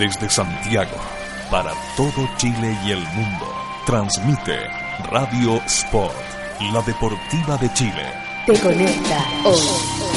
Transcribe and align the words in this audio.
Desde 0.00 0.30
Santiago, 0.30 0.96
para 1.50 1.74
todo 1.94 2.26
Chile 2.38 2.74
y 2.86 2.92
el 2.92 3.06
mundo, 3.08 3.54
transmite 3.84 4.56
Radio 5.10 5.60
Sport, 5.66 6.16
la 6.72 6.80
deportiva 6.80 7.58
de 7.58 7.70
Chile. 7.74 8.06
Te 8.46 8.58
conecta 8.60 9.22
hoy. 9.44 10.09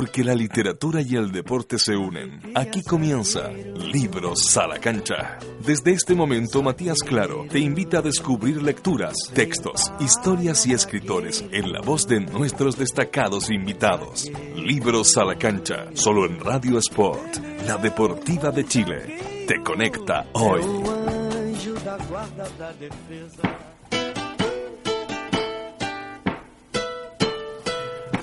Porque 0.00 0.24
la 0.24 0.34
literatura 0.34 1.02
y 1.02 1.14
el 1.14 1.30
deporte 1.30 1.78
se 1.78 1.94
unen. 1.94 2.40
Aquí 2.54 2.82
comienza 2.82 3.50
Libros 3.50 4.56
a 4.56 4.66
la 4.66 4.78
cancha. 4.78 5.38
Desde 5.62 5.92
este 5.92 6.14
momento, 6.14 6.62
Matías 6.62 7.00
Claro 7.00 7.44
te 7.50 7.58
invita 7.58 7.98
a 7.98 8.00
descubrir 8.00 8.62
lecturas, 8.62 9.14
textos, 9.34 9.92
historias 10.00 10.64
y 10.66 10.72
escritores 10.72 11.44
en 11.52 11.70
la 11.70 11.82
voz 11.82 12.08
de 12.08 12.20
nuestros 12.20 12.78
destacados 12.78 13.50
invitados. 13.50 14.32
Libros 14.56 15.18
a 15.18 15.24
la 15.26 15.36
cancha, 15.36 15.88
solo 15.92 16.24
en 16.24 16.40
Radio 16.40 16.78
Sport, 16.78 17.36
la 17.66 17.76
deportiva 17.76 18.50
de 18.50 18.64
Chile. 18.64 19.44
Te 19.46 19.62
conecta 19.62 20.28
hoy. 20.32 20.62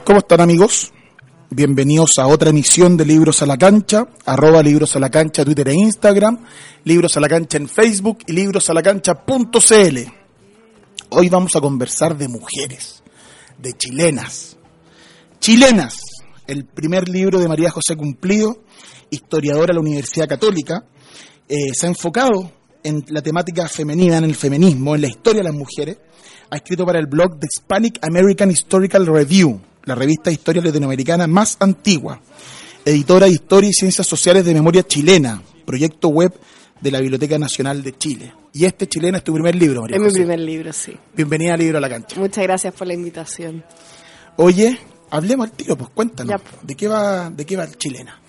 ¿Cómo 0.04 0.20
están 0.20 0.42
amigos? 0.42 0.92
Bienvenidos 1.50 2.12
a 2.18 2.28
otra 2.28 2.50
emisión 2.50 2.98
de 2.98 3.06
Libros 3.06 3.42
a 3.42 3.46
la 3.46 3.58
Cancha, 3.58 4.06
arroba 4.26 4.62
Libros 4.62 4.98
a 4.98 5.00
la 5.00 5.10
Cancha, 5.10 5.46
Twitter 5.46 5.70
e 5.70 5.76
Instagram, 5.76 6.40
Libros 6.84 7.16
a 7.16 7.22
la 7.22 7.30
Cancha 7.30 7.56
en 7.58 7.70
Facebook 7.70 8.18
y 8.28 8.34
librosalacancha.cl. 8.34 9.98
Hoy 11.08 11.30
vamos 11.30 11.56
a 11.56 11.62
conversar 11.62 12.18
de 12.18 12.28
mujeres, 12.28 13.02
de 13.58 13.72
chilenas. 13.72 14.58
Chilenas, 15.40 15.96
el 16.48 16.66
primer 16.66 17.08
libro 17.08 17.40
de 17.40 17.48
María 17.48 17.72
José 17.72 17.96
Cumplido, 17.96 18.62
historiadora 19.10 19.68
de 19.68 19.76
la 19.76 19.80
Universidad 19.80 20.28
Católica, 20.28 20.84
eh, 21.48 21.74
se 21.74 21.86
ha 21.86 21.90
enfocado 21.90 22.52
en 22.84 23.06
la 23.08 23.22
temática 23.22 23.70
femenina, 23.70 24.18
en 24.18 24.26
el 24.26 24.36
feminismo, 24.36 24.96
en 24.96 25.02
la 25.02 25.08
historia 25.08 25.44
de 25.44 25.50
las 25.50 25.58
mujeres. 25.58 25.98
Ha 26.50 26.58
escrito 26.58 26.86
para 26.86 27.00
el 27.00 27.08
blog 27.08 27.40
The 27.40 27.48
Hispanic 27.50 28.00
American 28.02 28.52
Historical 28.52 29.06
Review, 29.06 29.62
la 29.88 29.96
revista 29.96 30.30
de 30.30 30.34
historia 30.34 30.62
latinoamericana 30.62 31.28
más 31.28 31.56
antigua, 31.62 32.20
editora 32.84 33.26
de 33.26 33.32
Historia 33.32 33.70
y 33.70 33.74
Ciencias 33.74 34.06
Sociales 34.06 34.44
de 34.44 34.54
Memoria 34.54 34.84
Chilena, 34.84 35.42
proyecto 35.66 36.10
web 36.10 36.34
de 36.82 36.92
la 36.92 37.00
Biblioteca 37.00 37.40
Nacional 37.40 37.82
de 37.82 37.98
Chile. 37.98 38.34
Y 38.54 38.66
este 38.66 38.88
chileno 38.88 39.18
es 39.18 39.24
tu 39.24 39.34
primer 39.34 39.56
libro, 39.56 39.82
María 39.82 39.96
Es 39.96 40.04
mi 40.04 40.12
primer 40.12 40.40
libro, 40.40 40.74
sí. 40.74 40.94
Bienvenida 41.16 41.54
al 41.54 41.62
Libro 41.62 41.78
a 41.78 41.82
la 41.82 41.90
Cancha. 41.90 42.20
Muchas 42.20 42.44
gracias 42.44 42.74
por 42.74 42.86
la 42.86 42.96
invitación. 42.96 43.64
Oye, 44.36 44.78
hablemos 45.10 45.50
al 45.50 45.56
tiro, 45.56 45.78
pues 45.78 45.90
cuéntanos. 45.92 46.36
Ya. 46.36 46.60
¿De 46.64 46.76
qué 46.76 46.90
va, 46.90 47.30
de 47.30 47.46
qué 47.46 47.56
va 47.56 47.64
el 47.64 47.78
chilena? 47.78 48.20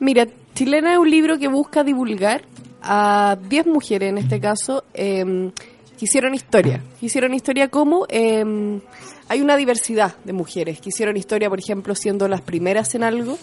Mira, 0.00 0.26
Chilena 0.54 0.94
es 0.94 0.98
un 0.98 1.10
libro 1.10 1.38
que 1.38 1.46
busca 1.46 1.84
divulgar 1.84 2.42
a 2.82 3.36
10 3.48 3.66
mujeres, 3.66 4.10
en 4.10 4.18
este 4.18 4.40
caso, 4.40 4.84
eh, 4.94 5.52
que 5.98 6.04
hicieron 6.06 6.34
historia. 6.34 6.82
Que 6.98 7.06
hicieron 7.06 7.34
historia 7.34 7.68
como... 7.68 8.06
eh, 8.08 8.80
hay 9.28 9.40
una 9.40 9.56
diversidad 9.56 10.16
de 10.24 10.32
mujeres 10.32 10.80
que 10.80 10.90
hicieron 10.90 11.16
historia, 11.16 11.48
por 11.48 11.58
ejemplo, 11.58 11.94
siendo 11.94 12.28
las 12.28 12.42
primeras 12.42 12.94
en 12.94 13.02
algo. 13.02 13.38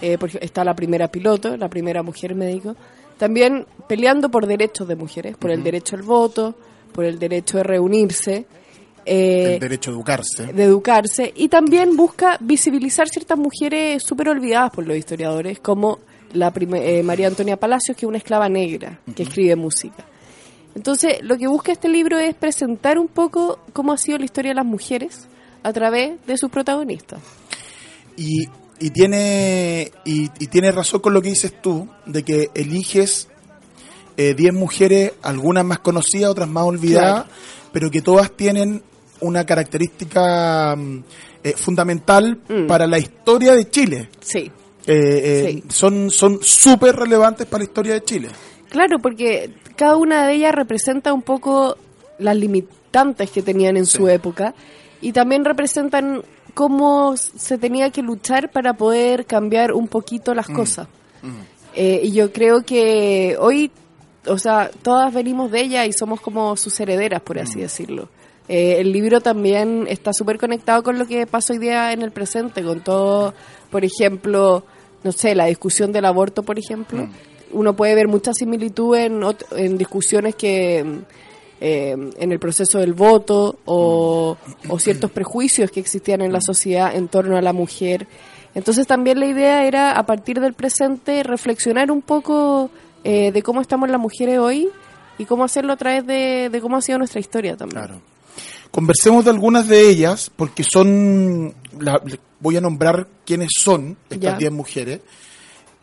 Eh, 0.00 0.18
por 0.18 0.30
está 0.42 0.64
la 0.64 0.74
primera 0.74 1.08
piloto, 1.08 1.56
la 1.56 1.68
primera 1.68 2.02
mujer 2.02 2.34
médico. 2.34 2.76
También 3.18 3.66
peleando 3.88 4.30
por 4.30 4.46
derechos 4.46 4.88
de 4.88 4.96
mujeres, 4.96 5.36
por 5.36 5.50
el 5.50 5.62
derecho 5.62 5.96
al 5.96 6.02
voto, 6.02 6.54
por 6.92 7.04
el 7.04 7.18
derecho 7.18 7.58
de 7.58 7.64
reunirse. 7.64 8.46
eh, 9.04 9.54
el 9.54 9.60
derecho 9.60 9.90
a 9.90 9.94
educarse. 9.94 10.46
de 10.52 10.64
educarse 10.64 11.32
y 11.36 11.48
también 11.48 11.96
busca 11.96 12.38
visibilizar 12.40 13.08
ciertas 13.08 13.38
mujeres 13.38 14.02
súper 14.02 14.30
olvidadas 14.30 14.70
por 14.70 14.86
los 14.86 14.96
historiadores, 14.96 15.60
como 15.60 15.98
la 16.32 16.52
eh, 16.56 17.02
María 17.02 17.28
Antonia 17.28 17.56
Palacios, 17.58 17.96
que 17.96 18.04
es 18.04 18.08
una 18.08 18.18
esclava 18.18 18.48
negra 18.48 19.00
que 19.14 19.22
escribe 19.22 19.54
música. 19.56 20.04
Entonces, 20.76 21.14
lo 21.22 21.36
que 21.38 21.48
busca 21.48 21.72
este 21.72 21.88
libro 21.88 22.18
es 22.18 22.34
presentar 22.34 22.98
un 22.98 23.08
poco 23.08 23.58
cómo 23.72 23.92
ha 23.92 23.96
sido 23.98 24.18
la 24.18 24.26
historia 24.26 24.50
de 24.52 24.56
las 24.56 24.66
mujeres 24.66 25.26
a 25.62 25.72
través 25.72 26.24
de 26.26 26.36
sus 26.36 26.50
protagonistas. 26.50 27.18
Y, 28.16 28.44
y 28.78 28.90
tiene 28.90 29.90
y, 30.04 30.24
y 30.38 30.46
tiene 30.48 30.70
razón 30.70 31.00
con 31.00 31.14
lo 31.14 31.22
que 31.22 31.30
dices 31.30 31.54
tú, 31.62 31.88
de 32.04 32.22
que 32.22 32.50
eliges 32.54 33.28
eh, 34.18 34.34
10 34.34 34.52
mujeres, 34.54 35.12
algunas 35.22 35.64
más 35.64 35.78
conocidas, 35.80 36.30
otras 36.30 36.48
más 36.48 36.64
olvidadas, 36.64 37.24
Claro. 37.24 37.70
pero 37.72 37.90
que 37.90 38.02
todas 38.02 38.30
tienen 38.36 38.82
una 39.20 39.44
característica 39.46 40.76
mm, 40.76 41.04
eh, 41.42 41.52
fundamental 41.56 42.38
Mm. 42.48 42.66
para 42.66 42.86
la 42.86 42.98
historia 42.98 43.54
de 43.54 43.68
Chile. 43.70 44.10
Sí, 44.20 44.50
Eh, 44.88 44.92
eh, 44.94 45.50
Sí. 45.52 45.64
Son 45.68 46.10
son 46.10 46.38
súper 46.42 46.94
relevantes 46.94 47.46
para 47.46 47.64
la 47.64 47.68
historia 47.70 47.94
de 47.94 48.04
Chile. 48.04 48.28
Claro, 48.68 48.98
porque 48.98 49.50
cada 49.76 49.96
una 49.96 50.26
de 50.26 50.34
ellas 50.34 50.54
representa 50.54 51.12
un 51.12 51.22
poco 51.22 51.76
las 52.18 52.36
limitantes 52.36 53.30
que 53.30 53.42
tenían 53.42 53.76
en 53.76 53.86
su 53.86 54.08
época 54.08 54.54
y 55.00 55.12
también 55.12 55.44
representan 55.44 56.22
cómo 56.54 57.16
se 57.16 57.58
tenía 57.58 57.90
que 57.90 58.02
luchar 58.02 58.50
para 58.50 58.74
poder 58.74 59.26
cambiar 59.26 59.72
un 59.72 59.88
poquito 59.88 60.34
las 60.34 60.46
cosas. 60.46 60.88
Eh, 61.74 62.00
y 62.04 62.12
yo 62.12 62.32
creo 62.32 62.62
que 62.62 63.36
hoy, 63.38 63.70
o 64.26 64.38
sea, 64.38 64.70
todas 64.82 65.12
venimos 65.12 65.50
de 65.50 65.60
ella 65.60 65.84
y 65.84 65.92
somos 65.92 66.20
como 66.22 66.56
sus 66.56 66.80
herederas, 66.80 67.20
por 67.20 67.38
así 67.38 67.60
decirlo. 67.60 68.08
Eh, 68.48 68.76
el 68.78 68.92
libro 68.92 69.20
también 69.20 69.86
está 69.88 70.12
súper 70.14 70.38
conectado 70.38 70.82
con 70.82 70.98
lo 70.98 71.06
que 71.06 71.26
pasa 71.26 71.52
hoy 71.52 71.58
día 71.58 71.92
en 71.92 72.00
el 72.00 72.12
presente, 72.12 72.62
con 72.62 72.82
todo, 72.82 73.34
por 73.70 73.84
ejemplo, 73.84 74.64
no 75.04 75.12
sé, 75.12 75.34
la 75.34 75.46
discusión 75.46 75.92
del 75.92 76.06
aborto, 76.06 76.42
por 76.42 76.58
ejemplo. 76.58 77.08
Uno 77.52 77.74
puede 77.76 77.94
ver 77.94 78.08
mucha 78.08 78.32
similitud 78.32 78.96
en, 78.96 79.20
en 79.56 79.78
discusiones 79.78 80.34
que 80.34 80.84
eh, 81.60 81.90
en 82.18 82.32
el 82.32 82.38
proceso 82.38 82.78
del 82.78 82.92
voto 82.92 83.58
o, 83.64 84.36
o 84.68 84.78
ciertos 84.78 85.10
prejuicios 85.10 85.70
que 85.70 85.80
existían 85.80 86.20
en 86.22 86.32
la 86.32 86.40
sociedad 86.40 86.94
en 86.94 87.08
torno 87.08 87.36
a 87.36 87.42
la 87.42 87.52
mujer. 87.52 88.06
Entonces 88.54 88.86
también 88.86 89.20
la 89.20 89.26
idea 89.26 89.66
era, 89.66 89.92
a 89.92 90.06
partir 90.06 90.40
del 90.40 90.54
presente, 90.54 91.22
reflexionar 91.22 91.90
un 91.90 92.02
poco 92.02 92.70
eh, 93.04 93.30
de 93.32 93.42
cómo 93.42 93.60
estamos 93.60 93.88
las 93.90 94.00
mujeres 94.00 94.38
hoy 94.38 94.68
y 95.18 95.24
cómo 95.24 95.44
hacerlo 95.44 95.72
a 95.72 95.76
través 95.76 96.06
de, 96.06 96.48
de 96.50 96.60
cómo 96.60 96.76
ha 96.76 96.82
sido 96.82 96.98
nuestra 96.98 97.20
historia 97.20 97.56
también. 97.56 97.82
Claro. 97.84 98.00
Conversemos 98.70 99.24
de 99.24 99.30
algunas 99.30 99.68
de 99.68 99.88
ellas, 99.88 100.30
porque 100.34 100.62
son, 100.64 101.54
la- 101.78 102.02
voy 102.40 102.56
a 102.56 102.60
nombrar 102.60 103.06
quiénes 103.24 103.48
son 103.58 103.96
estas 104.10 104.38
10 104.38 104.52
mujeres, 104.52 105.00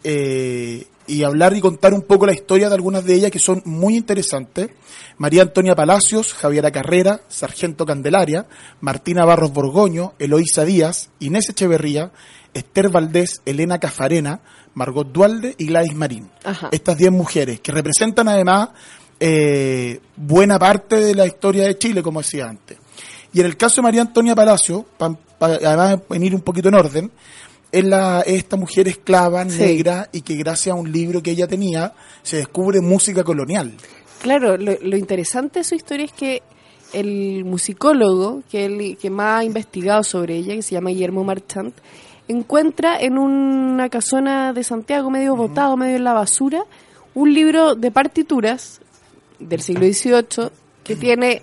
eh, 0.03 0.85
y 1.07 1.23
hablar 1.23 1.55
y 1.55 1.59
contar 1.61 1.93
un 1.93 2.01
poco 2.03 2.25
la 2.25 2.33
historia 2.33 2.69
de 2.69 2.75
algunas 2.75 3.03
de 3.03 3.13
ellas 3.15 3.31
que 3.31 3.39
son 3.39 3.61
muy 3.65 3.95
interesantes. 3.97 4.69
María 5.17 5.41
Antonia 5.43 5.75
Palacios, 5.75 6.33
Javiera 6.33 6.71
Carrera, 6.71 7.21
Sargento 7.27 7.85
Candelaria, 7.85 8.45
Martina 8.81 9.25
Barros 9.25 9.51
Borgoño, 9.51 10.13
Eloísa 10.19 10.63
Díaz, 10.65 11.09
Inés 11.19 11.49
Echeverría, 11.49 12.11
Esther 12.53 12.89
Valdés, 12.89 13.41
Elena 13.45 13.79
Cafarena, 13.79 14.39
Margot 14.75 15.11
Dualde 15.11 15.55
y 15.57 15.67
Gladys 15.67 15.93
Marín. 15.95 16.29
Ajá. 16.43 16.69
Estas 16.71 16.97
10 16.97 17.11
mujeres 17.11 17.59
que 17.59 17.71
representan 17.71 18.27
además 18.27 18.69
eh, 19.19 19.99
buena 20.15 20.57
parte 20.59 20.95
de 20.97 21.15
la 21.15 21.25
historia 21.25 21.65
de 21.65 21.77
Chile, 21.77 22.01
como 22.01 22.21
decía 22.21 22.47
antes. 22.49 22.77
Y 23.33 23.39
en 23.39 23.45
el 23.45 23.57
caso 23.57 23.77
de 23.77 23.83
María 23.83 24.01
Antonia 24.01 24.35
Palacio, 24.35 24.85
pa- 24.97 25.13
pa- 25.37 25.47
además 25.63 25.99
en 26.11 26.23
ir 26.23 26.35
un 26.35 26.41
poquito 26.41 26.69
en 26.69 26.75
orden, 26.75 27.11
es, 27.73 27.83
la, 27.83 28.21
es 28.21 28.36
esta 28.36 28.56
mujer 28.56 28.88
esclava, 28.88 29.44
Sí. 29.50 29.57
negra, 29.59 30.07
y 30.13 30.21
que 30.21 30.36
gracias 30.36 30.74
a 30.74 30.80
un 30.80 30.89
libro 30.92 31.21
que 31.21 31.31
ella 31.31 31.47
tenía, 31.47 31.92
se 32.21 32.38
descubre 32.38 32.80
música 32.80 33.24
colonial. 33.24 33.74
Claro, 34.21 34.56
lo, 34.57 34.77
lo 34.81 34.95
interesante 34.95 35.59
de 35.59 35.63
su 35.65 35.75
historia 35.75 36.06
es 36.06 36.13
que 36.13 36.42
el 36.94 37.44
musicólogo 37.44 38.44
que, 38.50 38.65
el, 38.65 38.97
que 38.97 39.09
más 39.09 39.42
ha 39.42 39.44
investigado 39.44 40.03
sobre 40.03 40.38
ella, 40.38 40.56
que 40.56 40.62
se 40.62 40.75
llama 40.75 40.92
Guillermo 40.92 41.24
Marchant, 41.24 41.74
encuentra 42.27 42.97
en 43.01 43.18
una 43.18 43.89
casona 43.89 44.53
de 44.53 44.63
Santiago, 44.63 45.09
medio 45.09 45.36
botado, 45.36 45.75
medio 45.75 45.97
en 45.97 46.03
la 46.03 46.13
basura, 46.13 46.63
un 47.15 47.33
libro 47.33 47.75
de 47.75 47.92
partituras 47.92 48.80
del 49.39 49.62
siglo 49.62 49.86
XVIII 49.86 50.50
que 50.83 50.95
tiene 50.95 51.42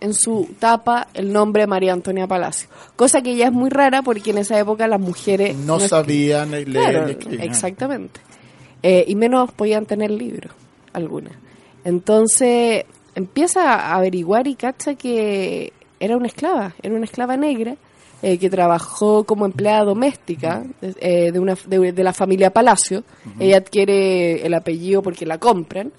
en 0.00 0.14
su 0.14 0.48
tapa 0.58 1.08
el 1.14 1.32
nombre 1.32 1.66
María 1.66 1.92
Antonia 1.92 2.26
Palacio. 2.26 2.68
Cosa 2.96 3.20
que 3.22 3.34
ya 3.36 3.46
es 3.46 3.52
muy 3.52 3.70
rara 3.70 4.02
porque 4.02 4.30
en 4.30 4.38
esa 4.38 4.58
época 4.58 4.86
las 4.86 5.00
mujeres 5.00 5.56
No 5.56 5.76
es- 5.78 5.88
sabían 5.88 6.50
leer 6.52 6.64
Claro, 6.66 7.04
ni 7.06 7.12
escribir. 7.12 7.40
exactamente. 7.42 8.20
Eh, 8.82 9.04
y 9.08 9.14
menos 9.16 9.50
podían 9.52 9.86
tener 9.86 10.10
libros, 10.10 10.52
algunas. 10.92 11.32
Entonces 11.84 12.84
empieza 13.14 13.74
a 13.74 13.96
averiguar 13.96 14.46
y 14.46 14.54
cacha 14.54 14.94
que 14.94 15.72
era 15.98 16.16
una 16.16 16.26
esclava, 16.28 16.74
era 16.82 16.94
una 16.94 17.04
esclava 17.04 17.36
negra 17.36 17.74
eh, 18.22 18.38
que 18.38 18.50
trabajó 18.50 19.24
como 19.24 19.46
empleada 19.46 19.84
doméstica 19.84 20.64
eh, 20.82 21.30
de, 21.32 21.38
una, 21.38 21.56
de, 21.66 21.92
de 21.92 22.04
la 22.04 22.12
familia 22.12 22.50
Palacio. 22.52 23.02
Ella 23.40 23.56
adquiere 23.58 24.44
el 24.46 24.54
apellido 24.54 25.02
porque 25.02 25.24
la 25.26 25.38
compran. 25.38 25.92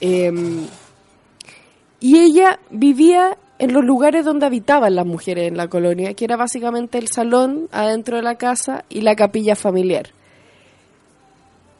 Eh, 0.00 0.30
y 2.00 2.18
ella 2.18 2.58
vivía 2.70 3.36
en 3.58 3.72
los 3.72 3.84
lugares 3.84 4.24
donde 4.24 4.46
habitaban 4.46 4.94
las 4.94 5.06
mujeres 5.06 5.48
en 5.48 5.56
la 5.56 5.68
colonia, 5.68 6.14
que 6.14 6.24
era 6.24 6.36
básicamente 6.36 6.98
el 6.98 7.08
salón 7.08 7.68
adentro 7.72 8.16
de 8.16 8.22
la 8.22 8.36
casa 8.36 8.84
y 8.88 9.00
la 9.00 9.16
capilla 9.16 9.56
familiar. 9.56 10.10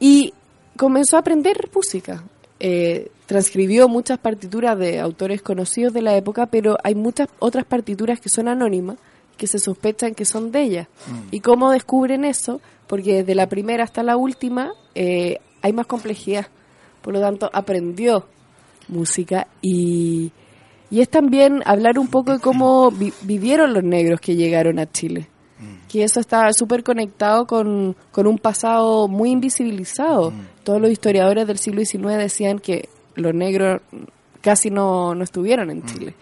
Y 0.01 0.35
comenzó 0.77 1.17
a 1.17 1.21
aprender 1.21 1.69
música. 1.73 2.25
Eh, 2.61 3.11
transcribió 3.27 3.89
muchas 3.89 4.19
partituras 4.19 4.77
de 4.79 4.99
autores 4.99 5.43
conocidos 5.43 5.93
de 5.93 6.03
la 6.03 6.17
época, 6.17 6.47
pero 6.47 6.77
hay 6.83 6.95
muchas 6.95 7.29
otras 7.39 7.65
partituras 7.65 8.21
que 8.21 8.29
son 8.29 8.49
anónimas, 8.49 8.97
que 9.37 9.47
se 9.47 9.61
sospechan 9.61 10.15
que 10.15 10.25
son 10.25 10.51
de 10.51 10.63
ella. 10.63 10.89
Mm. 11.07 11.29
¿Y 11.31 11.41
cómo 11.41 11.71
descubren 11.71 12.25
eso? 12.25 12.61
Porque 12.89 13.19
desde 13.19 13.35
la 13.37 13.49
primera 13.49 13.85
hasta 13.85 14.03
la 14.03 14.17
última 14.17 14.73
eh, 14.97 15.39
hay 15.63 15.73
más 15.73 15.87
complejidad. 15.87 16.49
Por 17.03 17.15
lo 17.15 17.21
tanto, 17.21 17.49
aprendió 17.53 18.27
música 18.89 19.47
y, 19.63 20.31
y 20.91 21.01
es 21.01 21.09
también 21.09 21.63
hablar 21.65 21.99
un 21.99 22.09
poco 22.09 22.33
de 22.33 22.39
cómo 22.41 22.91
vi- 22.91 23.13
vivieron 23.23 23.73
los 23.75 23.85
negros 23.85 24.21
que 24.21 24.37
llegaron 24.37 24.79
a 24.79 24.91
Chile. 24.91 25.29
Que 25.89 26.05
eso 26.05 26.21
está 26.21 26.53
súper 26.53 26.85
conectado 26.85 27.47
con, 27.47 27.97
con 28.13 28.27
un 28.27 28.39
pasado 28.39 29.09
muy 29.09 29.31
invisibilizado. 29.31 30.33
Todos 30.63 30.81
los 30.81 30.91
historiadores 30.91 31.47
del 31.47 31.59
siglo 31.59 31.83
XIX 31.85 32.17
decían 32.19 32.59
que 32.59 32.89
los 33.17 33.35
negros 33.35 33.81
casi 34.41 34.71
no, 34.71 35.15
no 35.15 35.25
estuvieron 35.25 35.71
en 35.71 35.85
Chile. 35.87 36.15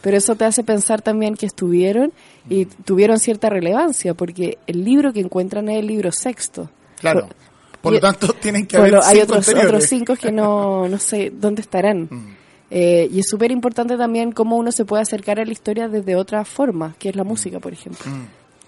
Pero 0.00 0.16
eso 0.16 0.36
te 0.36 0.44
hace 0.44 0.62
pensar 0.62 1.02
también 1.02 1.34
que 1.34 1.46
estuvieron 1.46 2.12
y 2.48 2.64
tuvieron 2.66 3.18
cierta 3.18 3.50
relevancia, 3.50 4.14
porque 4.14 4.56
el 4.68 4.84
libro 4.84 5.12
que 5.12 5.20
encuentran 5.20 5.68
es 5.68 5.80
el 5.80 5.86
libro 5.88 6.12
sexto. 6.12 6.70
Claro. 7.00 7.26
Por- 7.26 7.36
Por 7.82 7.92
lo 7.92 8.00
tanto, 8.00 8.32
tienen 8.40 8.66
que 8.66 8.78
Bueno, 8.78 8.98
haber 8.98 9.08
hay 9.08 9.14
cinco 9.20 9.24
otros, 9.32 9.48
anteriores. 9.48 9.74
otros 9.74 9.88
cinco 9.88 10.16
que 10.16 10.32
no, 10.32 10.88
no 10.88 10.98
sé 10.98 11.32
dónde 11.34 11.62
estarán. 11.62 12.08
Eh, 12.70 13.08
y 13.10 13.20
es 13.20 13.26
súper 13.30 13.50
importante 13.50 13.96
también 13.96 14.30
cómo 14.30 14.58
uno 14.58 14.70
se 14.72 14.84
puede 14.84 15.00
acercar 15.00 15.40
a 15.40 15.44
la 15.46 15.52
historia 15.52 15.88
desde 15.88 16.16
otra 16.16 16.44
forma, 16.44 16.94
que 16.98 17.08
es 17.08 17.16
la 17.16 17.24
música, 17.24 17.60
por 17.60 17.72
ejemplo. 17.72 18.04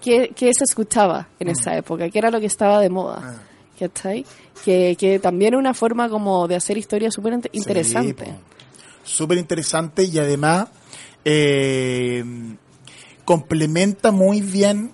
¿Qué, 0.01 0.31
qué 0.35 0.51
se 0.55 0.63
escuchaba 0.63 1.27
en 1.39 1.49
esa 1.49 1.77
época? 1.77 2.09
¿Qué 2.09 2.17
era 2.17 2.31
lo 2.31 2.39
que 2.39 2.47
estaba 2.47 2.79
de 2.81 2.89
moda? 2.89 3.39
¿Cachai? 3.79 4.25
Que, 4.65 4.95
que 4.99 5.19
también 5.19 5.53
es 5.53 5.59
una 5.59 5.75
forma 5.75 6.09
como 6.09 6.47
de 6.47 6.55
hacer 6.55 6.79
historia 6.79 7.11
súper 7.11 7.33
int- 7.33 7.49
interesante. 7.51 8.25
Sí. 8.25 8.31
Súper 9.03 9.37
interesante 9.37 10.03
y 10.03 10.17
además 10.17 10.69
eh, 11.23 12.23
complementa 13.23 14.11
muy 14.11 14.41
bien 14.41 14.91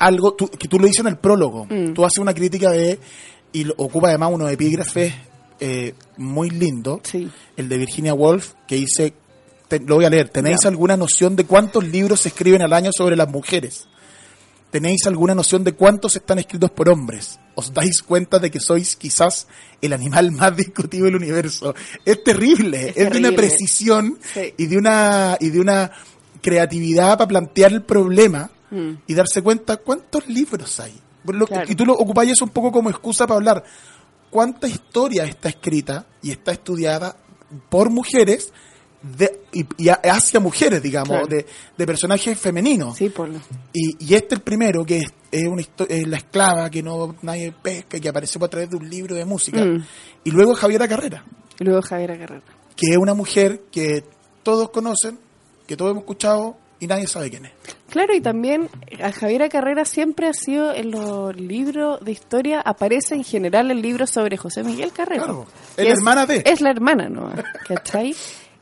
algo 0.00 0.34
tú- 0.34 0.48
que 0.50 0.66
tú 0.66 0.78
lo 0.80 0.86
dices 0.86 1.00
en 1.00 1.06
el 1.08 1.16
prólogo. 1.18 1.66
Mm. 1.70 1.94
Tú 1.94 2.04
haces 2.04 2.18
una 2.18 2.34
crítica 2.34 2.70
de 2.70 2.98
y 3.52 3.64
lo- 3.64 3.74
ocupa 3.78 4.08
además 4.08 4.30
unos 4.32 4.50
epígrafes 4.50 5.14
eh, 5.60 5.94
muy 6.16 6.50
lindos. 6.50 7.00
Sí. 7.04 7.30
El 7.56 7.68
de 7.68 7.78
Virginia 7.78 8.14
Woolf 8.14 8.54
que 8.66 8.76
dice, 8.76 9.12
te- 9.68 9.78
lo 9.80 9.96
voy 9.96 10.04
a 10.06 10.10
leer, 10.10 10.28
¿tenéis 10.30 10.64
alguna 10.64 10.96
noción 10.96 11.36
de 11.36 11.44
cuántos 11.44 11.84
libros 11.86 12.22
se 12.22 12.28
escriben 12.30 12.62
al 12.62 12.72
año 12.72 12.90
sobre 12.96 13.14
las 13.16 13.28
mujeres? 13.28 13.86
¿Tenéis 14.70 15.04
alguna 15.06 15.34
noción 15.34 15.64
de 15.64 15.72
cuántos 15.72 16.14
están 16.16 16.38
escritos 16.38 16.70
por 16.70 16.88
hombres? 16.88 17.40
¿Os 17.56 17.74
dais 17.74 18.02
cuenta 18.02 18.38
de 18.38 18.50
que 18.52 18.60
sois 18.60 18.94
quizás 18.96 19.48
el 19.82 19.92
animal 19.92 20.30
más 20.32 20.56
discutido 20.56 21.06
del 21.06 21.16
universo? 21.16 21.74
Es 22.04 22.22
terrible, 22.24 22.92
es, 22.96 23.10
de 23.10 23.18
una 23.18 23.32
precisión 23.32 24.18
Sí. 24.32 24.54
y 24.56 24.66
de 24.66 24.78
una 24.78 25.36
y 25.40 25.50
de 25.50 25.60
una 25.60 25.90
creatividad 26.40 27.18
para 27.18 27.28
plantear 27.28 27.72
el 27.72 27.82
problema 27.82 28.50
Mm. 28.70 28.92
y 29.06 29.14
darse 29.14 29.42
cuenta 29.42 29.76
cuántos 29.78 30.26
libros 30.28 30.78
hay. 30.80 30.98
Por 31.24 31.34
lo- 31.34 31.46
Claro. 31.46 31.66
Y 31.70 31.74
tú 31.74 31.84
lo 31.84 31.94
ocupáis 31.94 32.32
eso 32.32 32.44
un 32.44 32.50
poco 32.50 32.70
como 32.72 32.88
excusa 32.90 33.26
para 33.26 33.36
hablar. 33.38 33.64
¿Cuánta 34.30 34.68
historia 34.68 35.24
está 35.24 35.48
escrita 35.48 36.06
y 36.22 36.30
está 36.30 36.52
estudiada 36.52 37.16
por 37.68 37.90
mujeres 37.90 38.52
de, 39.02 39.40
y, 39.52 39.88
hacia 39.88 40.38
mujeres, 40.40 40.82
digamos, 40.82 41.08
Claro. 41.08 41.26
de, 41.26 41.46
de 41.76 41.86
personajes 41.86 42.38
femeninos? 42.38 42.96
Sí, 42.96 43.08
por 43.08 43.28
lo- 43.28 43.40
Y, 43.72 43.96
y 44.04 44.14
este 44.14 44.36
el 44.36 44.40
primero, 44.42 44.84
que 44.84 44.98
es, 44.98 45.12
es 45.32 45.48
una 45.48 45.62
es 45.88 46.06
la 46.06 46.16
esclava 46.18 46.70
que 46.70 46.82
no 46.82 47.16
nadie 47.22 47.50
pesca 47.52 47.96
y 47.96 48.00
que 48.00 48.08
apareció 48.08 48.42
a 48.44 48.48
través 48.48 48.70
de 48.70 48.76
un 48.76 48.88
libro 48.88 49.16
de 49.16 49.24
música. 49.24 49.64
Mm. 49.64 49.84
Y 50.24 50.30
luego 50.30 50.54
Javiera 50.54 50.86
Carrera, 50.86 51.24
Y 51.58 51.64
luego 51.64 51.82
Javiera 51.82 52.14
Guerrero. 52.14 52.42
que 52.76 52.92
es 52.92 52.96
una 52.98 53.14
mujer 53.14 53.62
que 53.72 54.04
todos 54.44 54.70
conocen, 54.70 55.18
que 55.66 55.76
todos 55.76 55.90
hemos 55.90 56.02
escuchado 56.02 56.56
y 56.80 56.86
nadie 56.86 57.06
sabe 57.06 57.30
quién 57.30 57.46
es. 57.46 57.52
Claro, 57.90 58.14
y 58.14 58.20
también 58.20 58.68
a 59.02 59.12
Javiera 59.12 59.48
Carrera 59.48 59.84
siempre 59.84 60.28
ha 60.28 60.32
sido 60.32 60.74
en 60.74 60.90
los 60.90 61.36
libros 61.36 62.02
de 62.04 62.12
historia, 62.12 62.60
aparece 62.60 63.14
en 63.14 63.24
general 63.24 63.70
el 63.70 63.82
libro 63.82 64.06
sobre 64.06 64.36
José 64.36 64.64
Miguel 64.64 64.92
Carrera. 64.92 65.24
Claro, 65.24 65.46
es 65.76 65.84
la 65.84 65.92
hermana 65.92 66.26
de. 66.26 66.42
Es 66.46 66.60
la 66.60 66.70
hermana, 66.70 67.08
¿no? 67.08 67.30
¿Cachai? 67.68 68.14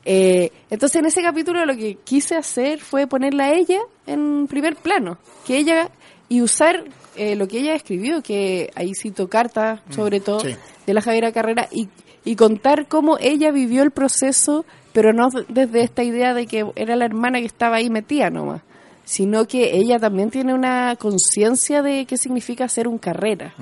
Eh, 0.05 0.50
entonces 0.70 1.00
en 1.00 1.06
ese 1.06 1.23
capítulo 1.23 1.65
lo 1.67 1.76
que 1.76 1.97
quise 2.03 2.35
hacer 2.35 2.81
fue 2.81 3.06
ponerla 3.06 3.44
a 3.44 3.53
ella 3.53 3.81
en 4.06 4.47
primer 4.47 4.76
plano, 4.76 5.19
que 5.47 5.59
ella 5.59 5.91
y 6.29 6.41
usar 6.41 6.85
eh, 7.17 7.37
lo 7.37 7.47
que 7.47 7.59
ella 7.59 7.75
escribió, 7.75 8.23
que 8.23 8.70
ahí 8.75 8.93
cito 8.94 9.29
cartas 9.29 9.81
sobre 9.91 10.20
todo 10.20 10.41
sí. 10.41 10.56
de 10.87 10.94
la 10.94 11.03
Javiera 11.03 11.32
Carrera 11.32 11.69
y, 11.70 11.88
y 12.25 12.37
contar 12.37 12.88
cómo 12.88 13.19
ella 13.20 13.50
vivió 13.50 13.82
el 13.82 13.91
proceso, 13.91 14.65
pero 14.93 15.12
no 15.12 15.29
desde 15.49 15.82
esta 15.82 16.02
idea 16.02 16.35
de 16.35 16.46
que 16.46 16.67
era 16.76 16.96
la 16.96 17.05
hermana 17.05 17.40
que 17.40 17.46
estaba 17.46 17.76
ahí 17.76 17.90
metida 17.90 18.31
nomás, 18.31 18.62
sino 19.05 19.46
que 19.46 19.76
ella 19.76 19.99
también 19.99 20.31
tiene 20.31 20.55
una 20.55 20.96
conciencia 20.99 21.82
de 21.82 22.05
qué 22.06 22.17
significa 22.17 22.69
ser 22.69 22.88
un 22.88 22.99
carrera. 22.99 23.55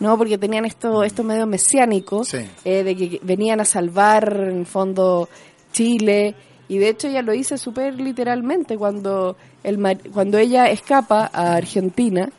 ¿no? 0.00 0.16
Porque 0.16 0.38
tenían 0.38 0.64
esto, 0.64 1.02
estos 1.02 1.24
medios 1.26 1.48
mesiánicos, 1.48 2.28
Sí. 2.28 2.38
eh, 2.64 2.84
de 2.84 2.94
que 2.96 3.20
venían 3.22 3.60
a 3.60 3.64
salvar, 3.64 4.32
en 4.48 4.58
el 4.60 4.66
fondo, 4.66 5.28
Chile. 5.72 6.34
Y 6.68 6.78
de 6.78 6.90
hecho 6.90 7.08
ella 7.08 7.22
lo 7.22 7.32
dice 7.32 7.58
súper 7.58 7.94
literalmente 8.00 8.76
cuando, 8.78 9.36
el, 9.64 9.78
cuando 10.12 10.38
ella 10.38 10.70
escapa 10.70 11.28
a 11.32 11.54
Argentina, 11.56 12.30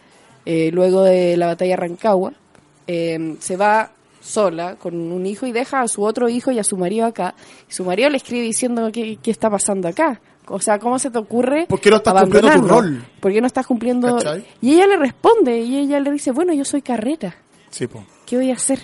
eh, 0.46 0.70
luego 0.72 1.04
de 1.04 1.36
la 1.36 1.48
batalla 1.48 1.72
de 1.72 1.76
Rancagua, 1.78 2.34
eh, 2.88 3.36
se 3.40 3.58
va 3.58 3.92
sola 4.22 4.76
con 4.76 4.96
un 4.96 5.26
hijo 5.26 5.46
y 5.46 5.52
deja 5.52 5.82
a 5.82 5.88
su 5.88 6.04
otro 6.04 6.30
hijo 6.30 6.52
y 6.52 6.60
a 6.60 6.64
su 6.64 6.78
marido 6.78 7.06
acá. 7.06 7.36
Y 7.70 7.74
su 7.74 7.84
marido 7.84 8.10
le 8.10 8.18
escribe 8.18 8.44
diciendo 8.44 8.90
qué, 8.92 9.18
qué 9.22 9.32
está 9.32 9.50
pasando 9.50 9.88
acá. 9.88 10.22
O 10.48 10.60
sea, 10.60 10.80
¿cómo 10.80 10.98
se 10.98 11.12
te 11.12 11.20
ocurre 11.20 11.68
¿Por 11.68 11.80
qué 11.80 11.92
no 11.92 11.98
estás 11.98 12.22
cumpliendo 12.22 12.52
tu 12.54 12.68
rol? 12.68 13.06
¿Por 13.20 13.32
qué 13.32 13.42
no 13.42 13.48
estás 13.48 13.68
cumpliendo? 13.68 14.16
¿Cachai? 14.16 14.46
Y 14.62 14.74
ella 14.74 14.88
le 14.88 14.98
responde 14.98 15.60
y 15.60 15.78
ella 15.78 16.00
le 16.00 16.12
dice, 16.12 16.32
bueno, 16.32 16.54
yo 16.54 16.66
soy 16.66 16.82
carrera. 16.82 17.36
Sí, 17.70 17.86
po. 17.86 18.04
¿qué 18.26 18.38
voy 18.38 18.52
a 18.52 18.56
hacer? 18.56 18.80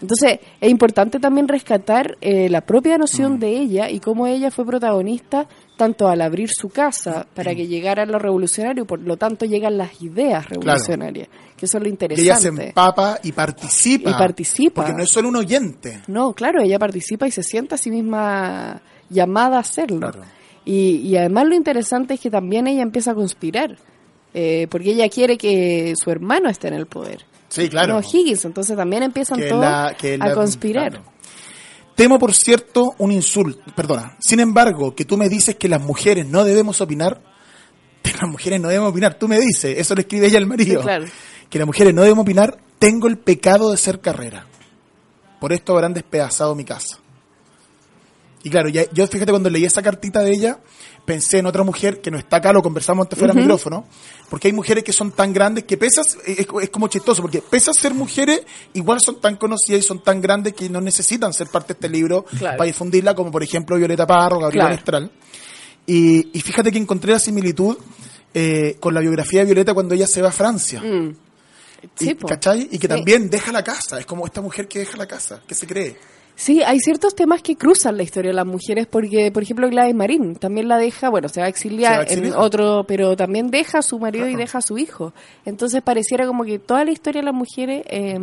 Entonces, 0.00 0.38
es 0.60 0.70
importante 0.70 1.18
también 1.20 1.46
rescatar 1.46 2.16
eh, 2.20 2.48
la 2.48 2.62
propia 2.62 2.96
noción 2.96 3.34
Mm. 3.34 3.38
de 3.38 3.48
ella 3.58 3.90
y 3.90 4.00
cómo 4.00 4.26
ella 4.26 4.50
fue 4.50 4.64
protagonista 4.64 5.46
tanto 5.76 6.08
al 6.08 6.20
abrir 6.22 6.48
su 6.50 6.68
casa 6.68 7.26
para 7.34 7.54
que 7.54 7.66
llegara 7.66 8.04
lo 8.06 8.18
revolucionario, 8.18 8.86
por 8.86 9.00
lo 9.00 9.16
tanto 9.16 9.44
llegan 9.46 9.76
las 9.78 10.00
ideas 10.02 10.46
revolucionarias, 10.48 11.28
que 11.56 11.66
eso 11.66 11.78
es 11.78 11.82
lo 11.82 11.88
interesante. 11.88 12.30
ella 12.30 12.36
se 12.38 12.48
empapa 12.66 13.18
y 13.22 13.32
participa. 13.32 14.10
Y 14.10 14.12
participa. 14.14 14.82
Porque 14.82 14.92
no 14.96 15.02
es 15.02 15.10
solo 15.10 15.28
un 15.28 15.36
oyente. 15.36 16.00
No, 16.06 16.32
claro, 16.34 16.62
ella 16.62 16.78
participa 16.78 17.26
y 17.26 17.30
se 17.30 17.42
siente 17.42 17.74
a 17.74 17.78
sí 17.78 17.90
misma 17.90 18.80
llamada 19.08 19.56
a 19.56 19.60
hacerlo. 19.60 20.00
Claro. 20.00 20.22
Y, 20.64 20.96
y 20.96 21.16
además 21.16 21.46
lo 21.46 21.54
interesante 21.54 22.14
es 22.14 22.20
que 22.20 22.30
también 22.30 22.66
ella 22.66 22.82
empieza 22.82 23.12
a 23.12 23.14
conspirar, 23.14 23.78
eh, 24.34 24.66
porque 24.70 24.90
ella 24.92 25.08
quiere 25.08 25.38
que 25.38 25.94
su 25.96 26.10
hermano 26.10 26.48
esté 26.50 26.68
en 26.68 26.74
el 26.74 26.86
poder. 26.86 27.24
Sí, 27.50 27.68
claro. 27.68 27.94
No, 27.94 28.00
Higgins, 28.00 28.44
entonces 28.46 28.74
también 28.76 29.02
empiezan 29.02 29.38
Que 29.38 29.48
todos 29.48 29.62
la- 29.64 29.94
que 29.98 30.16
a 30.18 30.32
conspirar. 30.32 30.90
claro. 30.92 31.04
Temo, 31.94 32.18
por 32.18 32.32
cierto, 32.32 32.94
un 32.96 33.12
insulto. 33.12 33.60
Perdona. 33.76 34.16
Sin 34.20 34.40
embargo, 34.40 34.94
que 34.94 35.04
tú 35.04 35.18
me 35.18 35.28
dices 35.28 35.56
que 35.56 35.68
las 35.68 35.82
mujeres 35.82 36.26
no 36.26 36.44
debemos 36.44 36.80
opinar. 36.80 37.20
Que 38.02 38.12
las 38.12 38.30
mujeres 38.30 38.58
no 38.58 38.68
debemos 38.68 38.92
opinar. 38.92 39.18
Tú 39.18 39.28
me 39.28 39.38
dices. 39.38 39.76
Eso 39.78 39.94
lo 39.94 40.00
escribe 40.00 40.26
ella 40.28 40.38
al 40.38 40.46
marido. 40.46 40.80
Sí, 40.80 40.86
claro. 40.86 41.04
Que 41.50 41.58
las 41.58 41.66
mujeres 41.66 41.92
no 41.92 42.00
debemos 42.00 42.22
opinar. 42.22 42.56
Tengo 42.78 43.08
el 43.08 43.18
pecado 43.18 43.70
de 43.70 43.76
ser 43.76 44.00
carrera. 44.00 44.46
Por 45.38 45.52
esto 45.52 45.74
habrán 45.74 45.92
despedazado 45.92 46.54
mi 46.54 46.64
casa. 46.64 46.98
Y 48.42 48.48
claro, 48.48 48.70
ya- 48.70 48.90
yo 48.92 49.06
fíjate 49.06 49.32
cuando 49.32 49.50
leí 49.50 49.66
esa 49.66 49.82
cartita 49.82 50.20
de 50.22 50.30
ella, 50.32 50.60
pensé 51.12 51.38
en 51.38 51.46
otra 51.46 51.64
mujer 51.64 52.00
que 52.00 52.08
no 52.10 52.18
está 52.18 52.36
acá, 52.36 52.52
lo 52.52 52.62
conversamos 52.62 53.04
antes 53.04 53.18
fuera 53.18 53.34
del 53.34 53.42
micrófono, 53.42 53.84
porque 54.28 54.46
hay 54.46 54.52
mujeres 54.54 54.84
que 54.84 54.92
son 54.92 55.10
tan 55.10 55.32
grandes 55.32 55.64
que 55.64 55.76
pesas, 55.76 56.16
es, 56.24 56.46
es 56.62 56.70
como 56.70 56.86
chistoso, 56.86 57.20
porque 57.20 57.42
pesas 57.42 57.76
ser 57.76 57.94
mujeres, 57.94 58.42
igual 58.74 59.00
son 59.00 59.20
tan 59.20 59.34
conocidas 59.36 59.80
y 59.80 59.86
son 59.86 60.04
tan 60.04 60.20
grandes 60.20 60.54
que 60.54 60.68
no 60.68 60.80
necesitan 60.80 61.32
ser 61.32 61.48
parte 61.48 61.68
de 61.68 61.78
este 61.78 61.88
libro 61.88 62.24
Claro. 62.38 62.58
para 62.58 62.66
difundirla, 62.68 63.14
como 63.16 63.32
por 63.32 63.42
ejemplo 63.42 63.76
Violeta 63.76 64.06
Parro, 64.06 64.38
Gabriela 64.38 64.76
Claro. 64.84 65.10
Y, 65.86 66.30
y 66.38 66.40
fíjate 66.42 66.70
que 66.70 66.78
encontré 66.78 67.10
la 67.12 67.18
similitud 67.18 67.76
eh, 68.32 68.76
con 68.78 68.94
la 68.94 69.00
biografía 69.00 69.40
de 69.40 69.46
Violeta 69.46 69.74
cuando 69.74 69.94
ella 69.96 70.06
se 70.06 70.22
va 70.22 70.28
a 70.28 70.32
Francia. 70.32 70.80
Mm. 70.80 71.16
Y. 71.98 72.14
¿Cachai? 72.14 72.68
Y 72.70 72.78
que 72.78 72.86
Sí. 72.86 72.88
también 72.88 73.28
deja 73.30 73.50
la 73.50 73.64
casa. 73.64 73.98
Es 73.98 74.06
como 74.06 74.26
esta 74.26 74.40
mujer 74.40 74.68
que 74.68 74.78
deja 74.80 74.96
la 74.96 75.06
casa, 75.08 75.42
que 75.46 75.54
se 75.56 75.66
cree. 75.66 75.96
Sí, 76.42 76.62
hay 76.62 76.78
ciertos 76.80 77.14
temas 77.14 77.42
que 77.42 77.54
cruzan 77.56 77.98
la 77.98 78.02
historia 78.02 78.30
de 78.30 78.34
las 78.34 78.46
mujeres, 78.46 78.86
porque, 78.86 79.30
por 79.30 79.42
ejemplo, 79.42 79.68
Gladys 79.68 79.94
Marín 79.94 80.36
también 80.36 80.68
la 80.68 80.78
deja, 80.78 81.10
bueno, 81.10 81.28
se 81.28 81.40
va 81.40 81.46
a 81.46 81.48
exiliar, 81.50 81.92
Se 81.92 81.96
va 81.96 82.00
a 82.00 82.04
exiliar. 82.04 82.32
en 82.32 82.38
otro, 82.40 82.84
pero 82.88 83.14
también 83.14 83.50
deja 83.50 83.80
a 83.80 83.82
su 83.82 83.98
marido 83.98 84.26
y 84.26 84.36
deja 84.36 84.56
a 84.58 84.62
su 84.62 84.78
hijo. 84.78 85.12
Entonces 85.44 85.82
pareciera 85.82 86.26
como 86.26 86.44
que 86.44 86.58
toda 86.58 86.82
la 86.86 86.92
historia 86.92 87.20
de 87.20 87.26
las 87.26 87.34
mujeres 87.34 87.82
eh, 87.90 88.18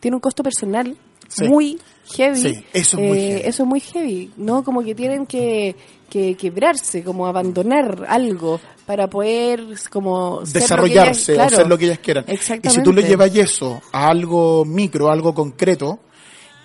tiene 0.00 0.14
un 0.16 0.20
costo 0.20 0.42
personal 0.42 0.94
Sí. 1.28 1.48
muy 1.48 1.78
heavy. 2.14 2.36
Sí, 2.36 2.64
eso 2.74 2.98
es 2.98 3.08
muy 3.08 3.18
eh, 3.18 3.28
heavy. 3.28 3.40
Eso 3.48 3.62
es 3.62 3.68
muy 3.70 3.80
heavy, 3.80 4.30
¿no? 4.36 4.62
Como 4.64 4.82
que 4.82 4.94
tienen 4.94 5.24
que, 5.24 5.74
que 6.10 6.34
quebrarse, 6.34 7.02
como 7.02 7.26
abandonar 7.26 8.04
algo 8.06 8.60
para 8.84 9.08
poder 9.08 9.64
como 9.88 10.44
ser 10.44 10.60
desarrollarse 10.60 11.32
ellas- 11.32 11.52
o 11.54 11.56
ser 11.56 11.68
lo 11.68 11.78
que 11.78 11.86
ellas 11.86 12.00
quieran. 12.00 12.26
Y 12.28 12.32
Exactamente. 12.32 12.70
si 12.80 12.82
tú 12.84 12.92
le 12.92 13.02
llevas 13.02 13.34
eso 13.34 13.80
a 13.92 14.08
algo 14.08 14.66
micro, 14.66 15.08
a 15.08 15.14
algo 15.14 15.32
concreto, 15.32 16.00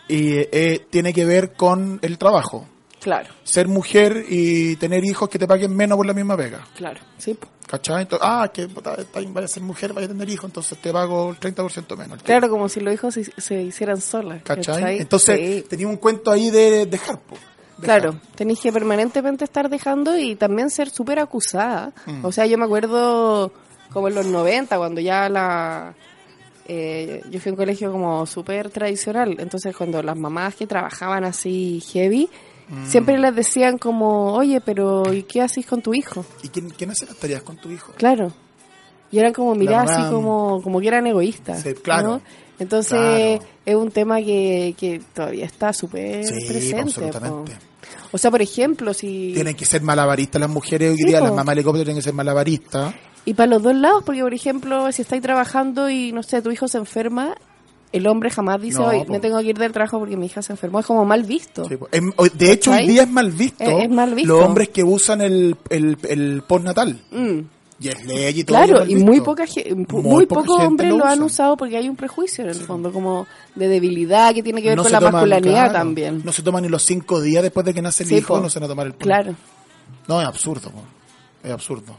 y, 0.08 0.34
eh, 0.38 0.86
tiene 0.90 1.14
que 1.14 1.26
ver 1.26 1.54
con 1.54 2.00
el 2.02 2.18
trabajo. 2.18 2.68
Claro, 3.00 3.30
Ser 3.44 3.68
mujer 3.68 4.26
y 4.28 4.76
tener 4.78 5.06
hijos 5.06 5.30
que 5.30 5.38
te 5.40 5.48
paguen 5.48 5.74
menos 5.76 5.98
por 5.98 6.06
la 6.06 6.14
misma 6.14 6.36
pega. 6.36 6.68
claro, 6.76 7.00
sí. 7.18 7.38
¿Cachai? 7.68 8.04
Entonces, 8.04 8.26
ah, 8.30 8.50
que 8.54 8.66
vaya 8.68 9.44
a 9.46 9.48
ser 9.48 9.62
mujer, 9.62 9.92
vaya 9.94 10.06
a 10.06 10.10
tener 10.10 10.30
hijos, 10.30 10.46
entonces 10.46 10.78
te 10.82 10.92
pago 10.94 11.30
el 11.32 11.38
30% 11.38 11.98
menos. 11.98 12.24
Claro, 12.24 12.50
como 12.50 12.70
si 12.70 12.80
los 12.80 12.94
hijos 12.94 13.14
se, 13.14 13.26
se 13.40 13.62
hicieran 13.62 14.00
solas. 14.00 14.42
¿Cachai? 14.44 15.00
Entonces, 15.00 15.38
Sí. 15.38 15.66
tenía 15.70 15.86
un 15.88 15.98
cuento 15.98 16.32
ahí 16.32 16.50
de 16.50 16.86
dejar, 16.86 17.20
po. 17.20 17.36
Dejar. 17.78 18.02
Claro, 18.02 18.20
tenéis 18.36 18.62
que 18.62 18.72
permanentemente 18.72 19.44
estar 19.44 19.70
dejando 19.70 20.18
y 20.18 20.36
también 20.36 20.70
ser 20.70 20.90
súper 20.90 21.20
acusada. 21.20 21.92
Mm. 22.06 22.24
O 22.26 22.32
sea, 22.32 22.46
yo 22.46 22.58
me 22.58 22.64
acuerdo 22.66 23.52
como 23.92 24.08
en 24.08 24.16
los 24.16 24.26
90, 24.26 24.78
cuando 24.78 25.02
ya 25.02 25.28
la... 25.30 25.94
eh, 26.68 27.22
yo 27.32 27.40
fui 27.40 27.50
a 27.50 27.54
un 27.54 27.58
colegio 27.58 27.92
como 27.92 28.26
súper 28.26 28.70
tradicional, 28.70 29.36
entonces 29.40 29.76
cuando 29.76 30.04
las 30.04 30.18
mamás 30.18 30.56
que 30.56 30.68
trabajaban 30.68 31.24
así 31.24 31.82
heavy, 31.92 32.30
Mm. 32.70 32.86
siempre 32.86 33.18
les 33.18 33.34
decían 33.34 33.78
como, 33.78 34.34
oye, 34.34 34.60
pero 34.60 35.14
¿y 35.14 35.24
qué 35.24 35.42
haces 35.42 35.66
con 35.66 35.82
tu 35.82 35.94
hijo? 35.94 36.26
¿Y 36.44 36.50
quién, 36.50 36.70
quién 36.70 36.92
hace 36.92 37.06
las 37.06 37.16
tareas 37.16 37.42
con 37.42 37.56
tu 37.56 37.70
hijo? 37.72 37.94
Claro. 37.96 38.34
Y 39.10 39.20
eran 39.20 39.32
como 39.32 39.56
miradas 39.56 39.90
así 39.92 40.12
como, 40.12 40.62
como 40.62 40.82
que 40.82 40.90
eran 40.90 41.08
egoístas. 41.08 41.62
Sí, 41.64 41.74
claro. 41.76 42.08
¿no? 42.18 42.22
Entonces 42.60 43.40
Claro. 43.40 43.44
es 43.66 43.76
un 43.76 43.90
tema 43.92 44.18
que, 44.20 44.76
que 44.78 45.00
todavía 45.14 45.46
está 45.46 45.72
súper 45.72 46.26
Sí, 46.26 46.46
presente. 46.46 47.10
O 48.12 48.18
sea, 48.18 48.32
por 48.32 48.42
ejemplo, 48.42 48.94
si... 48.94 49.32
Tienen 49.34 49.56
que 49.56 49.66
ser 49.66 49.82
malabaristas 49.82 50.42
las 50.42 50.50
mujeres 50.50 50.92
hoy 50.92 50.98
Sí, 50.98 51.06
día, 51.06 51.20
po. 51.20 51.26
las 51.28 51.36
mamás 51.36 51.54
helicópteros 51.54 51.86
tienen 51.86 52.00
que 52.00 52.04
ser 52.04 52.14
malabaristas. 52.14 52.94
Y 53.28 53.34
para 53.34 53.48
los 53.52 53.62
dos 53.62 53.76
lados, 53.76 54.04
porque 54.06 54.22
por 54.22 54.34
ejemplo, 54.34 54.90
si 54.94 55.02
estáis 55.02 55.22
trabajando 55.22 55.90
y 55.90 56.12
no 56.14 56.24
sé, 56.24 56.42
tu 56.42 56.50
hijo 56.50 56.68
se 56.70 56.78
enferma, 56.78 57.36
el 57.92 58.08
hombre 58.08 58.30
jamás 58.30 58.62
dice, 58.62 58.80
No, 58.80 58.88
hoy 58.88 59.04
me 59.10 59.20
tengo 59.20 59.38
que 59.40 59.48
ir 59.48 59.58
del 59.58 59.72
trabajo 59.74 60.00
porque 60.00 60.16
mi 60.16 60.28
hija 60.28 60.42
se 60.42 60.54
enfermó. 60.54 60.80
Es 60.80 60.86
como 60.86 61.04
mal 61.04 61.24
visto. 61.24 61.66
Sí. 61.66 61.78
Em, 61.92 62.12
de 62.34 62.52
hecho, 62.54 62.72
hoy 62.72 62.88
día 62.88 63.04
es 63.04 63.10
mal 63.10 63.30
visto, 63.32 63.64
Es- 63.66 63.84
es 63.84 63.90
mal 63.90 64.16
visto. 64.16 64.34
los 64.34 64.46
hombres 64.46 64.70
que 64.70 64.84
usan 64.84 65.20
el, 65.22 65.58
el, 65.70 65.98
el 66.08 66.42
postnatal. 66.48 67.02
Mm. 67.12 67.40
Y 67.80 67.90
es 67.90 68.06
ley 68.06 68.40
y 68.40 68.44
todo. 68.46 68.58
Claro, 68.58 68.86
y 68.88 68.96
muy 68.96 69.20
poca 69.22 69.46
Muy 69.90 70.26
pocos 70.26 70.60
hombres 70.62 70.90
lo 70.90 70.98
lo, 71.00 71.06
han 71.06 71.18
usa. 71.20 71.26
usado 71.26 71.58
porque 71.58 71.78
hay 71.78 71.88
un 71.90 71.96
prejuicio 71.96 72.44
en 72.46 72.50
el 72.52 72.56
fondo, 72.56 72.92
como 72.94 73.28
de 73.56 73.68
debilidad 73.68 74.34
que 74.34 74.42
tiene 74.42 74.62
que 74.64 74.70
ver 74.70 74.78
No 74.78 74.84
con 74.84 74.92
la 74.94 75.00
masculinidad 75.02 75.42
claro, 75.42 75.74
también. 75.74 76.22
No 76.26 76.32
se 76.32 76.42
toman 76.44 76.64
ni 76.64 76.70
los 76.70 76.82
cinco 76.84 77.22
días 77.22 77.44
después 77.44 77.66
de 77.66 77.74
que 77.74 77.82
nace 77.82 78.04
el 78.04 78.10
Sí, 78.10 78.16
hijo, 78.16 78.36
po. 78.36 78.40
no 78.40 78.50
se 78.50 78.58
van 78.60 78.66
a 78.66 78.70
tomar 78.70 78.88
el 78.88 78.96
Claro. 78.96 79.36
No, 80.08 80.20
es 80.22 80.28
absurdo, 80.28 80.72
po. 80.72 80.82
es 81.44 81.52
absurdo. 81.52 81.98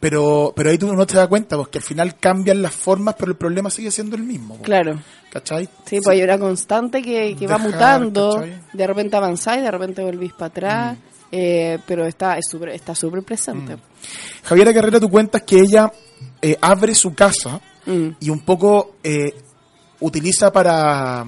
Pero, 0.00 0.52
pero 0.56 0.70
ahí 0.70 0.78
tú 0.78 0.90
no 0.94 1.06
te 1.06 1.16
das 1.16 1.28
cuenta, 1.28 1.56
porque 1.58 1.76
al 1.78 1.84
final 1.84 2.16
cambian 2.18 2.62
las 2.62 2.74
formas, 2.74 3.14
pero 3.18 3.32
el 3.32 3.36
problema 3.36 3.68
sigue 3.68 3.90
siendo 3.90 4.16
el 4.16 4.22
mismo. 4.22 4.56
Claro. 4.62 4.98
¿Cachai? 5.30 5.68
Sí, 5.84 6.00
pues 6.02 6.08
hay 6.16 6.22
una 6.22 6.38
constante 6.38 7.02
que, 7.02 7.36
que 7.36 7.46
va 7.46 7.58
mutando, 7.58 8.36
¿cachai? 8.36 8.60
de 8.72 8.86
repente 8.86 9.16
avanzáis, 9.16 9.62
de 9.62 9.70
repente 9.70 10.02
volvís 10.02 10.32
para 10.32 10.46
atrás, 10.46 10.96
Mm. 10.96 11.00
eh, 11.32 11.78
pero 11.86 12.04
está 12.06 12.36
es 12.38 12.48
súper 12.48 12.70
está 12.70 12.92
súper 12.94 13.22
presente. 13.22 13.76
Javiera 14.42 14.72
Carrera, 14.74 14.98
tú 14.98 15.08
cuentas 15.08 15.42
que 15.42 15.60
ella 15.60 15.92
eh, 16.42 16.56
abre 16.60 16.94
su 16.94 17.14
casa 17.14 17.60
Mm. 17.86 18.08
y 18.20 18.30
un 18.30 18.40
poco 18.40 18.96
eh, 19.04 19.34
utiliza 20.00 20.50
para, 20.52 21.24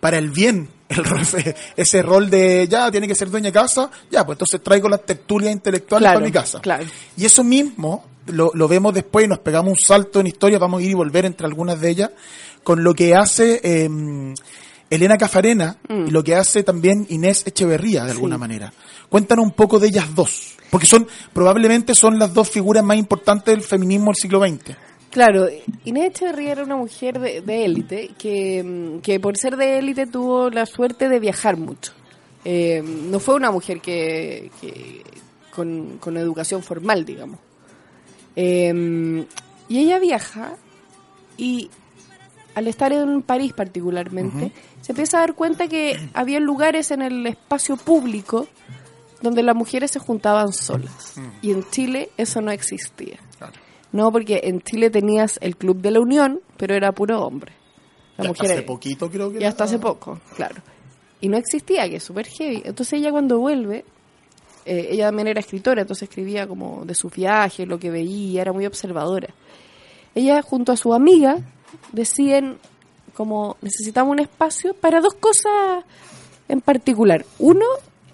para 0.00 0.18
el 0.18 0.30
bien 0.30 0.68
el 0.88 1.04
rol- 1.04 1.54
ese 1.76 2.02
rol 2.02 2.30
de 2.30 2.66
ya 2.68 2.90
tiene 2.90 3.08
que 3.08 3.14
ser 3.14 3.30
dueña 3.30 3.46
de 3.48 3.52
casa, 3.52 3.90
ya, 4.10 4.24
pues 4.24 4.36
entonces 4.36 4.62
traigo 4.62 4.88
las 4.88 5.04
tertulias 5.04 5.52
intelectuales 5.52 6.04
Claro, 6.04 6.18
para 6.18 6.26
mi 6.26 6.32
casa. 6.32 6.60
claro. 6.60 6.84
Y 7.16 7.24
eso 7.24 7.42
mismo 7.44 8.04
lo, 8.26 8.50
lo 8.54 8.68
vemos 8.68 8.94
después 8.94 9.24
y 9.24 9.28
nos 9.28 9.38
pegamos 9.40 9.70
un 9.70 9.78
salto 9.78 10.20
en 10.20 10.26
historia, 10.28 10.58
vamos 10.58 10.80
a 10.80 10.84
ir 10.84 10.90
y 10.90 10.94
volver 10.94 11.24
entre 11.24 11.46
algunas 11.46 11.80
de 11.80 11.90
ellas, 11.90 12.10
con 12.62 12.82
lo 12.82 12.94
que 12.94 13.14
hace 13.14 13.60
eh, 13.62 13.88
Elena 14.90 15.16
Cafarena 15.16 15.78
y 15.88 16.10
lo 16.10 16.22
que 16.22 16.34
hace 16.36 16.62
también 16.62 17.06
Inés 17.08 17.42
Echeverría, 17.46 18.04
de 18.04 18.12
alguna 18.12 18.36
Mm. 18.36 18.38
Sí. 18.38 18.40
manera. 18.40 18.72
Cuéntanos 19.08 19.44
un 19.44 19.52
poco 19.52 19.78
de 19.78 19.88
ellas 19.88 20.14
dos, 20.14 20.56
porque 20.70 20.86
son 20.86 21.06
probablemente 21.32 21.94
son 21.94 22.18
las 22.18 22.32
dos 22.34 22.48
figuras 22.50 22.82
más 22.84 22.96
importantes 22.96 23.54
del 23.54 23.62
feminismo 23.64 24.06
del 24.06 24.16
siglo 24.16 24.40
XX. 24.40 24.76
Claro, 25.16 25.48
Inés 25.86 26.10
Echeverría 26.10 26.52
era 26.52 26.62
una 26.62 26.76
mujer 26.76 27.18
de 27.18 27.40
de 27.40 27.64
élite 27.64 28.10
que, 28.18 28.62
mm, 28.62 29.00
que 29.00 29.18
por 29.18 29.38
ser 29.38 29.56
de 29.56 29.78
élite 29.78 30.06
tuvo 30.06 30.50
la 30.50 30.66
suerte 30.66 31.08
de 31.08 31.18
viajar 31.18 31.56
mucho. 31.56 31.94
Eh, 32.44 32.82
no 32.82 33.18
fue 33.18 33.36
una 33.36 33.50
mujer 33.50 33.80
que, 33.80 34.50
que 34.60 35.02
con, 35.54 35.96
con 36.00 36.18
educación 36.18 36.62
formal, 36.62 37.06
digamos. 37.06 37.40
Eh, 38.36 39.24
y 39.70 39.78
ella 39.78 39.98
viaja 40.00 40.52
y 41.38 41.70
al 42.54 42.66
estar 42.66 42.92
en 42.92 43.22
París 43.22 43.54
particularmente, 43.54 44.52
se 44.82 44.92
empieza 44.92 45.16
a 45.16 45.20
dar 45.20 45.34
cuenta 45.34 45.66
que 45.66 45.98
había 46.12 46.40
lugares 46.40 46.90
en 46.90 47.00
el 47.00 47.26
espacio 47.26 47.78
público 47.78 48.48
donde 49.22 49.42
las 49.42 49.56
mujeres 49.56 49.92
se 49.92 49.98
juntaban 49.98 50.52
solas. 50.52 51.14
Y 51.40 51.52
en 51.52 51.64
Chile 51.70 52.10
eso 52.18 52.42
no 52.42 52.50
existía. 52.50 53.18
No, 53.96 54.12
porque 54.12 54.40
en 54.44 54.60
Chile 54.60 54.90
tenías 54.90 55.38
el 55.40 55.56
Club 55.56 55.78
de 55.80 55.90
la 55.90 56.00
Unión, 56.00 56.40
pero 56.56 56.74
era 56.74 56.92
puro 56.92 57.20
hombre. 57.22 57.52
La 58.18 58.24
Y 58.24 58.28
hasta 58.28 58.42
mujer 58.42 58.58
hace 58.58 58.66
poquito 58.66 59.10
creo 59.10 59.30
que 59.30 59.36
y 59.36 59.40
era- 59.40 59.48
hasta 59.48 59.64
hace 59.64 59.78
poco, 59.78 60.20
claro. 60.36 60.56
Y 61.20 61.28
no 61.28 61.36
existía, 61.36 61.88
que 61.88 61.96
es 61.96 62.02
súper 62.04 62.26
heavy. 62.26 62.62
Entonces 62.64 62.94
ella 62.94 63.10
cuando 63.10 63.38
vuelve, 63.38 63.84
eh, 64.64 64.88
ella 64.90 65.06
también 65.06 65.28
era 65.28 65.40
escritora, 65.40 65.82
entonces 65.82 66.08
escribía 66.08 66.46
como 66.46 66.84
de 66.84 66.94
sus 66.94 67.12
viajes, 67.12 67.66
lo 67.66 67.78
que 67.78 67.90
veía, 67.90 68.42
era 68.42 68.52
muy 68.52 68.66
observadora. 68.66 69.28
Ella 70.14 70.40
junto 70.42 70.72
a 70.72 70.76
su 70.76 70.92
amiga 70.94 71.38
deciden 71.92 72.58
como 73.14 73.56
necesitamos 73.62 74.12
un 74.12 74.20
espacio 74.20 74.74
para 74.74 75.00
dos 75.00 75.14
cosas 75.14 75.84
en 76.48 76.60
particular. 76.60 77.24
Uno 77.38 77.64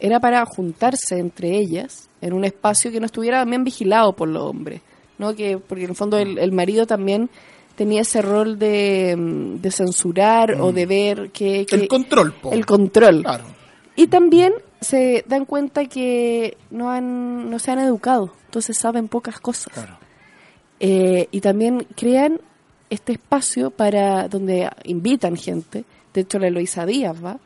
era 0.00 0.20
para 0.20 0.44
juntarse 0.46 1.18
entre 1.18 1.56
ellas 1.58 2.08
en 2.20 2.32
un 2.32 2.44
espacio 2.44 2.90
que 2.90 3.00
no 3.00 3.06
estuviera 3.06 3.40
también 3.40 3.64
vigilado 3.64 4.12
por 4.14 4.28
los 4.28 4.42
hombres, 4.44 4.80
¿no? 5.22 5.34
Que 5.34 5.56
porque 5.58 5.84
en 5.84 5.90
el 5.90 5.96
fondo 5.96 6.18
el, 6.18 6.36
el 6.38 6.52
marido 6.52 6.86
también 6.86 7.30
tenía 7.76 8.02
ese 8.02 8.20
rol 8.20 8.58
de, 8.58 9.14
mm, 9.16 9.60
de 9.62 9.70
censurar 9.70 10.60
o 10.60 10.72
de 10.72 10.84
ver 10.84 11.30
que, 11.30 11.64
que- 11.64 11.76
El 11.76 11.88
control, 11.88 12.34
po. 12.34 12.52
el 12.52 12.66
control. 12.66 13.22
Claro. 13.22 13.44
Y 13.96 14.08
también 14.08 14.52
se 14.80 15.24
dan 15.28 15.44
cuenta 15.46 15.86
que 15.86 16.56
no 16.70 16.90
han 16.90 17.48
no 17.50 17.58
se 17.58 17.70
han 17.70 17.78
educado, 17.78 18.32
entonces 18.46 18.76
saben 18.76 19.08
pocas 19.08 19.38
cosas. 19.40 19.72
Claro. 19.72 19.96
Eh, 20.80 21.28
y 21.30 21.40
también 21.40 21.86
crean 21.96 22.40
este 22.90 23.12
espacio 23.12 23.70
para 23.70 24.28
donde 24.28 24.68
invitan 24.84 25.36
gente. 25.36 25.84
De 26.12 26.22
hecho, 26.22 26.38
la 26.38 26.48
Eloisa 26.48 26.84
Díaz 26.84 27.24
va. 27.24 27.38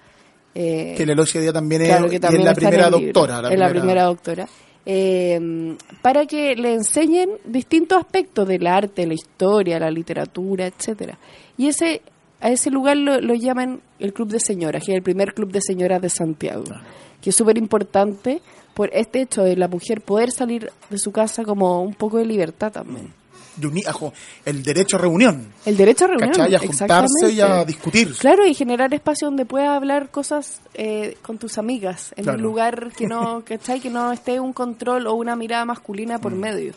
Eh, 0.55 0.95
Que 0.97 1.05
la 1.07 1.13
Elogia 1.13 1.41
Díaz 1.41 1.53
también 1.53 1.83
es, 1.83 1.89
claro, 1.89 2.07
y 2.07 2.11
que 2.11 2.17
es 2.17 2.21
también 2.23 2.45
la 2.45 2.53
está 2.53 2.65
en 2.65 2.69
primera 2.71 2.89
el 2.89 2.95
libro. 2.95 3.13
doctora. 3.21 3.53
es 3.53 3.59
la 3.59 3.69
primera 3.69 4.03
doctora. 4.05 4.49
Eh, 4.89 5.77
para 6.01 6.27
que 6.27 6.55
le 6.55 6.75
enseñen 6.75 7.31
distintos 7.45 7.99
aspectos 7.99 8.47
del 8.47 8.67
arte, 8.67 9.07
la 9.07 9.15
historia, 9.15 9.81
la 9.81 9.91
literatura, 9.91 10.67
etcétera. 10.67 11.19
Y 11.59 11.67
ese 11.67 12.03
a 12.41 12.51
ese 12.51 12.71
lugar 12.71 12.97
lo, 12.97 13.21
lo 13.21 13.35
llaman 13.35 13.81
el 13.99 14.13
Club 14.13 14.29
de 14.29 14.41
Señoras, 14.41 14.85
que 14.85 14.93
es 14.93 14.97
el 14.97 15.03
primer 15.03 15.35
club 15.35 15.51
de 15.53 15.61
señoras 15.61 16.03
de 16.03 16.11
Santiago, 16.11 16.65
que 17.21 17.31
es 17.31 17.37
súper 17.37 17.57
importante 17.59 18.41
por 18.75 18.91
este 18.93 19.23
hecho 19.23 19.43
de 19.43 19.57
la 19.57 19.69
mujer 19.69 20.03
poder 20.03 20.31
salir 20.31 20.71
de 20.91 20.99
su 20.99 21.13
casa 21.13 21.45
como 21.45 21.81
un 21.83 21.95
poco 21.95 22.19
de 22.19 22.27
libertad 22.27 22.73
también. 22.73 23.13
De 23.57 23.83
ajo, 23.87 24.13
el 24.45 24.63
derecho 24.63 24.97
a 24.97 25.01
reunión. 25.01 25.53
El 25.65 25.77
derecho 25.77 26.05
a 26.05 26.09
reunión, 26.09 26.31
¿Cachai? 26.31 26.55
A 26.55 26.59
juntarse 26.59 27.31
y 27.33 27.41
a 27.41 27.65
discutir. 27.65 28.15
Claro, 28.19 28.47
y 28.47 28.55
generar 28.55 28.93
espacio 28.95 29.27
donde 29.29 29.45
puedas 29.47 29.71
hablar 29.71 30.11
cosas 30.11 30.61
eh, 30.75 31.17
con 31.23 31.39
tus 31.39 31.59
amigas, 31.59 32.13
en 32.17 32.25
Claro. 32.25 32.39
un 32.39 32.43
lugar 32.45 32.93
que 32.97 33.07
no, 33.07 33.43
¿cachai? 33.47 33.81
Que 33.81 33.91
no 33.91 34.13
esté 34.13 34.39
un 34.41 34.53
control 34.53 35.07
o 35.07 35.15
una 35.15 35.37
mirada 35.37 35.65
masculina 35.65 36.19
Mm. 36.19 36.21
por 36.21 36.35
medio. 36.35 36.73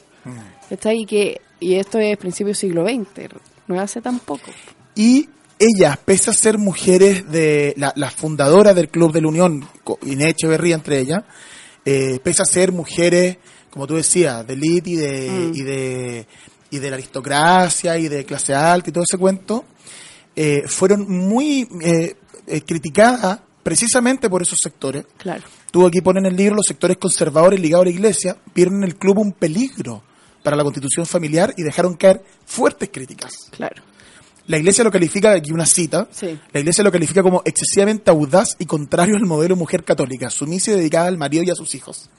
¿Cachai? 0.69 1.01
Y, 1.01 1.05
que, 1.05 1.41
y 1.59 1.75
esto 1.75 1.98
es 2.00 2.17
principio 2.17 2.53
siglo 2.53 2.86
XX, 2.86 3.29
no 3.67 3.79
hace 3.79 4.01
tan 4.01 4.19
poco. 4.19 4.51
Y 4.95 5.29
ellas, 5.57 5.98
pese 6.05 6.29
a 6.29 6.33
ser 6.33 6.57
mujeres 6.57 7.29
de 7.31 7.74
la, 7.77 7.91
la 7.95 8.09
fundadora 8.12 8.74
del 8.74 8.89
Club 8.89 9.12
de 9.12 9.21
la 9.21 9.27
Unión, 9.27 9.65
Inés 10.03 10.29
Echeverría 10.31 10.75
entre 10.75 11.00
ellas, 11.00 11.24
eh, 11.86 12.19
pese 12.24 12.41
a 12.43 12.45
ser 12.45 12.71
mujeres, 12.71 13.38
como 13.69 13.88
tú 13.88 13.95
decías, 13.95 14.45
de 14.45 14.53
elite 14.53 14.89
y 14.91 14.95
de, 14.95 15.29
Mm. 15.29 15.51
y 15.55 15.62
de 15.63 16.27
y 16.72 16.80
de 16.80 16.90
la 16.90 16.96
aristocracia 16.96 17.98
y 17.98 18.08
de 18.08 18.26
clase 18.26 18.54
alta 18.54 18.90
y 18.90 18.94
todo 18.94 19.04
ese 19.08 19.18
cuento, 19.18 19.66
eh, 20.36 20.64
fueron 20.68 21.10
muy 21.10 21.68
eh, 21.82 22.16
eh, 22.48 22.62
criticadas 22.62 23.40
precisamente 23.64 24.30
por 24.30 24.42
esos 24.42 24.60
sectores. 24.62 25.06
Claro. 25.18 25.44
Tú 25.72 25.86
aquí 25.86 26.02
ponen 26.02 26.26
en 26.26 26.32
el 26.32 26.38
libro 26.38 26.56
los 26.56 26.66
sectores 26.66 26.98
conservadores 26.98 27.60
ligados 27.60 27.84
a 27.84 27.90
la 27.90 27.92
iglesia 27.94 28.38
vieron 28.56 28.76
en 28.78 28.84
el 28.84 28.96
club 28.96 29.20
un 29.20 29.34
peligro 29.34 30.04
para 30.44 30.56
la 30.56 30.64
constitución 30.64 31.06
familiar 31.06 31.54
y 31.58 31.64
dejaron 31.64 31.96
caer 31.96 32.24
fuertes 32.46 32.90
críticas. 32.92 33.34
Claro. 33.52 33.84
La 34.48 34.58
iglesia 34.58 34.84
lo 34.84 34.92
califica, 34.92 35.34
aquí 35.34 35.52
una 35.52 35.66
cita, 35.68 36.08
Sí. 36.12 36.40
la 36.52 36.60
iglesia 36.60 36.84
lo 36.84 36.92
califica 36.92 37.22
como 37.22 37.44
excesivamente 37.46 38.10
audaz 38.10 38.56
y 38.58 38.66
contrario 38.66 39.16
al 39.16 39.26
modelo 39.26 39.56
mujer 39.56 39.84
católica, 39.84 40.32
sumisa 40.32 40.72
y 40.72 40.76
dedicada 40.76 41.08
al 41.08 41.20
marido 41.20 41.44
y 41.44 41.52
a 41.52 41.56
sus 41.56 41.76
hijos. 41.76 42.10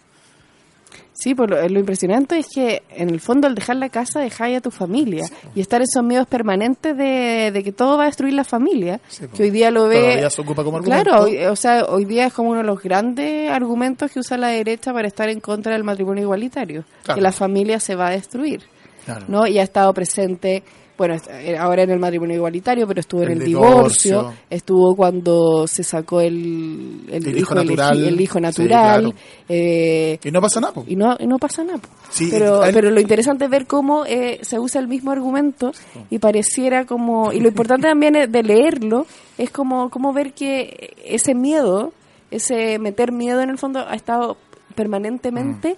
Sí, 1.21 1.35
pues 1.35 1.51
lo, 1.51 1.69
lo 1.69 1.79
impresionante 1.79 2.39
es 2.39 2.47
que 2.49 2.83
en 2.97 3.11
el 3.11 3.21
fondo 3.21 3.47
al 3.47 3.55
dejar 3.55 3.77
la 3.77 3.91
casa 3.91 4.21
dejáis 4.21 4.57
a 4.57 4.61
tu 4.63 4.71
familia 4.71 5.25
y 5.55 5.61
estar 5.61 5.83
esos 5.83 6.03
miedos 6.03 6.27
permanentes 6.27 6.97
de, 6.97 7.51
de 7.53 7.63
que 7.63 7.73
todo 7.73 7.99
va 7.99 8.05
a 8.05 8.07
destruir 8.07 8.33
la 8.33 8.45
familia, 8.45 9.01
Sí, 9.09 9.27
pues. 9.27 9.33
que 9.37 9.43
hoy 9.43 9.51
día 9.51 9.71
lo 9.71 9.87
ve... 9.89 10.27
Se 10.31 10.41
ocupa 10.41 10.65
como 10.65 10.79
argumento. 10.79 11.05
Claro, 11.05 11.25
hoy- 11.25 11.45
o 11.45 11.57
sea, 11.57 11.85
hoy 11.85 12.07
día 12.07 12.27
es 12.27 12.33
como 12.33 12.51
uno 12.51 12.61
de 12.61 12.65
los 12.67 12.83
grandes 12.83 13.51
argumentos 13.51 14.11
que 14.11 14.19
usa 14.21 14.39
la 14.39 14.49
derecha 14.49 14.93
para 14.95 15.07
estar 15.09 15.29
en 15.29 15.41
contra 15.41 15.73
del 15.75 15.85
matrimonio 15.85 16.23
igualitario, 16.23 16.85
Claro. 17.05 17.17
que 17.17 17.21
la 17.23 17.33
familia 17.33 17.79
se 17.81 17.95
va 17.95 18.07
a 18.09 18.11
destruir, 18.13 18.63
Claro. 19.05 19.27
¿no? 19.29 19.47
Y 19.47 19.59
ha 19.59 19.63
estado 19.63 19.93
presente, 19.93 20.63
bueno, 21.01 21.17
eh, 21.31 21.57
ahora 21.57 21.83
en 21.85 21.91
el 21.93 21.99
matrimonio 21.99 22.37
igualitario, 22.37 22.87
pero 22.87 23.01
estuvo 23.01 23.23
en 23.23 23.31
El 23.33 23.39
divorcio. 23.39 24.19
divorcio, 24.19 24.39
estuvo 24.51 24.95
cuando 24.95 25.67
se 25.67 25.83
sacó 25.83 26.21
el, 26.21 27.07
el, 27.11 27.27
El 27.27 27.39
hijo 27.39 27.55
natural. 27.55 28.05
el 28.05 28.21
hijo 28.21 28.35
Sí, 28.39 28.43
natural, 28.43 29.01
claro. 29.01 29.15
eh, 29.49 30.19
Y 30.23 30.31
no 30.31 30.43
pasa 30.43 30.61
nada, 30.61 30.75
po. 30.75 30.85
y 30.87 30.97
no, 30.97 31.17
y 31.19 31.27
no 31.27 31.39
pasa 31.39 31.65
nada. 31.65 31.81
Sí, 32.11 32.29
pero, 32.31 32.61
pero 32.75 32.91
lo 32.91 33.01
interesante 33.01 33.47
es 33.47 33.51
ver 33.51 33.67
cómo 33.67 34.05
eh, 34.05 34.41
se 34.43 34.59
usa 34.59 34.79
el 34.79 34.89
mismo 34.89 35.11
argumento 35.11 35.73
y 36.11 36.19
pareciera 36.19 36.85
como... 36.85 37.33
Y 37.33 37.41
lo 37.41 37.49
importante 37.49 37.89
también 37.89 38.17
es 38.17 38.31
de 38.31 38.43
leerlo 38.43 39.07
es 39.39 39.49
como, 39.51 39.89
como 39.89 40.13
ver 40.13 40.35
que 40.35 40.95
ese 41.03 41.35
miedo, 41.35 41.95
ese 42.31 42.79
meter 42.79 43.11
miedo 43.11 43.41
en 43.41 43.49
el 43.49 43.57
fondo 43.57 43.81
ha 43.89 43.95
estado 43.95 44.37
permanentemente 44.75 45.77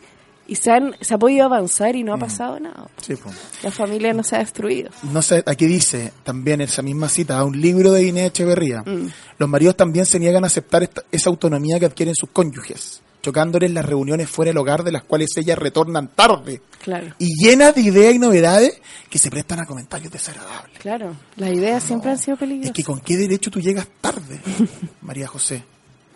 y 0.52 0.56
se, 0.56 0.71
han, 0.71 0.94
se 1.00 1.14
ha 1.14 1.18
podido 1.18 1.47
avanzar 1.47 1.97
y 1.97 2.02
no 2.04 2.12
ha 2.12 2.18
pasado 2.18 2.61
nada. 2.61 2.87
Sí. 3.00 3.14
La 3.62 3.71
familia 3.71 4.12
no 4.12 4.23
se 4.23 4.37
ha 4.37 4.40
destruido. 4.40 4.90
No 5.04 5.23
sé, 5.23 5.42
aquí 5.47 5.64
dice 5.66 6.12
también 6.25 6.61
esa 6.61 6.82
misma 6.82 7.09
cita, 7.09 7.42
un 7.42 7.59
libro 7.59 7.90
de 7.92 8.04
Inés 8.04 8.26
Echeverría. 8.26 8.82
Mm. 8.82 9.09
Los 9.38 9.49
maridos 9.49 9.76
también 9.76 10.04
se 10.04 10.18
niegan 10.18 10.44
a 10.44 10.49
aceptar 10.49 10.82
esta- 10.82 11.04
esa 11.11 11.30
autonomía 11.30 11.80
que 11.80 11.87
adquieren 11.87 12.14
sus 12.14 12.28
cónyuges, 12.30 13.00
chocándoles 13.23 13.71
las 13.71 13.87
reuniones 13.87 14.28
fuera 14.28 14.50
del 14.50 14.59
hogar 14.59 14.85
de 14.85 14.92
las 14.92 15.04
cuales 15.04 15.30
ellas 15.37 15.56
retornan 15.59 16.09
tarde 16.09 16.61
Claro. 16.82 17.14
y 17.18 17.28
llenas 17.42 17.75
de 17.75 17.80
ideas 17.80 18.14
y 18.14 18.18
novedades 18.18 18.78
que 19.09 19.18
se 19.18 19.30
prestan 19.30 19.61
a 19.61 19.64
comentarios 19.64 20.12
desagradables. 20.12 20.78
Claro, 20.80 21.16
las 21.37 21.50
ideas 21.50 21.82
siempre 21.82 22.11
han 22.11 22.18
sido 22.18 22.35
Es 22.35 22.40
peligrosas. 22.40 22.75
que 22.75 22.85
con 22.85 23.00
qué 23.00 23.16
derecho 23.16 23.50
tú 23.50 23.59
llegas 23.61 23.87
tarde, 24.02 24.40
María 25.00 25.26
José. 25.28 25.62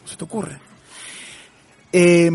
¿No 0.03 0.09
se 0.11 0.17
te 0.17 0.25
ocurre? 0.25 0.59
Eh, 1.93 2.31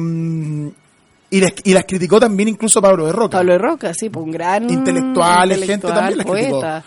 y, 1.32 1.40
las, 1.42 1.54
y 1.64 1.74
las 1.74 1.86
criticó 1.86 2.20
también 2.20 2.50
incluso 2.50 2.80
Pablo 2.82 3.08
de 3.08 3.14
Roca. 3.14 3.38
Pablo 3.40 3.54
de 3.54 3.58
Roca, 3.58 3.94
sí, 3.96 4.10
pues 4.10 4.24
un 4.24 4.32
gran 4.32 4.70
Intelectuales, 4.70 5.58
gente 5.60 5.74
intelectual, 5.74 5.96
también 5.96 6.18
las 6.20 6.28
criticó. 6.28 6.60
poeta. 6.60 6.84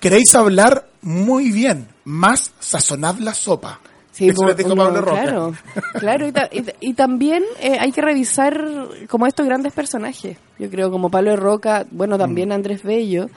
Queréis 0.00 0.34
hablar 0.34 0.86
muy 1.02 1.50
bien, 1.50 1.88
más 2.04 2.52
sazonad 2.60 3.16
la 3.18 3.34
sopa. 3.34 3.80
Sí, 4.12 4.28
Eso 4.28 4.36
pues, 4.38 4.48
les 4.48 4.56
dijo 4.56 4.72
uno- 4.72 4.84
Pablo 4.84 5.00
Roca. 5.00 5.22
Claro, 5.22 5.52
claro 5.98 6.26
y, 6.28 6.32
ta- 6.32 6.48
y 6.50 6.64
y 6.80 6.94
también 6.94 7.44
eh, 7.60 7.76
hay 7.78 7.92
que 7.92 8.00
revisar 8.02 8.60
como 9.08 9.26
estos 9.26 9.46
grandes 9.46 9.72
personajes. 9.72 10.36
Yo 10.58 10.70
creo 10.70 10.90
como 10.90 11.08
Pablo 11.10 11.30
de 11.30 11.36
Roca, 11.36 11.86
bueno, 11.90 12.16
Mm. 12.16 12.18
también 12.18 12.52
Andrés 12.52 12.82
Bello, 12.82 13.28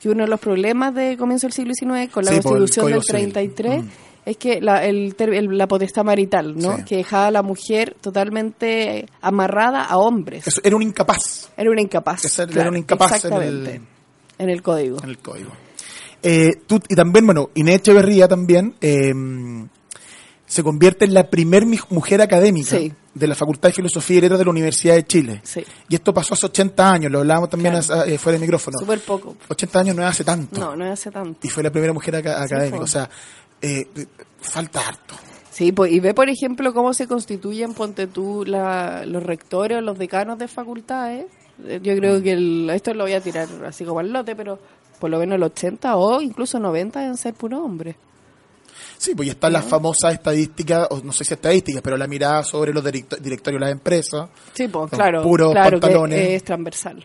que 0.00 0.08
uno 0.08 0.22
de 0.24 0.28
los 0.28 0.38
problemas 0.38 0.94
de 0.94 1.16
comienzo 1.16 1.48
del 1.48 1.54
siglo 1.54 1.72
XIX 1.74 2.08
con 2.12 2.24
la 2.24 2.30
Sí, 2.30 2.36
el 2.36 2.42
Constitución 2.44 2.86
del 2.86 3.02
Civil. 3.02 3.32
33 3.32 3.82
Mm. 3.84 3.88
Es 4.30 4.36
que 4.36 4.60
la, 4.60 4.84
el 4.84 5.14
el- 5.18 5.56
la 5.58 5.66
potestad 5.68 6.04
marital, 6.04 6.56
¿no? 6.56 6.76
Sí. 6.78 6.84
Que 6.84 6.96
dejaba 6.98 7.26
a 7.28 7.30
la 7.30 7.42
mujer 7.42 7.96
totalmente 8.00 9.06
amarrada 9.20 9.84
a 9.84 9.96
hombres. 9.98 10.46
Eso 10.46 10.60
era 10.64 10.76
un 10.76 10.82
incapaz 10.82 11.50
Era 11.56 11.70
una 11.70 11.80
incapaz. 11.80 12.38
Era 12.38 12.46
claro, 12.52 12.70
un 12.70 12.76
incapaz 12.76 13.24
en 13.24 13.32
el-. 13.34 13.80
En 14.38 14.50
el 14.50 14.62
código. 14.62 14.98
en 15.02 15.08
el 15.10 15.18
código. 15.18 15.50
Eh, 16.22 16.50
tú- 16.66 16.80
y 16.88 16.94
también, 16.94 17.24
bueno, 17.26 17.50
Inés 17.54 17.76
Echeverría 17.76 18.26
también 18.28 18.74
eh, 18.80 19.12
se 20.46 20.62
convierte 20.62 21.04
en 21.04 21.14
la 21.14 21.28
primer 21.28 21.64
mujer 21.90 22.22
académica 22.22 22.76
Sí. 22.78 22.92
de 23.14 23.26
la 23.26 23.34
Facultad 23.34 23.68
de 23.68 23.74
Filosofía 23.74 24.18
y 24.18 24.20
Letras 24.22 24.38
de 24.38 24.44
la 24.46 24.50
Universidad 24.50 24.94
de 24.94 25.04
Chile. 25.06 25.40
Sí. 25.44 25.62
Y 25.88 25.94
esto 25.94 26.14
pasó 26.14 26.34
hace 26.34 26.46
80 26.46 26.90
años, 26.90 27.12
lo 27.12 27.18
hablábamos 27.18 27.50
también 27.50 27.74
Claro. 27.80 28.02
hace- 28.02 28.14
eh, 28.14 28.18
fuera 28.18 28.38
de 28.38 28.40
micrófono. 28.44 28.78
Súper 28.78 29.00
poco. 29.00 29.36
80 29.48 29.80
años 29.80 29.94
no 29.96 30.02
es 30.02 30.08
hace 30.08 30.24
tanto. 30.24 30.58
No, 30.58 30.74
no 30.74 30.90
hace 30.90 31.10
tanto. 31.10 31.38
Y 31.42 31.48
fue 31.50 31.62
la 31.62 31.70
primera 31.70 31.92
mujer 31.92 32.16
aca- 32.16 32.42
académica. 32.42 32.82
O 32.82 32.86
sea, 32.86 33.08
eh, 33.62 33.86
falta 34.40 34.80
harto. 34.86 35.14
Sí, 35.50 35.72
pues, 35.72 35.90
y 35.92 35.98
ve, 36.00 36.14
por 36.14 36.28
ejemplo, 36.28 36.72
cómo 36.72 36.94
se 36.94 37.08
constituyen, 37.08 37.74
ponte 37.74 38.06
tú, 38.06 38.44
la, 38.46 39.04
los 39.06 39.22
rectores 39.22 39.78
o 39.78 39.80
los 39.80 39.98
decanos 39.98 40.38
de 40.38 40.46
facultades. 40.48 41.26
Eh, 41.66 41.80
Yo 41.82 41.96
creo 41.96 42.22
que 42.22 42.32
el- 42.32 42.70
esto 42.70 42.94
lo 42.94 43.04
voy 43.04 43.14
a 43.14 43.20
tirar 43.20 43.48
así 43.66 43.84
como 43.84 43.98
al 44.00 44.12
lote, 44.12 44.36
pero 44.36 44.58
por 45.00 45.10
lo 45.10 45.18
menos 45.18 45.34
el 45.36 45.42
80 45.42 45.96
o 45.96 46.20
incluso 46.20 46.60
90 46.60 47.00
deben 47.00 47.16
ser 47.16 47.34
puro 47.34 47.62
hombre. 47.64 47.96
Sí, 48.96 49.14
pues 49.14 49.26
ya 49.26 49.32
están 49.32 49.52
las 49.52 49.64
famosas 49.64 50.14
estadísticas, 50.14 50.86
o 50.90 51.00
no 51.02 51.12
sé 51.12 51.24
si 51.24 51.34
estadísticas, 51.34 51.82
pero 51.82 51.96
la 51.96 52.06
mirada 52.06 52.44
sobre 52.44 52.72
los 52.72 52.84
directo- 52.84 53.16
directorios 53.16 53.60
de 53.60 53.66
las 53.66 53.72
empresas. 53.72 54.28
Sí, 54.54 54.68
pues 54.68 54.90
claro, 54.90 55.22
puros 55.22 55.52
claro 55.52 55.80
pantalones. 55.80 56.18
que 56.20 56.34
es 56.36 56.44
transversal. 56.44 57.04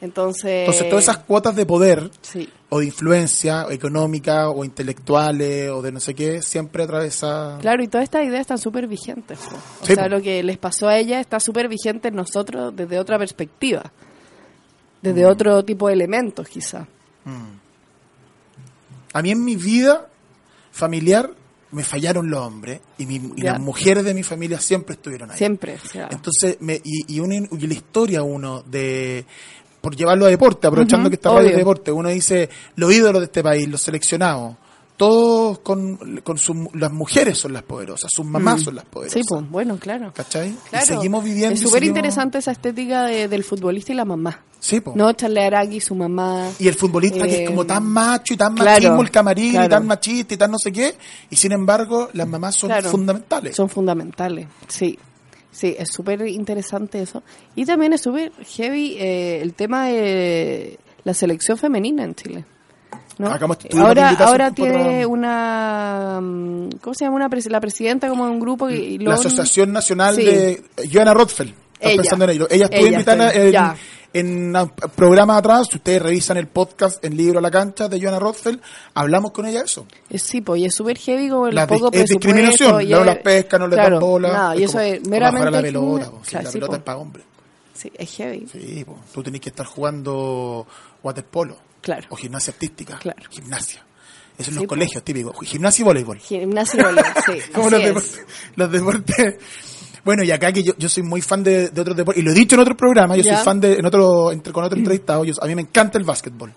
Entonces, 0.00 0.60
Entonces, 0.60 0.88
todas 0.88 1.04
esas 1.04 1.18
cuotas 1.18 1.56
de 1.56 1.66
poder 1.66 2.10
Sí, 2.22 2.48
o 2.70 2.80
de 2.80 2.86
influencia 2.86 3.66
o 3.66 3.70
económica 3.70 4.50
o 4.50 4.62
intelectuales 4.64 5.70
o 5.70 5.80
de 5.80 5.90
no 5.92 6.00
sé 6.00 6.14
qué, 6.14 6.42
siempre 6.42 6.82
atravesa... 6.84 7.56
claro, 7.60 7.82
y 7.82 7.88
todas 7.88 8.04
estas 8.04 8.26
ideas 8.26 8.42
están 8.42 8.58
súper 8.58 8.86
vigentes. 8.86 9.38
O 9.82 9.86
Sí, 9.86 9.94
sea, 9.94 10.08
lo 10.08 10.20
que 10.20 10.42
les 10.42 10.58
pasó 10.58 10.86
a 10.88 10.98
ella 10.98 11.18
está 11.20 11.40
súper 11.40 11.68
vigente 11.68 12.08
en 12.08 12.14
nosotros 12.16 12.76
desde 12.76 12.98
otra 12.98 13.18
perspectiva, 13.18 13.90
desde 15.00 15.24
Mm. 15.24 15.30
otro 15.30 15.64
tipo 15.64 15.88
de 15.88 15.94
elementos 15.94 16.46
quizá. 16.48 16.86
A 19.12 19.22
mí 19.22 19.30
en 19.30 19.44
mi 19.44 19.56
vida 19.56 20.06
familiar 20.72 21.30
me 21.70 21.82
fallaron 21.82 22.30
los 22.30 22.40
hombres 22.40 22.80
y, 22.98 23.06
mi- 23.06 23.32
y 23.36 23.42
las 23.42 23.58
mujeres 23.60 24.04
de 24.04 24.14
mi 24.14 24.22
familia 24.22 24.58
siempre 24.60 24.94
estuvieron 24.94 25.30
ahí. 25.30 25.36
Siempre. 25.38 25.78
Entonces, 26.10 26.56
me, 26.60 26.80
y, 26.84 27.14
y, 27.16 27.20
uno- 27.20 27.34
y 27.50 27.66
la 27.66 27.74
historia 27.74 28.22
uno 28.22 28.62
de... 28.62 29.24
Por 29.88 29.96
llevarlo 29.96 30.26
a 30.26 30.28
deporte, 30.28 30.66
aprovechando 30.66 31.08
que 31.08 31.14
está 31.16 31.30
radio 31.32 31.48
de 31.48 31.56
deporte, 31.56 31.90
uno 31.90 32.10
dice 32.10 32.50
los 32.76 32.92
ídolos 32.92 33.22
de 33.22 33.24
este 33.24 33.42
país, 33.42 33.66
los 33.68 33.80
seleccionados, 33.80 34.54
todos 34.98 35.60
con, 35.60 36.20
con 36.22 36.36
sus, 36.36 36.54
las 36.74 36.92
mujeres 36.92 37.38
son 37.38 37.54
las 37.54 37.62
poderosas, 37.62 38.10
sus 38.14 38.26
mamás 38.26 38.60
Mm. 38.60 38.64
son 38.64 38.74
las 38.74 38.84
poderosas. 38.84 39.18
Sí, 39.22 39.26
pues 39.26 39.48
bueno, 39.48 39.78
claro. 39.78 40.12
¿Cachai? 40.14 40.54
Claro. 40.68 40.84
Y 40.84 40.88
seguimos 40.88 41.24
viviendo. 41.24 41.54
Es 41.54 41.60
súper 41.60 41.80
seguimos- 41.80 41.96
interesante 41.96 42.36
esa 42.36 42.50
estética 42.52 43.04
de- 43.06 43.28
del 43.28 43.44
futbolista 43.44 43.92
y 43.92 43.94
la 43.96 44.04
mamá. 44.04 44.42
Sí, 44.60 44.80
po. 44.82 44.92
No, 44.94 45.10
Charle 45.14 45.46
Araki, 45.46 45.80
su 45.80 45.94
mamá. 45.94 46.50
Y 46.58 46.68
el 46.68 46.74
futbolista 46.74 47.24
que 47.26 47.32
Eh, 47.34 47.42
es 47.44 47.48
como 47.48 47.64
tan 47.64 47.86
macho 47.86 48.34
y 48.34 48.36
tan 48.36 48.54
claro, 48.56 48.70
machismo 48.72 49.00
el 49.00 49.10
camarín 49.10 49.62
y 49.64 49.68
tan 49.70 49.86
machista 49.86 50.34
y 50.34 50.36
tan 50.36 50.50
no 50.50 50.58
sé 50.58 50.70
qué, 50.70 50.94
y 51.30 51.36
sin 51.36 51.52
embargo 51.52 52.10
las 52.12 52.28
mamás 52.28 52.56
son 52.56 52.70
fundamentales. 52.82 53.56
Son 53.56 53.70
fundamentales, 53.70 54.48
sí. 54.66 54.98
Sí, 55.58 55.74
es 55.76 55.88
súper 55.92 56.24
interesante 56.28 57.02
eso. 57.02 57.24
Y 57.56 57.64
también 57.64 57.92
es 57.92 58.00
súper 58.02 58.30
heavy 58.56 58.96
eh, 58.96 59.40
el 59.42 59.54
tema 59.54 59.86
de 59.86 60.78
la 61.02 61.14
selección 61.14 61.58
femenina 61.58 62.04
en 62.04 62.14
Chile. 62.14 62.44
¿no? 63.18 63.26
Tuvimos 63.36 63.58
Ahora, 63.88 64.10
ahora 64.20 64.50
tiene 64.52 65.04
una... 65.04 66.20
mm, 66.22 66.68
¿Cómo 66.80 66.94
se 66.94 67.04
llama? 67.04 67.16
Una 67.16 67.28
pres- 67.28 67.50
la 67.50 67.60
presidenta 67.60 68.08
como 68.08 68.26
de 68.26 68.30
un 68.30 68.38
grupo. 68.38 68.70
Y, 68.70 68.98
la 68.98 69.04
lo- 69.06 69.12
Asociación 69.14 69.72
Nacional 69.72 70.14
Sí. 70.14 70.24
de 70.24 70.62
Joana 70.92 71.12
Rothfeld. 71.14 71.52
Estás 71.78 71.92
Ella. 71.92 72.02
pensando 72.02 72.24
en 72.24 72.30
ello. 72.30 72.46
Ella 72.50 72.64
estuvo 72.66 72.86
invitada 72.86 73.32
en, 73.32 73.52
ya. 73.52 73.76
en 74.12 74.56
un 74.56 74.70
programa 74.96 75.36
atrás. 75.36 75.68
Si 75.70 75.76
ustedes 75.76 76.02
revisan 76.02 76.36
el 76.36 76.48
podcast 76.48 77.04
en 77.04 77.16
Libro 77.16 77.38
a 77.38 77.42
la 77.42 77.50
Cancha 77.50 77.88
de 77.88 78.00
Joana 78.00 78.18
Rothfeld, 78.18 78.60
hablamos 78.94 79.30
con 79.32 79.46
ella 79.46 79.60
de 79.60 79.66
eso. 79.66 79.86
Eh, 80.10 80.18
Sí, 80.18 80.40
pues 80.40 80.60
y 80.60 80.64
es 80.66 80.74
súper 80.74 80.98
heavy 80.98 81.28
como 81.28 81.46
el 81.48 81.54
La 81.54 81.66
poco 81.66 81.90
es 81.92 82.08
discriminación. 82.08 82.82
y 82.82 82.86
No 82.86 83.00
es- 83.00 83.06
las 83.06 83.18
pescan, 83.18 83.60
no 83.60 83.68
les 83.68 83.76
claro, 83.78 83.96
dan 83.96 84.00
bola. 84.00 84.28
nada, 84.32 84.56
y 84.56 84.64
Es 84.64 84.70
eso 84.70 84.78
como- 84.78 84.84
es 84.84 85.06
meramente... 85.08 85.38
bajar 85.46 85.52
la 85.52 85.62
pelota. 85.62 86.10
si 86.24 86.34
la 86.36 86.42
sí, 86.46 86.52
pelota 86.52 86.70
po. 86.72 86.76
es 86.76 86.82
para 86.82 86.98
hombres. 86.98 87.24
Sí, 87.74 87.92
es 87.96 88.10
heavy. 88.16 88.46
Sí, 88.50 88.84
po. 88.84 88.98
tú 89.14 89.22
tenés 89.22 89.40
que 89.40 89.50
estar 89.50 89.64
jugando 89.66 90.66
waterpolo. 91.02 91.56
Claro. 91.80 92.06
O 92.10 92.16
gimnasia 92.16 92.52
artística. 92.52 92.98
Claro. 92.98 93.22
Gimnasia. 93.30 93.84
Eso 94.36 94.50
en 94.50 94.54
Sí, 94.54 94.60
los 94.62 94.68
colegios 94.68 95.02
típicos. 95.04 95.36
Gimnasia 95.46 95.82
y 95.82 95.84
voleibol. 95.84 96.18
Gimnasio 96.18 96.80
y 96.80 96.82
voleibol, 96.82 97.12
sí. 97.24 97.32
Como 97.54 97.70
los 97.70 97.80
es. 97.80 97.86
deportes, 97.86 98.20
los 98.56 98.70
deportes. 98.72 99.34
Bueno, 100.08 100.22
y 100.24 100.30
acá 100.30 100.50
que 100.54 100.62
yo, 100.62 100.72
yo 100.78 100.88
soy 100.88 101.02
muy 101.02 101.20
fan 101.20 101.42
de, 101.44 101.68
de 101.68 101.80
otros 101.82 101.94
deportes, 101.94 102.22
y 102.22 102.24
lo 102.24 102.30
he 102.32 102.34
dicho 102.34 102.54
en 102.54 102.62
otro 102.62 102.74
programa, 102.74 103.14
yo 103.14 103.22
Ya. 103.22 103.36
soy 103.36 103.44
fan 103.44 103.60
de, 103.60 103.74
en 103.74 103.84
otro, 103.84 104.32
entre, 104.32 104.54
con 104.54 104.64
otro 104.64 104.78
entrevistado, 104.78 105.22
yo- 105.22 105.34
a 105.38 105.46
mí 105.46 105.54
me 105.54 105.60
encanta 105.60 105.98
el 105.98 106.04
básquetbol. 106.04 106.50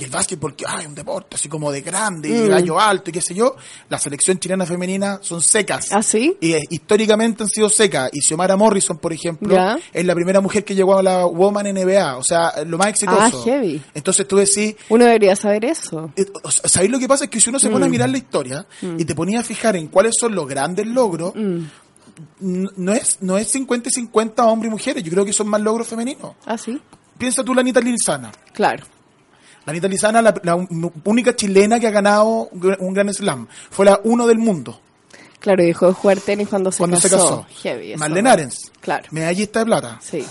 Y 0.00 0.02
el 0.04 0.10
básquetbol, 0.10 0.56
que 0.56 0.64
ay, 0.66 0.86
un 0.86 0.96
deporte 0.96 1.36
así 1.36 1.48
como 1.48 1.70
de 1.70 1.80
grande, 1.82 2.28
y 2.28 2.32
Mm. 2.32 2.48
gallo 2.48 2.80
alto, 2.80 3.10
y 3.10 3.12
qué 3.12 3.20
sé 3.20 3.36
yo, 3.36 3.54
la 3.88 4.00
selección 4.00 4.40
chilena 4.40 4.66
femenina 4.66 5.20
son 5.22 5.40
secas. 5.42 5.92
¿Ah, 5.92 6.02
sí? 6.02 6.36
Y 6.40 6.54
eh, 6.54 6.62
históricamente 6.70 7.44
han 7.44 7.48
sido 7.48 7.68
secas. 7.68 8.10
Y 8.12 8.20
Xiomara 8.20 8.56
Morrison, 8.56 8.98
por 8.98 9.12
ejemplo, 9.12 9.54
Ya. 9.54 9.78
es 9.92 10.04
la 10.04 10.14
primera 10.16 10.40
mujer 10.40 10.64
que 10.64 10.74
llegó 10.74 10.98
a 10.98 11.02
la 11.04 11.24
Woman 11.24 11.66
NBA. 11.68 12.16
O 12.16 12.24
sea, 12.24 12.52
lo 12.66 12.78
más 12.78 12.88
exitoso. 12.88 13.20
Ah, 13.20 13.30
heavy. 13.44 13.80
Entonces 13.94 14.26
tú 14.26 14.38
decís, 14.38 14.74
Uno 14.88 15.04
debería 15.04 15.36
saber 15.36 15.64
eso. 15.66 16.10
eh, 16.16 16.26
¿Sabéis 16.64 16.90
lo 16.90 16.98
que 16.98 17.06
pasa? 17.06 17.24
Es 17.24 17.30
que 17.30 17.40
si 17.40 17.48
uno 17.50 17.60
se 17.60 17.70
pone 17.70 17.84
a 17.84 17.88
Mm. 17.88 17.92
mirar 17.92 18.10
la 18.10 18.18
historia 18.18 18.66
y 18.98 19.04
te 19.04 19.14
ponía 19.14 19.38
a 19.38 19.44
fijar 19.44 19.76
en 19.76 19.86
cuáles 19.86 20.14
son 20.18 20.34
los 20.34 20.48
grandes 20.48 20.84
logros, 20.88 21.32
Mm. 21.36 21.60
No 22.40 22.92
es 22.92 23.18
no 23.20 23.36
es 23.38 23.48
50 23.48 23.88
y 23.88 23.92
50 23.92 24.44
hombres 24.46 24.68
y 24.68 24.72
mujeres. 24.72 25.02
Yo 25.02 25.10
creo 25.12 25.24
que 25.24 25.32
son 25.32 25.48
más 25.48 25.60
logros 25.60 25.86
femeninos. 25.88 26.34
¿Ah, 26.46 26.56
sí? 26.58 26.80
Piensa 27.16 27.42
tú 27.44 27.54
la 27.54 27.60
Anita 27.62 27.80
Lilzana. 27.80 28.30
Claro. 28.52 28.84
La 29.66 29.72
Anita 29.72 29.88
Lizana, 29.88 30.22
la, 30.22 30.34
la 30.44 30.54
única 31.04 31.34
chilena 31.36 31.78
que 31.78 31.86
ha 31.86 31.90
ganado 31.90 32.48
un 32.78 32.94
Grand 32.94 33.12
Slam. 33.12 33.46
Fue 33.70 33.84
la 33.84 34.00
uno 34.04 34.26
del 34.26 34.38
mundo 34.38 34.80
Claro, 35.40 35.62
y 35.62 35.66
dejó 35.66 35.86
de 35.88 35.92
jugar 35.92 36.18
tenis 36.20 36.48
cuando 36.48 36.72
se 36.72 36.78
cuando 36.78 36.96
casó. 36.96 37.08
se 37.08 37.14
casó. 37.16 37.46
Heavy. 37.62 37.96
Marlene 37.96 38.30
Arens, 38.30 38.72
Claro. 38.80 39.06
medallista 39.12 39.58
de 39.60 39.66
plata. 39.66 39.98
Sí. 40.02 40.24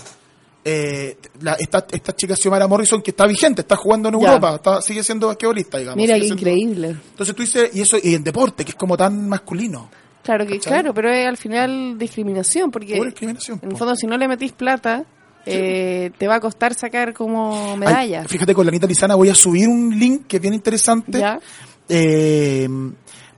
Eh, 0.64 1.16
la- 1.40 1.54
esta, 1.54 1.86
esta 1.90 2.14
chica 2.14 2.36
Xiomara 2.36 2.66
Morrison 2.66 3.00
que 3.00 3.12
está 3.12 3.26
vigente, 3.26 3.62
está 3.62 3.76
jugando 3.76 4.08
en. 4.10 4.16
Europa, 4.16 4.56
está, 4.56 4.82
sigue 4.82 5.02
siendo 5.02 5.28
basquetbolista, 5.28 5.78
digamos. 5.78 5.96
Mira, 5.96 6.14
qué 6.16 6.22
siendo- 6.24 6.40
increíble. 6.40 6.88
Entonces 7.10 7.34
tú 7.34 7.42
dices, 7.42 7.70
y 7.72 7.80
eso, 7.80 7.96
y 8.02 8.14
en 8.14 8.22
deporte, 8.24 8.64
que 8.64 8.72
es 8.72 8.76
como 8.76 8.96
tan 8.96 9.28
masculino. 9.28 9.88
Claro, 10.28 10.46
que, 10.46 10.58
¿Cachai? 10.58 10.72
claro, 10.72 10.92
pero 10.94 11.10
es 11.10 11.26
al 11.26 11.36
final 11.38 11.96
discriminación, 11.98 12.70
porque 12.70 13.02
discriminación, 13.02 13.60
en 13.62 13.70
el 13.70 13.76
fondo 13.78 13.96
si 13.96 14.06
no 14.06 14.16
le 14.18 14.28
metís 14.28 14.52
plata, 14.52 15.04
eh, 15.46 16.10
te 16.18 16.26
va 16.28 16.34
a 16.34 16.40
costar 16.40 16.74
sacar 16.74 17.14
como 17.14 17.72
Ay, 17.72 17.78
medalla. 17.78 18.24
fíjate, 18.28 18.54
con 18.54 18.66
la 18.66 18.68
Anita 18.70 18.86
Lizana 18.86 19.14
voy 19.14 19.30
a 19.30 19.34
subir 19.34 19.66
un 19.68 19.98
link 19.98 20.26
que 20.26 20.36
es 20.36 20.42
bien 20.42 20.52
interesante. 20.54 21.18
Ya. 21.18 21.40
eh, 21.88 22.68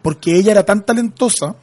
porque 0.02 0.34
ella 0.36 0.50
era 0.52 0.64
tan 0.64 0.84
talentosa, 0.84 1.54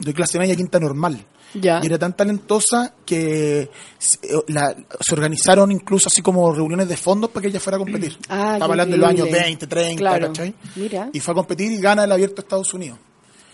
de 0.00 0.14
clase 0.14 0.38
media 0.38 0.56
quinta 0.56 0.80
normal. 0.80 1.24
Ya. 1.54 1.80
Y 1.82 1.86
era 1.86 1.98
tan 1.98 2.16
talentosa 2.16 2.94
que 3.04 3.70
se, 3.98 4.16
eh, 4.26 4.40
la- 4.48 4.74
se 5.00 5.14
organizaron 5.14 5.70
incluso 5.72 6.08
así 6.08 6.22
como 6.22 6.52
reuniones 6.52 6.88
de 6.88 6.96
fondos 6.96 7.30
para 7.30 7.42
que 7.42 7.48
ella 7.48 7.60
fuera 7.60 7.76
a 7.76 7.80
competir. 7.80 8.16
Ah, 8.28 8.52
Estaba 8.54 8.72
hablando 8.72 8.92
de 8.96 8.98
los 8.98 9.08
años 9.08 9.26
increíble. 9.26 9.48
20, 9.48 9.66
30, 9.66 9.98
Claro. 9.98 10.26
¿cachai? 10.28 10.54
Mira. 10.76 11.10
Y 11.12 11.20
fue 11.20 11.32
a 11.32 11.34
competir 11.34 11.70
y 11.72 11.78
gana 11.78 12.04
el 12.04 12.12
abierto 12.12 12.36
de 12.36 12.42
Estados 12.42 12.72
Unidos. 12.72 12.98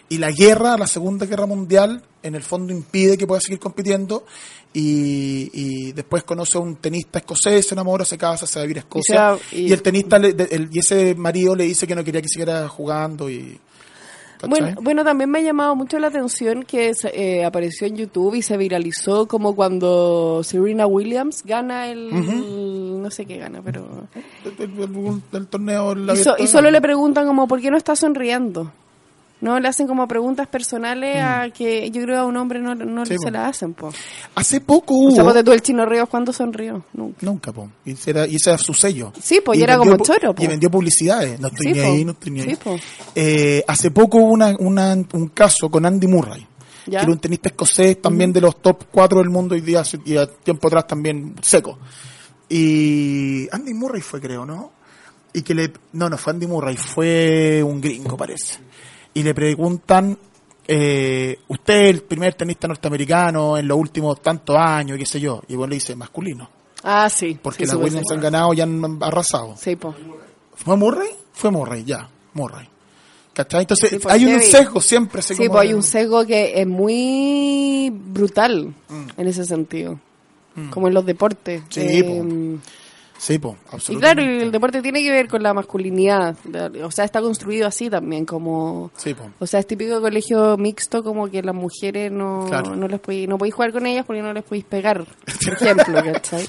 Y 0.08 0.18
la 0.18 0.30
guerra, 0.30 0.76
la 0.76 0.86
Segunda 0.86 1.26
Guerra 1.26 1.46
Mundial, 1.46 2.02
en 2.22 2.34
el 2.36 2.42
fondo 2.42 2.72
impide 2.72 3.18
que 3.18 3.26
pueda 3.26 3.40
seguir 3.40 3.58
compitiendo. 3.58 4.24
Y, 4.72 5.50
y 5.54 5.92
después 5.92 6.22
conoce 6.22 6.58
a 6.58 6.60
un 6.60 6.76
tenista 6.76 7.18
escocés, 7.18 7.66
se 7.66 7.74
enamora, 7.74 8.04
se 8.04 8.18
casa, 8.18 8.46
se 8.46 8.58
va 8.58 8.62
a 8.62 8.66
vivir 8.66 8.76
a 8.78 8.80
Escocia. 8.80 9.36
y, 9.52 9.62
y- 9.68 9.72
el 9.72 9.80
tenista, 9.82 10.18
le- 10.18 10.28
el- 10.50 10.68
y 10.70 10.78
ese 10.80 11.14
marido 11.14 11.56
le 11.56 11.64
dice 11.64 11.86
que 11.86 11.94
no 11.94 12.04
quería 12.04 12.20
que 12.20 12.28
siguiera 12.28 12.68
jugando. 12.68 13.30
y 13.30 13.58
¿cachai? 14.38 14.48
Bueno, 14.50 14.80
bueno, 14.82 15.02
también 15.04 15.30
me 15.30 15.38
ha 15.38 15.42
llamado 15.42 15.74
mucho 15.74 15.98
la 15.98 16.08
atención 16.08 16.62
que 16.64 16.92
eh, 17.14 17.44
apareció 17.44 17.86
en 17.86 17.96
YouTube 17.96 18.34
y 18.34 18.42
se 18.42 18.58
viralizó 18.58 19.26
como 19.26 19.56
cuando 19.56 20.42
Serena 20.44 20.86
Williams 20.86 21.42
gana 21.44 21.88
el... 21.88 22.10
No 23.02 23.10
sé 23.10 23.24
qué 23.24 23.38
gana, 23.38 23.62
pero... 23.64 24.08
El, 24.44 24.62
el- 24.62 25.22
el- 25.32 25.46
torneo 25.46 25.92
el 25.92 26.10
Y, 26.12 26.16
so- 26.18 26.36
y 26.38 26.46
solo 26.48 26.70
le 26.70 26.82
preguntan 26.82 27.26
como, 27.26 27.48
¿por 27.48 27.60
qué 27.62 27.70
no 27.70 27.78
está 27.78 27.96
sonriendo? 27.96 28.72
No, 29.40 29.60
le 29.60 29.68
hacen 29.68 29.86
como 29.86 30.08
preguntas 30.08 30.48
personales 30.48 31.18
a 31.22 31.50
que 31.50 31.90
yo 31.90 32.02
creo 32.02 32.20
a 32.20 32.24
un 32.24 32.36
hombre 32.38 32.58
no, 32.60 32.74
no 32.74 33.02
Mm. 33.02 33.06
Sí, 33.06 33.16
se 33.18 33.26
po. 33.26 33.30
la 33.30 33.48
hacen, 33.48 33.74
po. 33.74 33.92
Hace 34.34 34.60
poco 34.62 34.94
O 34.94 34.98
hubo... 34.98 35.10
sea, 35.10 35.24
ponte 35.24 35.44
tú 35.44 35.52
el 35.52 35.60
chino 35.60 35.84
Ríos, 35.84 36.08
¿cuándo 36.08 36.32
sonrió? 36.32 36.84
Nunca. 36.94 37.18
Nunca, 37.20 37.52
po. 37.52 37.70
Y 37.84 37.92
ese 37.92 38.10
era, 38.10 38.26
y 38.26 38.36
ese 38.36 38.50
era 38.50 38.58
su 38.58 38.72
sello. 38.72 39.12
Sí, 39.20 39.40
po, 39.44 39.52
y 39.54 39.58
Y 39.58 39.62
era 39.62 39.76
vendió 39.76 39.92
como 39.92 40.04
choro, 40.04 40.34
po. 40.34 40.42
Y 40.42 40.46
vendió 40.46 40.70
publicidades. 40.70 41.38
No 41.38 41.48
estoy 41.48 41.66
Sí, 41.66 41.72
ni 41.74 41.80
ahí, 41.80 42.04
no 42.04 42.12
estoy 42.12 42.32
ni 42.32 42.40
ahí. 42.40 42.50
Sí, 42.50 42.56
po. 42.56 42.76
Eh, 43.14 43.62
hace 43.68 43.90
poco 43.90 44.18
hubo 44.18 44.30
una, 44.32 44.56
una- 44.58 44.94
un 44.94 45.28
caso 45.34 45.68
con 45.70 45.84
Andy 45.84 46.06
Murray. 46.06 46.46
Ya. 46.86 47.00
Que 47.00 47.04
era 47.04 47.12
un 47.12 47.18
tenista 47.18 47.48
escocés 47.50 48.00
también 48.00 48.32
de 48.32 48.40
los 48.40 48.62
top 48.62 48.84
4 48.90 49.18
del 49.18 49.28
mundo 49.28 49.54
día 49.56 49.82
y 50.04 50.16
a 50.16 50.26
tiempo 50.26 50.68
atrás 50.68 50.86
también 50.86 51.34
seco. 51.42 51.78
Y 52.48 53.48
Andy 53.52 53.74
Murray 53.74 54.00
fue, 54.00 54.20
creo, 54.20 54.46
¿no? 54.46 54.72
Y 55.32 55.42
que 55.42 55.54
le... 55.54 55.72
No, 55.92 56.08
no 56.08 56.16
fue 56.16 56.32
Andy 56.32 56.46
Murray, 56.46 56.76
fue 56.76 57.62
un 57.62 57.80
gringo, 57.80 58.16
parece. 58.16 58.60
Y 59.16 59.22
le 59.22 59.32
preguntan, 59.32 60.18
eh, 60.68 61.38
usted 61.48 61.74
es 61.84 61.90
el 61.94 62.02
primer 62.02 62.34
tenista 62.34 62.68
norteamericano 62.68 63.56
en 63.56 63.66
los 63.66 63.78
últimos 63.78 64.20
tantos 64.20 64.54
años, 64.58 64.98
qué 64.98 65.06
sé 65.06 65.18
yo. 65.18 65.40
Y 65.48 65.54
bueno, 65.56 65.70
le 65.70 65.76
dice 65.76 65.96
masculino. 65.96 66.50
Ah, 66.82 67.08
sí. 67.08 67.38
Porque 67.40 67.64
sí, 67.64 67.72
las 67.72 67.82
Williams 67.82 68.10
han 68.12 68.20
ganado 68.20 68.52
y 68.52 68.60
han 68.60 68.98
arrasado. 69.02 69.54
Sí, 69.56 69.74
po. 69.76 69.94
¿Fue 70.54 70.76
Murray? 70.76 71.08
Fue 71.32 71.50
Murray, 71.50 71.82
ya, 71.82 72.06
Murray. 72.34 72.68
¿Cachai? 73.32 73.62
Entonces, 73.62 73.88
Sí, 73.88 73.98
pues, 74.02 74.14
hay 74.14 74.26
un 74.26 74.38
sesgo 74.42 74.82
siempre. 74.82 75.20
así 75.20 75.34
Sí, 75.34 75.48
pues 75.48 75.60
hay 75.62 75.72
un 75.72 75.82
sesgo 75.82 76.26
que 76.26 76.60
es 76.60 76.66
muy 76.66 77.90
brutal 77.90 78.74
en 79.16 79.26
ese 79.26 79.46
sentido. 79.46 79.98
Como 80.70 80.88
en 80.88 80.94
los 80.94 81.06
deportes. 81.06 81.62
Sí, 81.70 81.80
Eh. 81.80 82.58
Sí, 83.18 83.38
pues, 83.38 83.54
y 83.54 83.74
absolutamente. 83.74 84.22
claro, 84.22 84.22
y 84.22 84.42
el 84.42 84.52
deporte 84.52 84.82
tiene 84.82 85.02
que 85.02 85.10
ver 85.10 85.26
con 85.28 85.42
la 85.42 85.54
masculinidad. 85.54 86.36
O 86.84 86.90
sea, 86.90 87.04
está 87.04 87.20
construido 87.20 87.66
así 87.66 87.88
también, 87.90 88.24
como... 88.26 88.90
Sí, 88.96 89.14
po. 89.14 89.30
O 89.38 89.46
sea, 89.46 89.60
es 89.60 89.66
típico 89.66 90.00
colegio 90.00 90.56
mixto, 90.56 91.02
como 91.02 91.28
que 91.28 91.42
las 91.42 91.54
mujeres 91.54 92.12
no, 92.12 92.44
Claro. 92.48 92.76
no 92.76 92.86
les 92.88 93.00
podéis, 93.00 93.28
no 93.28 93.38
podéis 93.38 93.54
jugar 93.54 93.72
con 93.72 93.86
ellas 93.86 94.04
porque 94.06 94.22
no 94.22 94.32
les 94.32 94.44
podéis 94.44 94.64
pegar, 94.64 95.04
por 95.44 95.52
ejemplo, 95.54 96.02
¿cachai? 96.12 96.46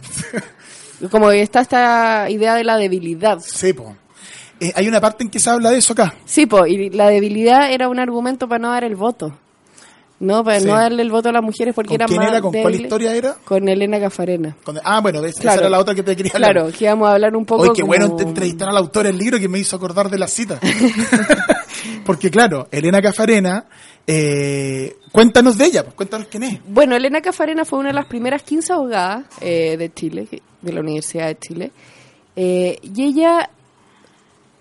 Como 1.12 1.30
que 1.30 1.41
está 1.41 1.62
esta 1.62 2.30
idea 2.30 2.56
de 2.56 2.63
la 2.63 2.77
debilidad. 2.77 3.39
Sí, 3.39 3.73
po. 3.73 3.95
Eh, 4.60 4.73
hay 4.75 4.88
una 4.88 4.99
parte 4.99 5.23
en 5.23 5.30
que 5.30 5.39
se 5.39 5.49
habla 5.51 5.69
de 5.71 5.77
eso 5.77 5.93
acá. 5.93 6.15
Sí, 6.25 6.47
pues, 6.47 6.71
y 6.71 6.89
la 6.89 7.10
debilidad 7.10 7.71
era 7.71 7.88
un 7.89 7.99
argumento 7.99 8.47
para 8.47 8.60
no 8.60 8.71
dar 8.71 8.84
el 8.84 8.95
voto. 8.95 9.38
No, 10.19 10.43
para 10.43 10.60
Sí. 10.60 10.65
no 10.65 10.73
darle 10.73 11.03
el 11.03 11.12
voto 11.12 11.30
a 11.30 11.32
las 11.32 11.43
mujeres 11.43 11.75
porque 11.75 11.89
¿Con 11.89 11.95
eran 11.95 12.08
quién 12.08 12.19
más 12.21 12.30
era? 12.32 12.41
¿Con 12.41 12.51
cuál 12.51 12.73
historia 12.75 13.15
era? 13.15 13.36
Con 13.45 13.69
Elena 13.69 13.99
Cafarena. 13.99 14.58
Con- 14.63 14.80
ah, 14.84 14.99
bueno, 14.99 15.23
esa 15.23 15.41
Claro. 15.41 15.60
era 15.62 15.69
la 15.69 15.80
otra 15.80 15.93
que 15.93 16.01
te 16.01 16.15
quería 16.15 16.32
hablar. 16.34 16.53
Claro, 16.53 16.71
que 16.71 16.86
íbamos 16.86 17.08
a 17.08 17.13
hablar 17.13 17.36
un 17.36 17.45
poco 17.45 17.62
Oye, 17.63 17.71
qué 17.75 17.82
como- 17.82 17.93
bueno 17.93 18.15
te- 18.15 18.23
entrevistar 18.23 18.67
al 18.69 18.77
autor 18.77 19.06
del 19.06 19.17
libro 19.17 19.38
que 19.39 19.47
me 19.47 19.60
hizo 19.60 19.75
acordar 19.75 20.10
de 20.10 20.17
la 20.17 20.27
cita. 20.27 20.60
Porque 22.06 22.32
claro, 22.32 22.67
Elena 22.71 23.01
Cafarena, 23.01 23.65
eh, 24.06 24.95
cuéntanos 25.12 25.58
de 25.58 25.65
ella, 25.65 25.84
pues, 25.84 25.95
cuéntanos 25.95 26.27
quién 26.30 26.43
es. 26.43 26.60
Bueno, 26.67 26.95
Elena 26.95 27.21
Cafarena 27.21 27.65
fue 27.65 27.80
una 27.80 27.89
de 27.89 27.93
las 27.95 28.06
primeras 28.08 28.41
15 28.43 28.73
abogadas 28.73 29.25
eh, 29.41 29.75
de 29.77 29.93
Chile, 29.93 30.27
de 30.62 30.73
la 30.73 30.80
Universidad 30.82 31.27
de 31.27 31.38
Chile. 31.38 31.71
Eh, 32.36 32.80
y 32.82 33.03
ella, 33.03 33.49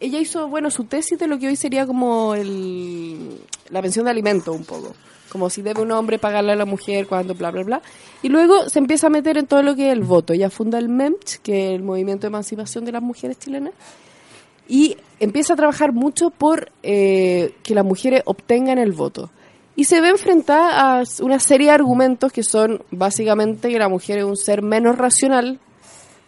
ella 0.01 0.19
hizo, 0.19 0.49
bueno, 0.49 0.71
su 0.71 0.85
tesis 0.85 1.19
de 1.19 1.27
lo 1.27 1.38
que 1.38 1.47
hoy 1.49 1.57
sería 1.57 1.87
como 1.87 2.35
el, 2.35 3.38
la 3.71 3.81
pensión 3.81 4.05
de 4.05 4.11
alimentos 4.11 4.55
un 4.55 4.64
poco. 4.64 4.95
Como 5.29 5.51
si 5.51 5.62
debe 5.62 5.83
un 5.83 5.93
hombre 5.93 6.19
pagarle 6.19 6.53
a 6.53 6.57
la 6.57 6.65
mujer 6.65 7.07
cuando 7.07 7.35
bla, 7.35 7.51
bla, 7.51 7.62
bla. 7.62 7.83
Y 8.23 8.29
luego 8.29 8.69
se 8.69 8.79
empieza 8.79 9.09
a 9.09 9.11
meter 9.11 9.39
en 9.39 9.47
todo 9.47 9.62
lo 9.62 9.75
que 9.75 9.89
es 9.89 9.93
el 9.93 10.03
voto. 10.03 10.33
Ella 10.33 10.51
funda 10.51 10.79
el 10.79 10.89
MEMCH, 10.89 11.39
que 11.43 11.69
es 11.69 11.75
el 11.75 11.83
Movimiento 11.83 12.23
de 12.23 12.29
Emancipación 12.29 12.85
de 12.85 12.93
las 12.93 13.03
Mujeres 13.03 13.39
Chilenas. 13.39 13.73
Y 14.69 14.97
empieza 15.21 15.55
a 15.55 15.57
trabajar 15.57 15.93
mucho 15.93 16.31
por 16.31 16.71
eh, 16.83 17.55
que 17.62 17.75
las 17.75 17.85
mujeres 17.85 18.23
obtengan 18.25 18.79
el 18.79 18.93
voto. 18.93 19.31
Y 19.77 19.85
se 19.85 20.01
ve 20.01 20.09
enfrentada 20.09 21.01
a 21.01 21.05
una 21.21 21.39
serie 21.39 21.69
de 21.69 21.75
argumentos 21.75 22.33
que 22.33 22.43
son 22.43 22.83
básicamente 22.91 23.69
que 23.69 23.79
la 23.79 23.89
mujer 23.89 24.19
es 24.19 24.25
un 24.25 24.37
ser 24.37 24.62
menos 24.62 24.97
racional, 24.97 25.61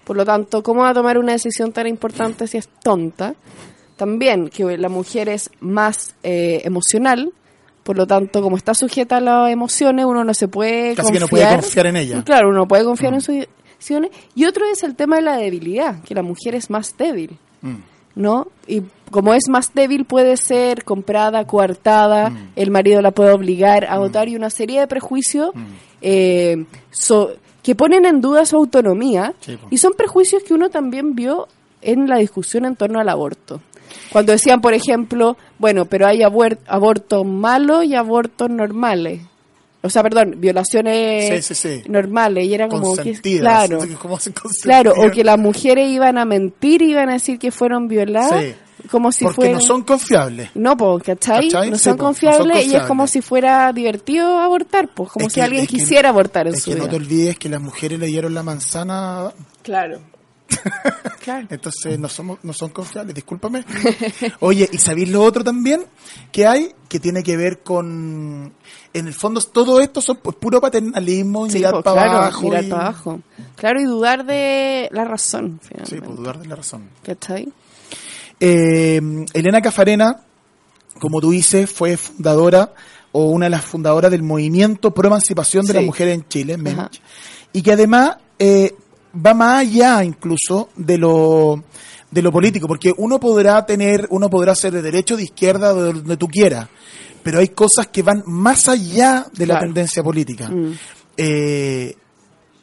por 0.08 0.16
lo 0.16 0.24
tanto, 0.24 0.62
¿cómo 0.62 0.80
va 0.80 0.88
a 0.88 0.94
tomar 0.94 1.18
una 1.18 1.32
decisión 1.32 1.70
tan 1.70 1.86
importante 1.86 2.46
si 2.46 2.56
es 2.56 2.66
tonta? 2.82 3.34
También 3.98 4.48
que 4.48 4.78
la 4.78 4.88
mujer 4.88 5.28
es 5.28 5.50
más 5.60 6.14
eh, 6.22 6.62
emocional, 6.64 7.30
por 7.88 7.96
lo 7.96 8.06
tanto, 8.06 8.42
como 8.42 8.58
está 8.58 8.74
sujeta 8.74 9.16
a 9.16 9.20
las 9.20 9.50
emociones, 9.50 10.04
uno 10.04 10.22
no 10.24 10.34
se 10.34 10.46
puede 10.46 10.94
Casi 10.94 11.10
que 11.10 11.20
confiar. 11.20 11.22
no 11.22 11.28
puede 11.28 11.60
confiar 11.62 11.86
en 11.86 11.96
ella. 11.96 12.22
Claro, 12.22 12.48
uno 12.50 12.58
no 12.58 12.68
puede 12.68 12.84
confiar 12.84 13.14
en 13.14 13.22
sus 13.22 13.34
decisiones. 13.78 14.10
Y 14.34 14.44
otro 14.44 14.66
es 14.70 14.82
el 14.82 14.94
tema 14.94 15.16
de 15.16 15.22
la 15.22 15.38
debilidad, 15.38 16.02
que 16.02 16.14
la 16.14 16.22
mujer 16.22 16.54
es 16.54 16.68
más 16.68 16.94
débil. 16.98 17.38
Mm. 17.62 17.76
¿no? 18.14 18.48
Y 18.66 18.82
como 19.10 19.32
es 19.32 19.44
más 19.48 19.72
débil 19.74 20.04
puede 20.04 20.36
ser 20.36 20.82
comprada, 20.84 21.46
coartada, 21.46 22.28
Mm. 22.30 22.48
el 22.56 22.70
marido 22.72 23.00
la 23.00 23.12
puede 23.12 23.30
obligar 23.30 23.86
a 23.88 23.96
votar 23.98 24.28
y 24.28 24.34
una 24.36 24.50
serie 24.50 24.80
de 24.80 24.86
prejuicios 24.88 25.50
Mm. 25.54 25.60
eh, 26.02 26.64
so- 26.90 27.30
que 27.62 27.74
ponen 27.74 28.04
en 28.06 28.20
duda 28.20 28.44
su 28.44 28.56
autonomía 28.56 29.32
Sí, 29.40 29.56
y 29.70 29.78
son 29.78 29.92
prejuicios 29.96 30.42
que 30.42 30.52
uno 30.52 30.68
también 30.68 31.14
vio 31.14 31.46
en 31.80 32.08
la 32.08 32.16
discusión 32.18 32.64
en 32.64 32.74
torno 32.76 32.98
al 32.98 33.08
aborto. 33.08 33.60
Cuando 34.12 34.32
decían, 34.32 34.60
por 34.60 34.74
ejemplo, 34.74 35.36
bueno, 35.58 35.84
pero 35.86 36.06
hay 36.06 36.22
abortos 36.22 37.24
malos 37.26 37.84
y 37.84 37.94
abortos 37.94 38.48
normales. 38.50 39.20
O 39.80 39.90
sea, 39.90 40.02
perdón, 40.02 40.34
violaciones 40.38 41.44
Sí, 41.46 41.54
sí, 41.54 41.68
sí. 41.82 41.82
normales. 41.88 42.44
Y 42.46 42.54
era 42.54 42.68
como 42.68 42.96
que, 42.96 43.12
claro. 43.38 43.78
Claro, 44.62 44.92
o 44.96 45.10
que 45.10 45.22
las 45.24 45.38
mujeres 45.38 45.88
iban 45.90 46.18
a 46.18 46.24
mentir 46.24 46.82
y 46.82 46.90
iban 46.90 47.08
a 47.10 47.12
decir 47.14 47.38
que 47.38 47.52
fueron 47.52 47.86
violadas, 47.86 48.42
Sí. 48.44 48.54
como 48.90 49.12
si 49.12 49.24
Porque 49.24 49.50
no 49.50 49.60
son 49.60 49.82
confiables. 49.82 50.50
No, 50.54 50.76
pues, 50.76 51.04
¿cachai? 51.04 51.48
¿Cachai? 51.48 51.70
No 51.70 51.78
son 51.78 51.96
po, 51.96 52.02
no 52.02 52.06
confiables 52.08 52.38
son 52.38 52.48
y 52.48 52.50
es 52.58 52.62
confiables. 52.64 52.88
como 52.88 53.06
si 53.06 53.20
fuera 53.22 53.72
divertido 53.72 54.38
abortar, 54.40 54.88
pues, 54.92 55.10
como 55.12 55.26
Es 55.28 55.32
si 55.32 55.40
que- 55.40 55.44
alguien 55.44 55.62
es 55.62 55.68
que- 55.68 55.76
quisiera 55.76 56.08
abortar 56.08 56.48
en 56.48 56.54
Es 56.54 56.62
su 56.64 56.70
que 56.72 56.76
no 56.76 56.82
vida. 56.82 56.90
te 56.90 56.96
olvides 56.96 57.38
que 57.38 57.48
las 57.48 57.60
mujeres 57.62 58.00
le 58.00 58.06
dieron 58.06 58.34
la 58.34 58.42
manzana. 58.42 59.32
Claro. 59.62 60.00
claro. 61.22 61.46
Entonces 61.50 61.98
no 61.98 62.08
somos, 62.08 62.38
no 62.42 62.52
son 62.52 62.70
confiables, 62.70 63.14
discúlpame. 63.14 63.64
Oye, 64.40 64.68
¿y 64.72 64.78
sabéis 64.78 65.10
lo 65.10 65.22
otro 65.22 65.44
también 65.44 65.84
que 66.32 66.46
hay? 66.46 66.74
Que 66.88 66.98
tiene 67.00 67.22
que 67.22 67.36
ver 67.36 67.60
con, 67.62 68.52
en 68.94 69.06
el 69.06 69.14
fondo 69.14 69.40
todo 69.42 69.80
esto 69.80 70.00
son 70.00 70.18
pues, 70.22 70.36
puro 70.36 70.60
paternalismo 70.60 71.46
y 71.46 71.50
Sí, 71.50 71.58
mirar 71.58 71.72
pues, 71.74 71.84
para 71.84 72.02
claro, 72.02 72.18
abajo. 72.18 72.42
mirar 72.42 72.64
y- 72.64 72.68
para 72.68 72.82
abajo. 72.82 73.20
Claro, 73.56 73.80
y 73.80 73.84
dudar 73.84 74.24
de 74.24 74.88
la 74.92 75.04
razón, 75.04 75.60
Sí, 75.84 75.96
pues 76.00 76.16
dudar 76.16 76.38
de 76.38 76.46
la 76.48 76.56
razón. 76.56 76.88
¿Cachai? 77.02 77.52
Eh, 78.40 79.00
Elena 79.32 79.60
Cafarena, 79.60 80.20
como 81.00 81.20
tú 81.20 81.30
dices, 81.30 81.70
fue 81.70 81.96
fundadora 81.96 82.72
o 83.12 83.30
una 83.30 83.46
de 83.46 83.50
las 83.50 83.64
fundadoras 83.64 84.10
del 84.10 84.22
movimiento 84.22 84.92
pro 84.92 85.08
emancipación 85.08 85.64
de 85.66 85.72
Sí. 85.72 85.76
las 85.78 85.84
mujeres 85.84 86.14
en 86.14 86.28
Chile. 86.28 86.56
MENCH, 86.56 87.00
y 87.52 87.62
que 87.62 87.72
además 87.72 88.16
eh, 88.38 88.74
va 89.24 89.34
más 89.34 89.60
allá 89.60 90.04
incluso 90.04 90.68
de 90.76 90.98
lo 90.98 91.62
de 92.10 92.22
lo 92.22 92.32
político, 92.32 92.66
porque 92.66 92.92
uno 92.96 93.20
podrá 93.20 93.66
tener, 93.66 94.06
uno 94.10 94.30
podrá 94.30 94.54
ser 94.54 94.72
de 94.72 94.80
derecho, 94.80 95.14
de 95.16 95.24
izquierda, 95.24 95.74
de 95.74 95.92
donde 95.92 96.16
tú 96.16 96.26
quieras, 96.26 96.66
pero 97.22 97.38
hay 97.38 97.48
cosas 97.48 97.88
que 97.88 98.02
van 98.02 98.22
más 98.26 98.66
allá 98.68 99.26
de 99.34 99.46
la 99.46 99.54
Claro. 99.56 99.66
tendencia 99.66 100.02
política. 100.02 100.48
Mm. 100.48 100.72
Eh, 101.18 101.94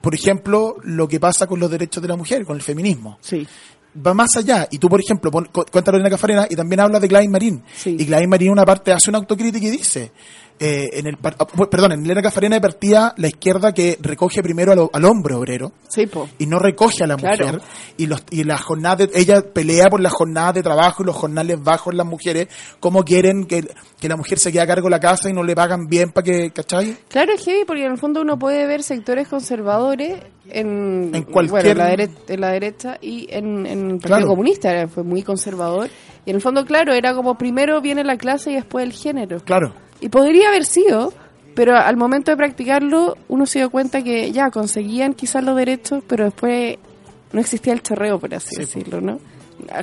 por 0.02 0.16
ejemplo, 0.16 0.78
lo 0.84 1.08
que 1.08 1.20
pasa 1.20 1.46
con 1.46 1.60
los 1.60 1.70
derechos 1.70 2.02
de 2.02 2.08
la 2.10 2.16
mujer, 2.16 2.44
con 2.46 2.56
el 2.56 2.62
feminismo. 2.64 3.18
Sí. 3.22 3.46
Va 4.06 4.14
más 4.14 4.36
allá. 4.36 4.68
Y 4.72 4.78
tú, 4.80 4.90
por 4.90 5.00
ejemplo, 5.00 5.30
pon, 5.32 5.48
cu- 5.52 5.66
cuenta 5.72 5.92
Lorena 5.92 6.10
Cafarena 6.10 6.48
y 6.50 6.56
también 6.56 6.80
habla 6.82 7.00
de 7.00 7.08
Gladys 7.08 7.30
Marín. 7.30 7.64
Sí. 7.76 7.96
Y 8.00 8.06
Gladys 8.06 8.28
Marín, 8.28 8.52
una 8.52 8.66
parte, 8.66 8.92
hace 8.92 9.10
una 9.10 9.20
autocrítica 9.20 9.66
y 9.68 9.72
dice, 9.72 10.12
eh, 10.60 10.90
en 10.94 11.08
el, 11.08 11.18
ah, 11.22 11.46
perdón, 11.70 11.92
en 11.92 12.06
Elena 12.06 12.22
Cafarena 12.22 12.56
de 12.56 12.62
partida 12.62 13.14
la 13.18 13.28
izquierda 13.28 13.74
que 13.74 13.98
recoge 14.02 14.42
primero 14.42 14.72
al, 14.72 14.88
al 14.94 15.06
hombre 15.06 15.36
obrero 15.36 15.74
Sí, 15.90 16.06
y 16.40 16.46
no 16.46 16.60
recoge 16.60 17.04
a 17.04 17.08
la 17.08 17.18
Claro. 17.18 17.46
mujer 17.48 17.62
y 17.98 18.08
los 18.08 18.24
y 18.32 18.44
la 18.46 18.58
jornada 18.58 19.06
de- 19.06 19.10
ella 19.20 19.42
pelea 19.54 19.90
por 19.90 20.00
la 20.00 20.10
jornada 20.10 20.54
de 20.54 20.64
trabajo 20.64 21.04
y 21.04 21.08
los 21.08 21.16
jornales 21.16 21.62
bajos 21.62 21.94
las 21.94 22.06
mujeres 22.08 22.48
cómo 22.80 23.04
quieren 23.04 23.46
que, 23.48 23.68
que 24.00 24.08
la 24.08 24.16
mujer 24.16 24.40
se 24.40 24.52
quede 24.52 24.62
a 24.62 24.68
cargo 24.68 24.86
de 24.88 24.92
la 24.92 25.00
casa 25.02 25.30
y 25.30 25.34
no 25.34 25.44
le 25.44 25.56
pagan 25.56 25.88
bien 25.88 26.12
para 26.12 26.24
que 26.24 26.52
¿cachai? 26.52 26.96
Claro, 27.10 27.34
es 27.34 27.44
heavy 27.44 27.66
porque 27.66 27.86
en 27.86 27.92
el 27.92 27.98
fondo 27.98 28.22
uno 28.22 28.40
puede 28.40 28.66
ver 28.66 28.82
sectores 28.84 29.28
conservadores 29.28 30.20
en, 30.50 31.12
En 31.14 31.24
cualquier- 31.24 31.50
bueno, 31.52 31.70
en, 31.72 31.78
la, 31.78 31.90
dere- 31.92 32.10
en 32.30 32.42
la 32.42 32.52
derecha 32.52 32.98
y 33.02 33.28
en, 33.30 33.66
en 33.66 33.80
el 33.92 33.98
Partido 33.98 34.08
Claro. 34.08 34.28
Comunista 34.28 34.72
era- 34.72 34.88
fue 34.88 35.04
muy 35.04 35.22
conservador. 35.24 35.90
Y 36.26 36.30
en 36.30 36.38
el 36.38 36.42
fondo, 36.42 36.66
claro, 36.66 36.94
era 36.94 37.14
como 37.14 37.38
primero 37.38 37.82
viene 37.82 38.04
la 38.04 38.18
clase 38.18 38.52
y 38.52 38.56
después 38.56 38.86
el 38.86 38.94
género. 38.94 39.40
claro 39.44 39.74
Y 40.06 40.10
podría 40.10 40.50
haber 40.50 40.66
sido, 40.66 41.12
pero 41.56 41.76
al 41.78 41.98
momento 41.98 42.30
de 42.30 42.38
practicarlo 42.38 43.18
uno 43.28 43.46
se 43.48 43.60
dio 43.60 43.70
cuenta 43.72 44.04
que 44.04 44.32
ya 44.32 44.52
conseguían 44.52 45.14
quizás 45.14 45.44
los 45.44 45.56
derechos, 45.56 46.04
pero 46.08 46.26
después 46.26 46.78
no 47.32 47.40
existía 47.42 47.74
el 47.74 47.82
chorreo, 47.82 48.20
por 48.20 48.34
así 48.36 48.50
Sí, 48.52 48.58
decirlo, 48.62 49.02
¿no? 49.02 49.20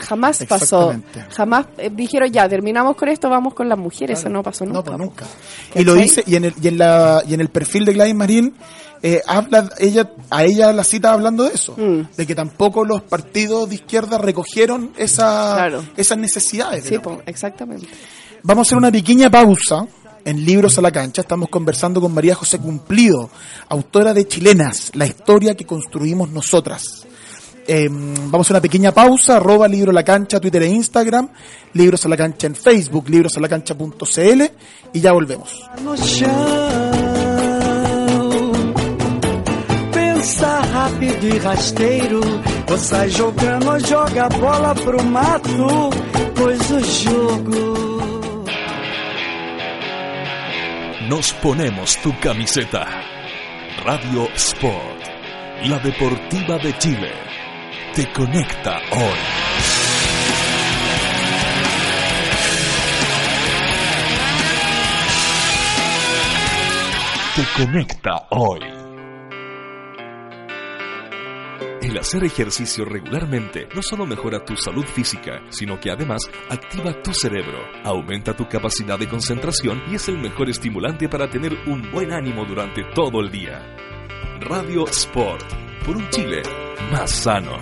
Jamás 0.02 0.44
pasó, 0.48 0.94
jamás 1.30 1.66
eh, 1.78 1.90
dijeron 1.92 2.30
ya, 2.30 2.48
terminamos 2.48 2.94
con 2.94 3.08
esto, 3.08 3.28
vamos 3.30 3.52
con 3.54 3.68
las 3.68 3.78
mujeres, 3.78 4.20
eso 4.20 4.28
no 4.28 4.42
pasó 4.42 4.64
nunca. 4.64 4.78
no 4.78 4.84
pues 4.84 4.98
nunca 4.98 5.26
y 5.74 5.82
lo 5.82 5.94
dice 5.94 6.22
y 6.26 6.36
en 6.36 6.44
el 6.44 6.54
y 6.62 6.68
en 6.68 6.78
la 6.78 7.22
y 7.26 7.34
en 7.34 7.40
el 7.40 7.48
perfil 7.48 7.84
de 7.86 7.94
Gladys 7.94 8.14
Marín 8.14 8.54
eh, 9.02 9.20
habla 9.26 9.70
ella 9.78 10.10
a 10.30 10.44
ella 10.44 10.72
la 10.74 10.84
cita 10.84 11.12
hablando 11.12 11.44
de 11.44 11.54
eso 11.54 11.74
Mm. 11.76 12.02
de 12.16 12.26
que 12.26 12.34
tampoco 12.34 12.84
los 12.84 13.02
partidos 13.02 13.68
de 13.70 13.76
izquierda 13.76 14.18
recogieron 14.18 14.92
esa 14.98 15.54
Claro. 15.56 15.82
esas 15.96 16.18
necesidades 16.18 16.84
de 16.84 16.90
Sí, 16.90 16.98
po, 16.98 17.20
exactamente. 17.26 17.88
Vamos 18.44 18.66
a 18.66 18.68
hacer 18.68 18.78
una 18.78 18.92
pequeña 18.92 19.30
pausa 19.30 19.86
en 20.24 20.44
Libros 20.44 20.78
a 20.78 20.82
la 20.82 20.90
Cancha. 20.90 21.22
Estamos 21.22 21.48
conversando 21.48 22.00
con 22.00 22.12
María 22.12 22.34
José 22.34 22.58
Cumplido, 22.58 23.30
autora 23.68 24.14
de 24.14 24.26
Chilenas, 24.26 24.92
la 24.94 25.06
historia 25.06 25.54
que 25.54 25.64
construimos 25.64 26.30
nosotras. 26.30 27.06
Eh, 27.66 27.88
vamos 27.90 28.50
a 28.50 28.54
una 28.54 28.60
pequeña 28.60 28.92
pausa, 28.92 29.36
arroba 29.36 29.68
Libro 29.68 29.90
a 29.90 29.94
la 29.94 30.04
Cancha, 30.04 30.40
Twitter 30.40 30.62
e 30.62 30.68
Instagram, 30.68 31.28
Libros 31.74 32.04
a 32.04 32.08
la 32.08 32.16
Cancha 32.16 32.46
en 32.46 32.56
Facebook, 32.56 33.08
librosalacancha.cl 33.08 34.42
y 34.92 35.00
ya 35.00 35.12
volvemos. 35.12 35.62
jogo. 46.82 48.21
Nos 51.08 51.32
ponemos 51.32 51.96
tu 52.00 52.16
camiseta. 52.20 52.86
Radio 53.84 54.28
Sport, 54.34 55.02
la 55.64 55.78
deportiva 55.80 56.58
de 56.58 56.76
Chile, 56.78 57.12
te 57.94 58.12
conecta 58.12 58.78
hoy. 58.92 59.18
Te 67.34 67.64
conecta 67.64 68.26
hoy. 68.30 68.81
El 71.92 71.98
hacer 71.98 72.24
ejercicio 72.24 72.86
regularmente 72.86 73.68
no 73.74 73.82
solo 73.82 74.06
mejora 74.06 74.42
tu 74.42 74.56
salud 74.56 74.86
física, 74.86 75.42
sino 75.50 75.78
que 75.78 75.90
además 75.90 76.22
activa 76.48 77.02
tu 77.02 77.12
cerebro, 77.12 77.58
aumenta 77.84 78.34
tu 78.34 78.48
capacidad 78.48 78.98
de 78.98 79.06
concentración 79.06 79.82
y 79.90 79.96
es 79.96 80.08
el 80.08 80.16
mejor 80.16 80.48
estimulante 80.48 81.06
para 81.06 81.28
tener 81.28 81.52
un 81.66 81.92
buen 81.92 82.10
ánimo 82.14 82.46
durante 82.46 82.82
todo 82.94 83.20
el 83.20 83.30
día. 83.30 83.76
Radio 84.40 84.86
Sport, 84.86 85.44
por 85.84 85.98
un 85.98 86.08
Chile 86.08 86.40
más 86.90 87.10
sano. 87.10 87.58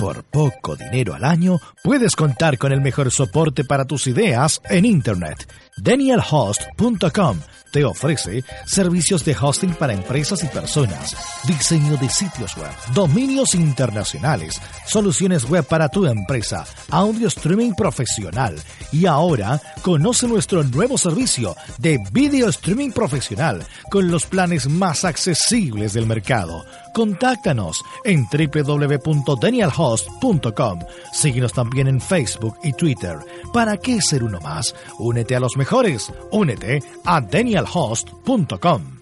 Por 0.00 0.24
poco 0.24 0.76
dinero 0.76 1.14
al 1.14 1.24
año, 1.24 1.58
puedes 1.84 2.16
contar 2.16 2.56
con 2.56 2.72
el 2.72 2.80
mejor 2.80 3.10
soporte 3.10 3.64
para 3.64 3.84
tus 3.84 4.06
ideas 4.06 4.62
en 4.70 4.86
Internet. 4.86 5.46
DanielHost.com 5.76 7.40
te 7.70 7.84
ofrece 7.84 8.42
servicios 8.66 9.24
de 9.24 9.36
hosting 9.40 9.74
para 9.74 9.92
empresas 9.92 10.42
y 10.42 10.48
personas, 10.48 11.14
diseño 11.46 11.96
de 11.98 12.08
sitios 12.08 12.56
web, 12.56 12.70
dominios 12.94 13.54
internacionales, 13.54 14.60
soluciones 14.86 15.48
web 15.48 15.64
para 15.64 15.88
tu 15.88 16.06
empresa, 16.06 16.64
audio 16.90 17.28
streaming 17.28 17.74
profesional 17.74 18.56
y 18.90 19.06
ahora 19.06 19.60
conoce 19.82 20.26
nuestro 20.26 20.64
nuevo 20.64 20.98
servicio 20.98 21.54
de 21.78 21.98
video 22.10 22.48
streaming 22.48 22.90
profesional 22.90 23.64
con 23.90 24.10
los 24.10 24.26
planes 24.26 24.68
más 24.68 25.04
accesibles 25.04 25.92
del 25.92 26.06
mercado. 26.06 26.64
Contáctanos 26.92 27.84
en 28.04 28.26
www.danielhost.com. 28.26 30.78
Síguenos 31.12 31.52
también 31.52 31.86
en 31.88 32.00
Facebook 32.00 32.56
y 32.62 32.72
Twitter. 32.72 33.18
¿Para 33.52 33.76
qué 33.76 34.00
ser 34.00 34.22
uno 34.24 34.40
más? 34.40 34.74
Únete 34.98 35.36
a 35.36 35.40
los 35.40 35.56
mejores. 35.56 36.12
Únete 36.30 36.82
a 37.04 37.20
danielhost.com. 37.20 39.00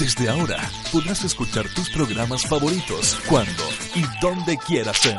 Desde 0.00 0.28
ahora 0.30 0.58
podrás 0.90 1.22
escuchar 1.24 1.68
tus 1.74 1.90
programas 1.90 2.46
favoritos 2.46 3.18
cuando 3.28 3.62
y 3.94 4.02
donde 4.22 4.56
quieras 4.56 5.04
en 5.04 5.18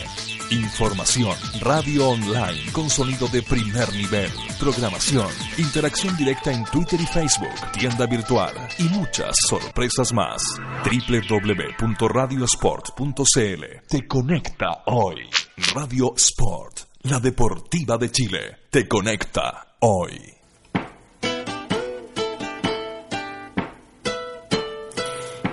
Información, 0.51 1.35
radio 1.61 2.11
online 2.11 2.71
con 2.73 2.91
sonido 2.91 3.29
de 3.29 3.43
primer 3.43 3.93
nivel, 3.93 4.31
programación, 4.61 5.29
interacción 5.59 6.17
directa 6.17 6.53
en 6.53 6.65
Twitter 6.65 7.01
y 7.01 7.07
Facebook, 7.07 7.55
tienda 7.73 8.07
virtual 8.07 8.55
y 8.79 8.85
muchas 8.85 9.37
sorpresas 9.49 10.13
más. 10.13 10.43
www.radiosport.cl 10.85 13.65
te 13.89 14.07
conecta 14.07 14.83
hoy. 14.87 15.29
Radio 15.75 16.15
Sport, 16.17 16.81
la 17.03 17.19
Deportiva 17.21 17.97
de 17.97 18.11
Chile, 18.11 18.57
te 18.71 18.87
conecta 18.87 19.77
hoy. 19.81 20.35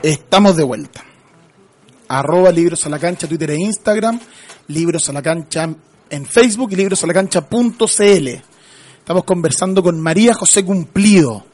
Estamos 0.04 0.58
de 0.58 0.64
vuelta. 0.64 1.11
Arroba 2.20 2.52
Libros 2.52 2.86
a 2.86 2.90
la 2.90 3.00
Cancha, 3.00 3.28
Twitter 3.28 3.52
e 3.52 3.56
Instagram, 3.56 4.20
Libros 4.68 5.08
a 5.08 5.14
la 5.14 5.22
Cancha 5.22 5.70
en 6.10 6.26
Facebook 6.26 6.74
y 6.74 6.76
librosalacancha.cl. 6.76 8.28
Estamos 9.00 9.24
conversando 9.24 9.82
con 9.82 10.00
María 10.00 10.34
José 10.34 10.66
Cumplido, 10.66 11.46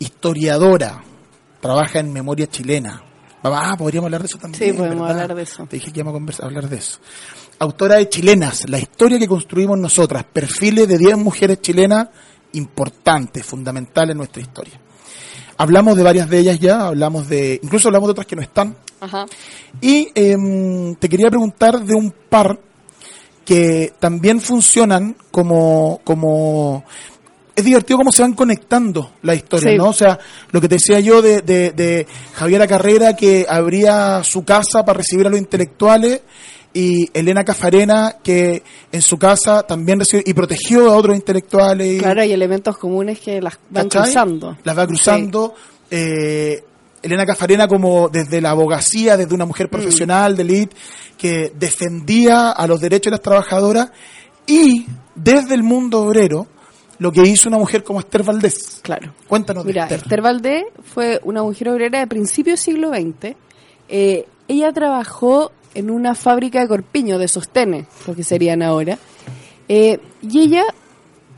historiadora, 0.00 1.02
trabaja 1.60 2.00
en 2.00 2.12
memoria 2.12 2.48
chilena. 2.48 3.04
Ah, 3.44 3.76
podríamos 3.78 4.06
hablar 4.06 4.22
de 4.22 4.26
eso 4.26 4.38
también. 4.38 4.64
Sí, 4.64 4.76
podemos 4.76 5.06
¿verdad? 5.06 5.22
hablar 5.22 5.36
de 5.36 5.42
eso. 5.44 5.66
Te 5.66 5.76
dije 5.76 5.92
que 5.92 6.00
íbamos 6.00 6.12
a 6.12 6.16
conversar, 6.16 6.46
hablar 6.46 6.68
de 6.68 6.76
eso. 6.76 6.98
Autora 7.60 7.96
de 7.96 8.08
Chilenas, 8.08 8.68
la 8.68 8.78
historia 8.78 9.18
que 9.18 9.28
construimos 9.28 9.78
nosotras, 9.78 10.24
perfiles 10.32 10.88
de 10.88 10.98
10 10.98 11.18
mujeres 11.18 11.60
chilenas 11.60 12.08
importantes, 12.54 13.44
fundamentales 13.46 14.12
en 14.12 14.18
nuestra 14.18 14.42
historia. 14.42 14.80
Hablamos 15.56 15.96
de 15.96 16.02
varias 16.02 16.28
de 16.28 16.38
ellas 16.40 16.58
ya, 16.58 16.86
hablamos 16.86 17.28
de, 17.28 17.60
incluso 17.62 17.88
hablamos 17.88 18.08
de 18.08 18.12
otras 18.12 18.26
que 18.26 18.34
no 18.34 18.42
están. 18.42 18.76
Ajá. 19.04 19.26
Y 19.80 20.08
em, 20.14 20.94
te 20.96 21.08
quería 21.08 21.28
preguntar 21.30 21.80
de 21.84 21.94
un 21.94 22.10
par 22.28 22.58
que 23.44 23.92
también 24.00 24.40
funcionan 24.40 25.16
como, 25.30 26.00
como 26.04 26.84
es 27.54 27.64
divertido 27.64 27.98
cómo 27.98 28.10
se 28.10 28.22
van 28.22 28.32
conectando 28.32 29.12
la 29.22 29.34
historia, 29.34 29.72
Sí. 29.72 29.76
¿no? 29.76 29.88
O 29.88 29.92
sea, 29.92 30.18
lo 30.50 30.60
que 30.60 30.68
te 30.68 30.76
decía 30.76 30.98
yo 31.00 31.20
de, 31.22 31.42
de, 31.42 31.70
de 31.72 32.06
Javiera 32.34 32.66
Carrera 32.66 33.14
que 33.14 33.46
abría 33.48 34.24
su 34.24 34.44
casa 34.44 34.84
para 34.84 34.98
recibir 34.98 35.26
a 35.26 35.30
los 35.30 35.38
intelectuales 35.38 36.22
y 36.72 37.08
Elena 37.16 37.44
Cafarena 37.44 38.16
que 38.24 38.62
en 38.90 39.02
su 39.02 39.16
casa 39.18 39.62
también 39.62 40.00
recibió 40.00 40.24
y 40.26 40.34
protegió 40.34 40.90
a 40.90 40.96
otros 40.96 41.14
intelectuales. 41.14 42.02
Claro, 42.02 42.22
hay 42.22 42.32
elementos 42.32 42.76
comunes 42.78 43.20
que 43.20 43.40
las 43.40 43.58
van 43.70 43.88
¿cachai? 43.88 44.04
cruzando. 44.12 44.56
Las 44.64 44.76
va 44.78 44.86
cruzando. 44.86 45.54
eh, 45.90 46.64
Elena 47.04 47.26
Cafarena 47.26 47.68
como 47.68 48.08
desde 48.08 48.40
la 48.40 48.50
abogacía, 48.50 49.16
desde 49.16 49.34
una 49.34 49.44
mujer 49.44 49.68
profesional 49.68 50.36
de 50.36 50.42
elite 50.42 50.76
que 51.18 51.52
defendía 51.54 52.50
a 52.50 52.66
los 52.66 52.80
derechos 52.80 53.06
de 53.06 53.10
las 53.12 53.20
trabajadoras 53.20 53.90
y 54.46 54.86
desde 55.14 55.54
el 55.54 55.62
mundo 55.62 56.02
obrero 56.02 56.46
lo 56.98 57.12
que 57.12 57.22
hizo 57.22 57.48
una 57.48 57.58
mujer 57.58 57.84
como 57.84 58.00
Esther 58.00 58.22
Valdés. 58.22 58.80
Claro. 58.82 59.12
Cuéntanos 59.28 59.64
Mira, 59.64 59.86
de 59.86 59.96
Esther. 59.96 60.04
Esther 60.04 60.22
Valdés 60.22 60.64
fue 60.82 61.20
una 61.24 61.42
mujer 61.42 61.68
obrera 61.68 61.98
de 61.98 62.06
principios 62.06 62.64
del 62.64 62.74
siglo 62.74 62.88
XX. 62.88 63.36
Eh, 63.88 64.26
ella 64.48 64.72
trabajó 64.72 65.52
en 65.74 65.90
una 65.90 66.14
fábrica 66.14 66.60
de 66.60 66.68
corpiño, 66.68 67.18
de 67.18 67.28
sostenes, 67.28 67.86
lo 68.06 68.14
que 68.14 68.24
serían 68.24 68.62
ahora. 68.62 68.98
Eh, 69.68 69.98
y 70.22 70.40
ella 70.40 70.64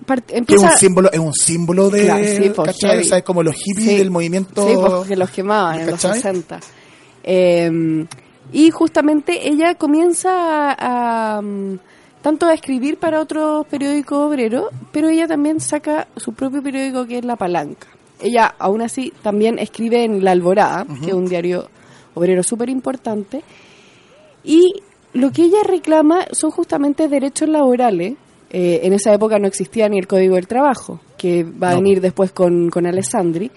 Que 0.06 0.22
es 0.28 0.38
empieza... 0.38 0.66
un 0.72 0.78
símbolo, 0.78 1.10
es 1.12 1.18
un 1.18 1.34
símbolo 1.34 1.90
de, 1.90 2.04
Claro, 2.04 2.24
sí, 2.24 2.50
pues. 2.54 2.68
O 2.68 3.02
sea, 3.04 3.18
es 3.18 3.24
como 3.24 3.42
los 3.42 3.54
hippies 3.54 3.88
Sí. 3.88 3.96
del 3.96 4.10
movimiento. 4.10 4.66
Sí, 4.66 4.74
pues, 4.74 5.08
que 5.08 5.16
los 5.16 5.30
quemaban 5.30 5.80
en 5.80 5.86
los 5.90 6.00
¿cachai? 6.00 6.14
60. 6.20 6.60
Eh, 7.24 8.06
y 8.52 8.70
justamente 8.70 9.48
ella 9.48 9.74
comienza 9.74 10.70
a, 10.72 11.36
a, 11.38 11.42
mm, 11.42 11.78
tanto 12.22 12.46
a 12.46 12.54
escribir 12.54 12.98
para 12.98 13.20
otros 13.20 13.66
periódicos 13.66 14.18
obreros, 14.18 14.70
pero 14.92 15.08
ella 15.08 15.26
también 15.26 15.60
saca 15.60 16.06
su 16.16 16.32
propio 16.32 16.62
periódico 16.62 17.06
que 17.06 17.18
es 17.18 17.24
La 17.24 17.36
Palanca. 17.36 17.88
Ella 18.20 18.54
aún 18.58 18.82
así 18.82 19.12
también 19.22 19.58
escribe 19.58 20.04
en 20.04 20.24
La 20.24 20.30
Alborada, 20.30 20.86
que 21.02 21.08
es 21.08 21.12
un 21.14 21.26
diario 21.28 21.68
obrero 22.14 22.42
súper 22.42 22.70
importante, 22.70 23.42
y 24.42 24.82
lo 25.12 25.32
que 25.32 25.42
ella 25.42 25.58
reclama 25.64 26.26
son 26.32 26.50
justamente 26.50 27.08
derechos 27.08 27.48
laborales. 27.48 28.14
Eh, 28.58 28.80
en 28.86 28.92
esa 28.94 29.12
época 29.12 29.38
no 29.38 29.46
existía 29.48 29.86
ni 29.88 29.98
el 29.98 30.06
Código 30.06 30.36
del 30.36 30.46
Trabajo, 30.46 30.98
que 31.18 31.44
va 31.44 31.68
a 31.68 31.74
No. 31.74 31.80
venir 31.82 32.00
después 32.00 32.32
con, 32.32 32.70
con 32.70 32.86
Alessandri 32.86 33.50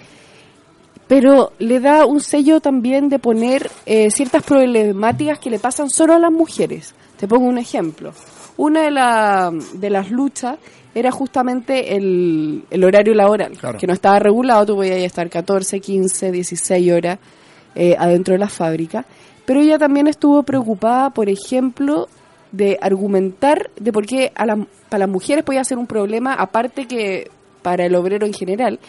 pero 1.07 1.53
le 1.57 1.79
da 1.79 2.05
un 2.05 2.19
sello 2.19 2.59
también 2.59 3.09
de 3.09 3.17
poner 3.17 3.69
eh, 3.87 4.11
ciertas 4.11 4.43
problemáticas 4.43 5.39
que 5.39 5.49
le 5.49 5.57
pasan 5.57 5.89
solo 5.89 6.13
a 6.13 6.19
las 6.19 6.31
mujeres. 6.31 6.93
Te 7.17 7.27
pongo 7.27 7.47
un 7.47 7.57
ejemplo. 7.57 8.13
Una 8.57 8.83
de, 8.83 8.91
la- 8.91 9.51
de 9.73 9.89
las 9.89 10.11
luchas 10.11 10.57
era 10.93 11.09
justamente 11.11 11.95
el, 11.95 12.63
el 12.69 12.83
horario 12.83 13.15
laboral, 13.15 13.57
Claro. 13.57 13.79
que 13.79 13.87
no 13.87 13.93
estaba 13.93 14.19
regulado, 14.19 14.67
tú 14.67 14.75
podías 14.75 14.97
estar 14.99 15.27
14, 15.29 15.79
15, 15.79 16.31
16 16.31 16.91
horas 16.91 17.17
eh, 17.73 17.95
adentro 17.97 18.33
de 18.33 18.39
la 18.39 18.49
fábrica, 18.49 19.03
pero 19.45 19.61
ella 19.61 19.79
también 19.79 20.05
estuvo 20.07 20.43
preocupada, 20.43 21.09
por 21.09 21.27
ejemplo, 21.29 22.07
de 22.51 22.77
argumentar 22.81 23.69
de 23.79 23.91
por 23.91 24.05
qué 24.05 24.31
a 24.35 24.45
la- 24.45 24.65
para 24.89 24.99
las 25.05 25.09
mujeres 25.09 25.43
podía 25.43 25.63
ser 25.63 25.77
un 25.77 25.87
problema, 25.87 26.33
aparte 26.33 26.87
que 26.87 27.29
para 27.61 27.85
el 27.85 27.95
obrero 27.95 28.25
en 28.25 28.33
general, 28.33 28.79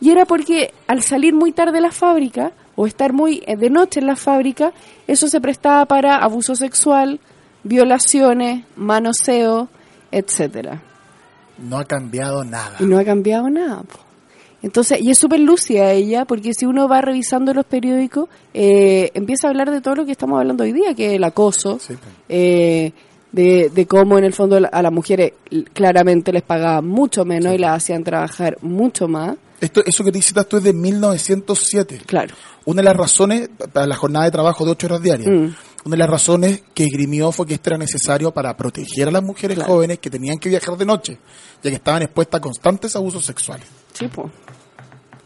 y 0.00 0.10
era 0.10 0.24
porque 0.26 0.72
al 0.88 1.02
salir 1.02 1.34
muy 1.34 1.52
tarde 1.52 1.72
de 1.72 1.80
la 1.80 1.92
fábrica 1.92 2.52
o 2.76 2.86
estar 2.86 3.12
muy 3.12 3.42
eh, 3.46 3.56
de 3.56 3.70
noche 3.70 4.00
en 4.00 4.06
la 4.06 4.16
fábrica, 4.16 4.72
eso 5.06 5.28
se 5.28 5.40
prestaba 5.40 5.84
para 5.86 6.16
abuso 6.16 6.56
sexual, 6.56 7.20
violaciones, 7.62 8.64
manoseo, 8.76 9.68
etcétera. 10.10 10.80
No 11.58 11.78
ha 11.78 11.84
cambiado 11.84 12.44
nada. 12.44 12.76
Y 12.80 12.84
no 12.84 12.98
ha 12.98 13.04
cambiado 13.04 13.48
nada. 13.48 13.82
po. 13.82 13.98
Entonces, 14.64 14.98
y 15.02 15.10
es 15.10 15.18
súper 15.18 15.40
lúcida 15.40 15.92
ella, 15.92 16.24
porque 16.24 16.54
si 16.54 16.64
uno 16.64 16.88
va 16.88 17.02
revisando 17.02 17.52
los 17.52 17.66
periódicos, 17.66 18.30
eh, 18.54 19.10
empieza 19.12 19.46
a 19.46 19.50
hablar 19.50 19.70
de 19.70 19.82
todo 19.82 19.94
lo 19.94 20.06
que 20.06 20.12
estamos 20.12 20.38
hablando 20.40 20.64
hoy 20.64 20.72
día, 20.72 20.94
que 20.94 21.08
es 21.08 21.12
el 21.12 21.24
acoso, 21.24 21.78
Sí, 21.78 21.92
po. 21.94 22.06
eh, 22.30 22.92
de, 23.30 23.68
de 23.74 23.86
cómo 23.86 24.16
en 24.16 24.24
el 24.24 24.32
fondo 24.32 24.56
a 24.72 24.82
las 24.82 24.92
mujeres 24.92 25.32
claramente 25.74 26.32
les 26.32 26.42
pagaban 26.42 26.86
mucho 26.86 27.24
menos 27.26 27.54
y 27.54 27.58
las 27.58 27.76
hacían 27.76 28.04
trabajar 28.04 28.56
mucho 28.62 29.06
más. 29.06 29.36
Esto, 29.60 29.82
eso 29.84 30.02
que 30.02 30.12
te 30.12 30.22
citas 30.22 30.46
tú 30.48 30.56
es 30.56 30.62
de 30.62 30.72
1907. 30.72 32.00
Claro. 32.06 32.34
Una 32.64 32.80
de 32.80 32.84
las 32.88 32.96
razones, 32.96 33.50
para 33.72 33.86
la 33.86 33.96
jornada 33.96 34.24
de 34.24 34.30
trabajo 34.30 34.64
de 34.64 34.70
ocho 34.70 34.86
horas 34.86 35.02
diarias, 35.02 35.28
Mm. 35.28 35.54
una 35.84 35.90
de 35.94 35.96
las 35.98 36.08
razones 36.08 36.62
que 36.72 36.84
esgrimió 36.84 37.32
fue 37.32 37.46
que 37.46 37.54
esto 37.54 37.70
era 37.70 37.78
necesario 37.78 38.30
para 38.32 38.56
proteger 38.56 39.08
a 39.08 39.10
las 39.10 39.22
mujeres 39.22 39.56
Claro. 39.58 39.72
jóvenes 39.74 39.98
que 39.98 40.08
tenían 40.10 40.38
que 40.38 40.48
viajar 40.48 40.76
de 40.78 40.86
noche, 40.86 41.18
ya 41.62 41.70
que 41.70 41.76
estaban 41.76 42.02
expuestas 42.02 42.38
a 42.38 42.40
constantes 42.42 42.96
abusos 42.96 43.24
sexuales. 43.26 43.66
Sí, 43.92 44.08
pues. 44.08 44.28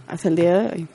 Hasta 0.08 0.28
el 0.28 0.36
día 0.36 0.58
de 0.58 0.72
hoy. 0.76 0.86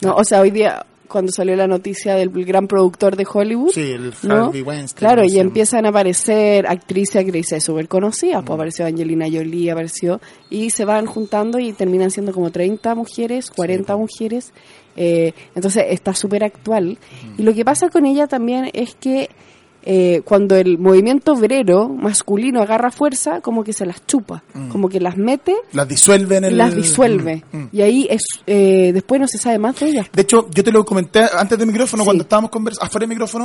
No, 0.00 0.14
o 0.16 0.24
sea, 0.24 0.40
hoy 0.40 0.50
día, 0.50 0.84
cuando 1.08 1.30
salió 1.30 1.54
la 1.54 1.66
noticia 1.68 2.14
del 2.16 2.30
gran 2.44 2.66
productor 2.66 3.14
de 3.16 3.26
Hollywood. 3.32 3.70
Sí, 3.72 3.92
el 3.92 4.12
¿no? 4.24 4.46
Harvey 4.46 4.62
Weinstein, 4.62 4.98
Claro, 4.98 5.24
y 5.24 5.30
sé. 5.30 5.40
empiezan 5.40 5.86
a 5.86 5.90
aparecer 5.90 6.66
actrices, 6.66 7.16
actrices 7.24 7.62
súper 7.62 7.86
conocidas. 7.86 8.42
Pues 8.44 8.54
apareció 8.54 8.84
Angelina 8.86 9.26
Jolie, 9.30 9.70
apareció. 9.70 10.20
Y 10.50 10.70
se 10.70 10.84
van 10.84 11.06
juntando 11.06 11.58
y 11.60 11.72
terminan 11.72 12.10
siendo 12.10 12.32
como 12.32 12.50
30 12.50 12.94
mujeres, 12.96 13.50
40 13.50 13.96
mujeres. 13.96 14.52
Eh, 14.96 15.32
entonces 15.54 15.84
está 15.90 16.14
súper 16.14 16.44
actual. 16.44 16.98
Y 17.38 17.42
lo 17.42 17.54
que 17.54 17.64
pasa 17.64 17.88
con 17.88 18.04
ella 18.06 18.26
también 18.26 18.70
es 18.72 18.94
que 18.96 19.30
eh, 19.84 20.22
cuando 20.24 20.54
el 20.56 20.78
movimiento 20.78 21.32
obrero 21.32 21.88
masculino 21.88 22.62
agarra 22.62 22.90
fuerza, 22.90 23.40
como 23.40 23.64
que 23.64 23.72
se 23.72 23.84
las 23.84 24.06
chupa, 24.06 24.42
como 24.70 24.88
que 24.88 25.00
las 25.00 25.16
mete 25.16 25.54
Las 25.72 25.88
disuelve 25.88 26.36
en 26.36 26.44
el... 26.44 26.56
las 26.56 26.74
disuelve. 26.74 27.42
Mm, 27.52 27.56
mm. 27.58 27.68
Y 27.72 27.82
ahí 27.82 28.06
es 28.10 28.22
eh, 28.46 28.92
después 28.94 29.20
no 29.20 29.26
se 29.26 29.38
sabe 29.38 29.58
más 29.58 29.78
de 29.80 29.86
ellas. 29.88 30.06
De 30.12 30.22
hecho, 30.22 30.48
yo 30.54 30.62
te 30.62 30.70
lo 30.70 30.84
comenté 30.84 31.20
antes 31.36 31.58
del 31.58 31.66
micrófono, 31.66 32.02
Sí. 32.02 32.06
cuando 32.06 32.22
estábamos 32.22 32.50
conversando, 32.50 32.86
afuera 32.86 33.02
del 33.02 33.08
micrófono, 33.10 33.44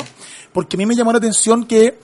porque 0.54 0.76
a 0.76 0.80
mí 0.80 0.86
me 0.86 0.95
llamó 0.95 1.12
la 1.12 1.17
atención 1.17 1.65
que 1.65 1.97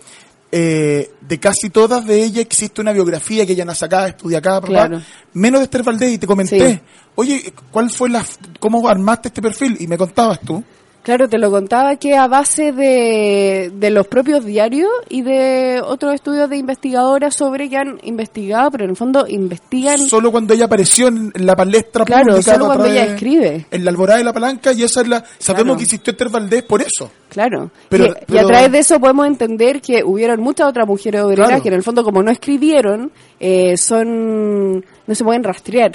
eh, 0.56 1.12
de 1.22 1.40
casi 1.40 1.72
todas 1.72 2.06
de 2.06 2.24
ellas 2.24 2.40
existe 2.46 2.80
una 2.80 2.92
biografía 2.92 3.44
que 3.46 3.54
ella 3.54 3.66
nace 3.66 3.86
acá, 3.86 4.08
estudia 4.08 4.38
acá, 4.38 4.62
papá, 4.62 4.68
Claro. 4.68 5.02
menos 5.34 5.60
de 5.62 5.64
Esther 5.66 5.82
Valdés, 5.84 6.12
y 6.14 6.18
te 6.20 6.28
comenté, 6.28 6.70
Sí. 6.74 6.80
oye, 7.16 7.54
¿cuál 7.72 7.90
fue 7.90 8.08
la, 8.10 8.24
cómo 8.60 8.88
armaste 8.88 9.30
este 9.30 9.42
perfil? 9.42 9.78
Y 9.80 9.88
me 9.88 9.98
contabas 9.98 10.40
tú. 10.42 10.64
Claro, 11.04 11.28
te 11.28 11.38
lo 11.38 11.52
contaba 11.52 11.98
que 11.98 12.16
a 12.16 12.28
base 12.30 12.72
de, 12.72 13.72
de 13.76 13.90
los 13.92 14.08
propios 14.08 14.46
diarios 14.46 14.90
y 15.10 15.22
de 15.22 15.82
otros 15.84 16.14
estudios 16.14 16.50
de 16.50 16.56
investigadoras 16.56 17.36
sobre 17.36 17.70
que 17.70 17.76
han 17.76 18.00
investigado, 18.04 18.72
pero 18.72 18.86
en 18.86 18.92
el 18.92 18.96
fondo 18.96 19.26
investigan, 19.28 19.98
Solo 19.98 20.32
cuando 20.32 20.54
ella 20.54 20.64
apareció 20.66 21.10
en, 21.10 21.34
la 21.36 21.58
palestra 21.58 22.06
claro, 22.06 22.28
pública. 22.36 22.54
solo 22.54 22.66
cuando 22.68 22.86
ella 22.86 23.04
escribe, 23.06 23.66
En 23.70 23.84
la 23.84 23.92
alborada 23.92 24.20
de 24.20 24.24
la 24.24 24.32
palanca, 24.32 24.72
y 24.72 24.84
esa 24.84 25.02
es 25.02 25.08
la. 25.10 25.24
Sabemos 25.40 25.64
Claro. 25.66 25.78
que 25.78 25.84
existió 25.84 26.12
Esther 26.12 26.30
Valdés 26.30 26.64
por 26.64 26.82
eso. 26.82 27.12
claro. 27.30 27.70
Pero- 27.90 28.16
y, 28.30 28.38
a 28.38 28.46
través 28.46 28.72
de 28.72 28.80
eso 28.80 28.98
podemos 29.00 29.28
entender 29.28 29.82
que 29.82 30.04
hubieron 30.06 30.40
muchas 30.40 30.68
otras 30.70 30.88
mujeres 30.88 31.22
obreras 31.22 31.48
Claro. 31.50 31.62
que 31.64 31.68
en 31.68 31.74
el 31.76 31.84
fondo 31.84 32.04
como 32.06 32.24
no 32.24 32.32
escribieron, 32.32 33.12
eh, 33.42 33.76
son, 33.76 34.76
no 35.06 35.16
se 35.16 35.24
pueden 35.26 35.44
rastrear. 35.44 35.92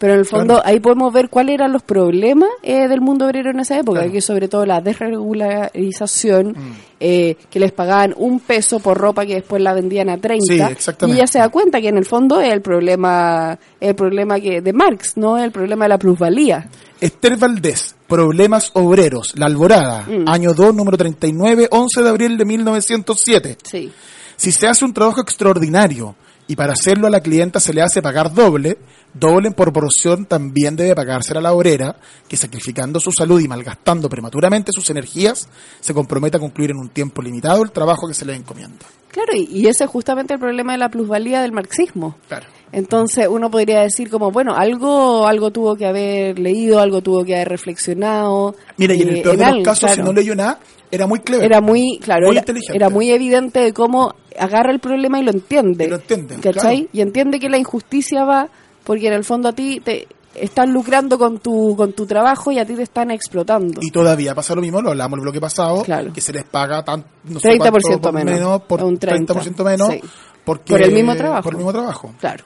Pero 0.00 0.14
en 0.14 0.18
el 0.20 0.24
fondo 0.24 0.54
Claro. 0.54 0.62
ahí 0.66 0.80
podemos 0.80 1.12
ver 1.12 1.28
cuáles 1.28 1.54
eran 1.56 1.72
los 1.72 1.82
problemas 1.82 2.48
eh, 2.62 2.88
del 2.88 3.00
mundo 3.02 3.26
obrero 3.26 3.50
en 3.50 3.60
esa 3.60 3.78
época, 3.78 4.00
Claro. 4.00 4.12
que 4.12 4.20
sobre 4.22 4.48
todo 4.48 4.64
la 4.64 4.80
desregularización, 4.80 6.48
Mm. 6.48 6.72
eh, 7.00 7.36
que 7.50 7.60
les 7.60 7.72
pagaban 7.72 8.14
un 8.16 8.40
peso 8.40 8.78
por 8.80 8.96
ropa 8.98 9.26
que 9.26 9.34
después 9.34 9.62
la 9.62 9.74
vendían 9.74 10.08
a 10.08 10.18
30. 10.18 10.44
Sí, 10.46 10.60
exactamente. 10.72 11.16
Y 11.16 11.20
ella 11.20 11.26
se 11.26 11.38
da 11.38 11.48
cuenta 11.50 11.80
que 11.80 11.88
en 11.88 11.98
el 11.98 12.04
fondo 12.06 12.40
es 12.40 12.52
el 12.52 12.62
problema, 12.62 13.58
el 13.80 13.94
problema 13.94 14.40
que 14.40 14.60
de 14.60 14.72
Marx, 14.72 15.16
no 15.16 15.38
el 15.38 15.50
problema 15.52 15.84
de 15.84 15.88
la 15.90 15.98
plusvalía. 15.98 16.68
Esther 17.00 17.36
Valdés, 17.36 17.94
Problemas 18.06 18.70
Obreros, 18.74 19.34
La 19.36 19.46
Alborada, 19.46 20.06
Mm. 20.08 20.28
año 20.28 20.52
2, 20.54 20.74
número 20.74 20.96
39, 20.96 21.68
11 21.70 22.02
de 22.02 22.08
abril 22.08 22.36
de 22.36 22.44
1907. 22.44 23.56
Sí. 23.62 23.92
Si 24.36 24.50
se 24.52 24.66
hace 24.66 24.84
un 24.84 24.92
trabajo 24.94 25.20
extraordinario 25.20 26.14
y 26.50 26.56
para 26.56 26.72
hacerlo 26.72 27.06
a 27.06 27.10
la 27.10 27.20
clienta 27.20 27.60
se 27.60 27.72
le 27.72 27.80
hace 27.80 28.02
pagar 28.02 28.34
doble, 28.34 28.76
doble 29.14 29.46
en 29.46 29.54
proporción 29.54 30.26
también 30.26 30.74
debe 30.74 30.96
pagarse 30.96 31.38
a 31.38 31.40
la 31.40 31.52
obrera, 31.52 31.94
que 32.26 32.36
sacrificando 32.36 32.98
su 32.98 33.12
salud 33.12 33.40
y 33.40 33.46
malgastando 33.46 34.08
prematuramente 34.08 34.72
sus 34.72 34.90
energías, 34.90 35.48
se 35.78 35.94
compromete 35.94 36.38
a 36.38 36.40
concluir 36.40 36.72
en 36.72 36.78
un 36.78 36.88
tiempo 36.88 37.22
limitado 37.22 37.62
el 37.62 37.70
trabajo 37.70 38.08
que 38.08 38.14
se 38.14 38.24
le 38.24 38.34
encomienda. 38.34 38.84
Claro, 39.12 39.32
y, 39.36 39.68
ese 39.68 39.84
es 39.84 39.90
justamente 39.90 40.34
el 40.34 40.40
problema 40.40 40.72
de 40.72 40.78
la 40.78 40.88
plusvalía 40.88 41.40
del 41.40 41.52
marxismo. 41.52 42.16
Claro. 42.26 42.46
Entonces 42.72 43.28
uno 43.28 43.48
podría 43.48 43.82
decir 43.82 44.10
como, 44.10 44.32
bueno, 44.32 44.56
algo 44.56 45.28
algo 45.28 45.52
tuvo 45.52 45.76
que 45.76 45.86
haber 45.86 46.36
leído, 46.36 46.80
algo 46.80 47.00
tuvo 47.00 47.24
que 47.24 47.36
haber 47.36 47.48
reflexionado. 47.48 48.56
Mira, 48.76 48.94
y 48.94 49.02
en 49.02 49.08
el 49.10 49.16
eh, 49.18 49.22
peor 49.22 49.36
de 49.36 49.44
los 49.44 49.52
algo, 49.52 49.62
casos, 49.62 49.92
si 49.92 50.02
no 50.02 50.12
leyó 50.12 50.34
nada, 50.34 50.58
era 50.90 51.06
muy 51.06 51.20
clever. 51.20 51.44
Era 51.46 51.60
muy, 51.60 51.98
claro, 52.02 52.26
Muy 52.26 52.32
era, 52.36 52.40
inteligente. 52.40 52.76
era 52.76 52.88
muy 52.88 53.10
evidente 53.10 53.60
de 53.60 53.72
cómo 53.72 54.14
agarra 54.38 54.72
el 54.72 54.80
problema 54.80 55.18
y 55.20 55.24
lo 55.24 55.30
entiende. 55.30 55.84
Y 55.84 55.88
lo 55.88 55.96
entiende, 55.96 56.34
¿Cachai? 56.36 56.52
claro. 56.52 56.88
Y 56.92 57.00
entiende 57.00 57.38
que 57.40 57.48
la 57.48 57.58
injusticia 57.58 58.24
va 58.24 58.48
porque 58.84 59.06
en 59.08 59.12
el 59.14 59.24
fondo 59.24 59.48
a 59.48 59.52
ti 59.52 59.80
te 59.80 60.08
están 60.34 60.72
lucrando 60.72 61.18
con 61.18 61.38
tu 61.40 61.74
con 61.76 61.92
tu 61.92 62.06
trabajo 62.06 62.52
y 62.52 62.58
a 62.58 62.64
ti 62.64 62.74
te 62.74 62.82
están 62.82 63.10
explotando. 63.10 63.80
Y 63.82 63.90
todavía 63.90 64.34
pasa 64.34 64.54
lo 64.54 64.60
mismo, 64.62 64.80
lo 64.80 64.90
hablamos 64.90 65.18
el 65.18 65.22
bloque 65.22 65.40
pasado, 65.40 65.82
Claro. 65.82 66.12
que 66.12 66.20
se 66.20 66.32
les 66.32 66.44
paga 66.44 66.84
tan, 66.84 67.04
no 67.24 67.40
sé 67.40 67.48
30% 67.50 67.58
cuánto 67.82 68.00
por 68.12 68.24
menos, 68.24 68.62
por 68.62 68.82
un 68.84 68.96
30, 68.98 69.34
30% 69.34 69.64
menos, 69.64 69.88
sí. 69.90 70.00
porque, 70.44 70.72
Por 70.72 70.82
el 70.82 70.92
mismo 70.92 71.14
trabajo. 71.16 71.42
Por 71.42 71.52
el 71.54 71.56
mismo 71.58 71.72
trabajo. 71.72 72.14
Claro. 72.20 72.44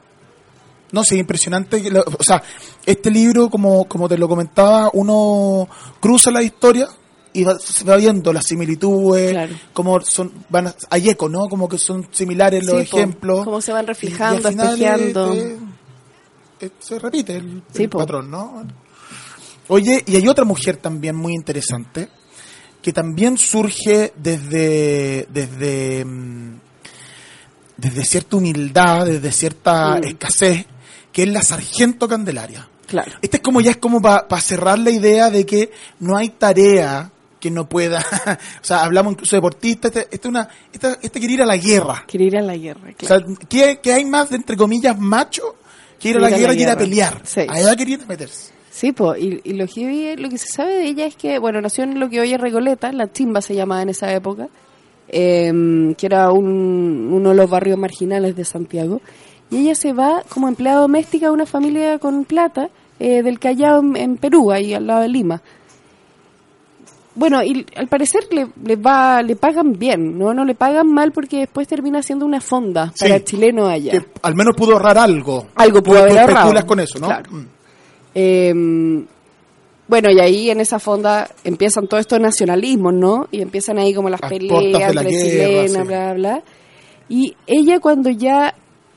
No, 0.93 1.03
sí, 1.05 1.19
impresionante. 1.19 1.83
que 1.83 1.91
lo- 1.91 2.03
o 2.03 2.23
sea, 2.23 2.43
este 2.87 3.11
libro, 3.11 3.51
como, 3.51 3.85
como 3.87 4.09
te 4.09 4.17
lo 4.17 4.29
comentaba, 4.29 4.91
uno 4.95 5.69
cruza 6.01 6.31
la 6.31 6.43
historia 6.43 6.89
y 7.35 7.45
va, 7.45 7.59
se 7.59 7.85
va 7.85 7.97
viendo 7.97 8.33
las 8.33 8.47
similitudes, 8.47 9.33
Claro. 9.33 9.55
como 9.75 10.01
son, 10.01 10.33
van 10.49 10.69
a- 10.69 10.75
hay 10.89 11.11
eco, 11.11 11.29
¿no? 11.29 11.49
Como 11.49 11.69
que 11.69 11.77
son 11.79 12.09
similares 12.13 12.65
los 12.65 12.77
Sí, 12.77 12.83
ejemplos. 12.83 13.45
Cómo 13.45 13.61
se 13.61 13.73
van 13.73 13.87
reflejando, 13.87 14.49
espejeando. 14.49 15.33
eh, 15.35 15.59
eh, 16.61 16.71
se 16.79 16.99
repite 16.99 17.37
el, 17.37 17.63
Sí, 17.73 17.83
el 17.83 17.89
po. 17.91 17.99
patrón, 17.99 18.31
¿no? 18.31 18.65
Oye, 19.69 20.03
y 20.07 20.17
hay 20.17 20.29
otra 20.29 20.45
mujer 20.45 20.77
también 20.77 21.17
muy 21.17 21.35
interesante, 21.35 22.09
que 22.81 22.93
también 22.93 23.37
surge 23.39 24.13
desde, 24.17 25.27
desde, 25.31 26.05
mm, 26.05 26.59
desde 27.77 28.05
cierta 28.05 28.37
humildad, 28.37 29.07
desde 29.07 29.33
cierta 29.33 29.97
Mm. 30.01 30.05
escasez, 30.05 30.67
que 31.13 31.23
es 31.25 31.29
la 31.29 31.43
sargento 31.43 32.07
Candelaria. 32.09 32.69
Claro. 32.87 33.13
Este 33.23 33.39
es 33.39 33.43
como 33.43 33.61
ya 33.61 33.71
es 33.73 33.79
como 33.79 34.01
para 34.03 34.41
cerrar 34.41 34.79
la 34.79 34.91
idea 34.91 35.31
de 35.31 35.47
que 35.47 35.73
no 36.01 36.17
hay 36.17 36.29
tarea 36.29 37.11
que 37.45 37.51
no 37.51 37.69
pueda, 37.69 37.99
o 38.63 38.65
sea, 38.65 38.83
hablamos 38.85 39.13
incluso 39.13 39.37
de 39.37 39.39
deportistas, 39.39 39.95
este, 39.95 40.15
este, 40.15 40.29
una, 40.29 40.49
este, 40.73 40.89
este 41.03 41.19
quiere 41.21 41.35
ir 41.35 41.43
a 41.43 41.47
la 41.47 41.57
guerra. 41.59 42.05
Quiere 42.09 42.25
ir 42.25 42.37
a 42.39 42.41
la 42.43 42.57
guerra, 42.57 42.91
O 42.91 42.97
claro. 42.97 43.27
sea, 43.27 43.37
¿qué, 43.49 43.81
qué 43.83 43.93
hay 43.93 44.05
más 44.07 44.31
de, 44.31 44.37
entre 44.37 44.57
comillas, 44.57 44.99
macho 44.99 45.57
que 46.01 46.09
ir 46.09 46.17
a 46.17 46.21
la 46.21 46.27
a 46.29 46.31
guerra 46.31 46.55
y 46.55 46.63
ir 46.63 46.69
a 46.71 46.77
pelear? 46.77 47.21
Sí. 47.25 47.43
Allá 47.49 47.77
quería 47.77 47.99
meterse. 48.09 48.53
Sí, 48.71 48.93
pues, 48.93 49.23
y, 49.23 49.41
y 49.45 49.53
lo, 49.53 49.67
que, 49.69 50.17
lo 50.19 50.29
que 50.31 50.39
se 50.39 50.49
sabe 50.49 50.75
de 50.75 50.85
ella 50.87 51.07
es 51.07 51.15
que, 51.17 51.39
bueno, 51.39 51.61
nació 51.61 51.85
en 51.85 52.01
lo 52.01 52.09
que 52.11 52.19
hoy 52.21 52.33
es 52.33 52.41
Recoleta, 52.41 52.91
la 52.93 53.13
Chimba 53.13 53.41
se 53.43 53.55
llamaba 53.55 53.83
en 53.83 53.91
esa 53.91 54.13
época, 54.13 54.49
em, 55.09 55.95
que 55.95 56.07
era 56.07 56.33
un- 56.33 57.11
uno 57.13 57.31
de 57.31 57.37
los 57.37 57.49
barrios 57.51 57.79
marginales 57.79 58.35
de 58.37 58.45
Santiago, 58.45 59.01
y 59.51 59.59
ella 59.59 59.75
se 59.75 59.93
va 59.93 60.23
como 60.29 60.49
empleada 60.49 60.81
doméstica 60.81 61.27
de 61.27 61.33
una 61.33 61.47
familia 61.47 61.99
con 61.99 62.25
plata 62.25 62.71
eh, 62.99 63.23
del 63.23 63.39
Callao 63.39 63.81
en, 63.81 63.97
en 63.97 64.17
Perú, 64.17 64.51
ahí 64.53 64.73
al 64.73 64.87
lado 64.87 65.03
de 65.03 65.09
Lima. 65.09 65.43
Bueno, 67.17 67.43
y 67.45 67.65
al 67.77 67.87
parecer 67.89 68.27
le, 68.33 68.49
le 68.65 68.77
va, 68.77 69.23
le 69.23 69.37
pagan 69.37 69.79
bien, 69.79 70.19
¿no? 70.19 70.35
No 70.35 70.45
le 70.45 70.55
pagan 70.57 70.89
mal 70.93 71.13
porque 71.13 71.39
después 71.39 71.69
termina 71.69 72.03
siendo 72.03 72.27
una 72.27 72.41
fonda 72.41 72.91
Sí. 72.95 73.05
para 73.05 73.23
chilenos 73.23 73.69
allá. 73.69 73.93
Que 73.93 74.05
al 74.23 74.35
menos 74.35 74.57
pudo 74.57 74.73
ahorrar 74.73 74.99
algo. 74.99 75.47
Algo 75.55 75.83
pudo 75.83 75.99
haber 76.01 76.19
ahorrado. 76.19 76.67
con 76.67 76.81
eso, 76.81 76.99
¿no? 76.99 77.07
Claro. 77.07 77.31
Mm. 77.31 77.47
Eh, 78.17 79.05
bueno, 79.87 80.11
y 80.11 80.19
ahí 80.19 80.51
en 80.51 80.61
esa 80.61 80.79
fonda 80.79 81.29
empiezan 81.45 81.87
todos 81.87 82.01
estos 82.01 82.19
nacionalismos, 82.19 82.95
¿no? 82.95 83.29
Y 83.31 83.43
empiezan 83.43 83.79
ahí 83.79 83.93
como 83.95 84.09
las 84.09 84.21
Las 84.21 84.31
peleas 84.31 84.95
la 84.95 85.03
guerra, 85.03 85.11
chilenas, 85.11 85.71
sí. 85.73 85.89
bla, 85.89 86.15
bla. 86.15 86.43
Y 87.09 87.37
ella 87.47 87.81
cuando 87.81 88.09
ya 88.11 88.55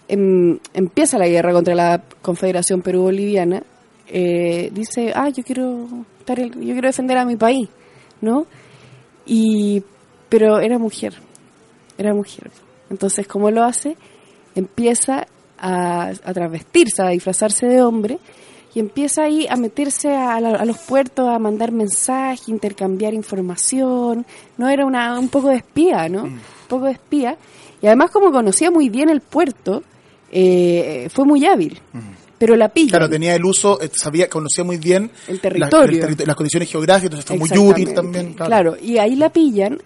em, 0.08 0.58
empieza 0.74 1.18
la 1.18 1.28
guerra 1.28 1.52
contra 1.52 1.76
la 1.76 2.02
Confederación 2.22 2.82
Perú-Boliviana, 2.82 3.62
eh, 4.08 4.70
dice, 4.74 5.12
ah, 5.14 5.28
yo 5.30 5.44
quiero, 5.44 5.86
estar 6.20 6.40
el- 6.40 6.54
yo 6.54 6.72
quiero 6.74 6.88
defender 6.88 7.18
a 7.18 7.26
mi 7.26 7.36
país, 7.36 7.68
¿no? 8.22 8.46
Y, 9.26 9.84
pero 10.30 10.60
era 10.60 10.78
mujer, 10.78 11.14
era 11.98 12.14
mujer. 12.14 12.52
Entonces, 12.90 13.28
¿cómo 13.28 13.52
lo 13.52 13.64
hace? 13.64 13.98
Empieza 14.56 15.28
a, 15.58 16.08
a 16.24 16.34
travestirse, 16.34 17.02
a 17.02 17.10
disfrazarse 17.10 17.68
de 17.68 17.82
hombre 17.82 18.20
y 18.74 18.80
empieza 18.80 19.24
ahí 19.24 19.48
a 19.50 19.56
meterse 19.56 20.10
a, 20.16 20.40
la- 20.40 20.52
a 20.58 20.66
los 20.66 20.78
puertos, 20.78 21.28
a 21.28 21.40
mandar 21.40 21.72
mensajes, 21.72 22.48
intercambiar 22.48 23.14
información. 23.14 24.26
No 24.58 24.70
era 24.70 24.86
una, 24.86 25.20
un 25.20 25.30
poco 25.30 25.50
de 25.50 25.58
espía, 25.58 26.08
¿no? 26.10 26.24
Un 26.24 26.42
poco 26.68 26.86
de 26.86 26.92
espía. 26.92 27.38
Y 27.82 27.88
además, 27.88 28.12
como 28.12 28.32
conocía 28.32 28.72
muy 28.72 28.90
bien 28.90 29.10
el 29.10 29.22
puerto, 29.22 29.84
eh, 30.32 31.10
fue 31.12 31.26
muy 31.26 31.46
hábil. 31.46 31.80
Pero 32.40 32.56
la 32.56 32.70
pilla. 32.70 32.90
Claro, 32.92 33.10
tenía 33.10 33.34
el 33.36 33.44
uso, 33.46 33.82
eh, 33.82 33.90
sabía, 33.94 34.30
conocía 34.30 34.64
muy 34.64 34.78
bien 34.78 35.10
El 35.28 35.36
la- 35.36 35.42
territorio. 35.70 36.06
el 36.08 36.16
las 36.28 36.36
condiciones 36.36 36.70
geográficas, 36.72 37.20
entonces 37.20 37.48
fue 37.50 37.58
muy 37.58 37.70
útil 37.72 37.94
también. 37.94 38.34
Claro. 38.34 38.76
y 38.82 38.98
ahí 39.00 39.16
la 39.16 39.30
pillan 39.32 39.80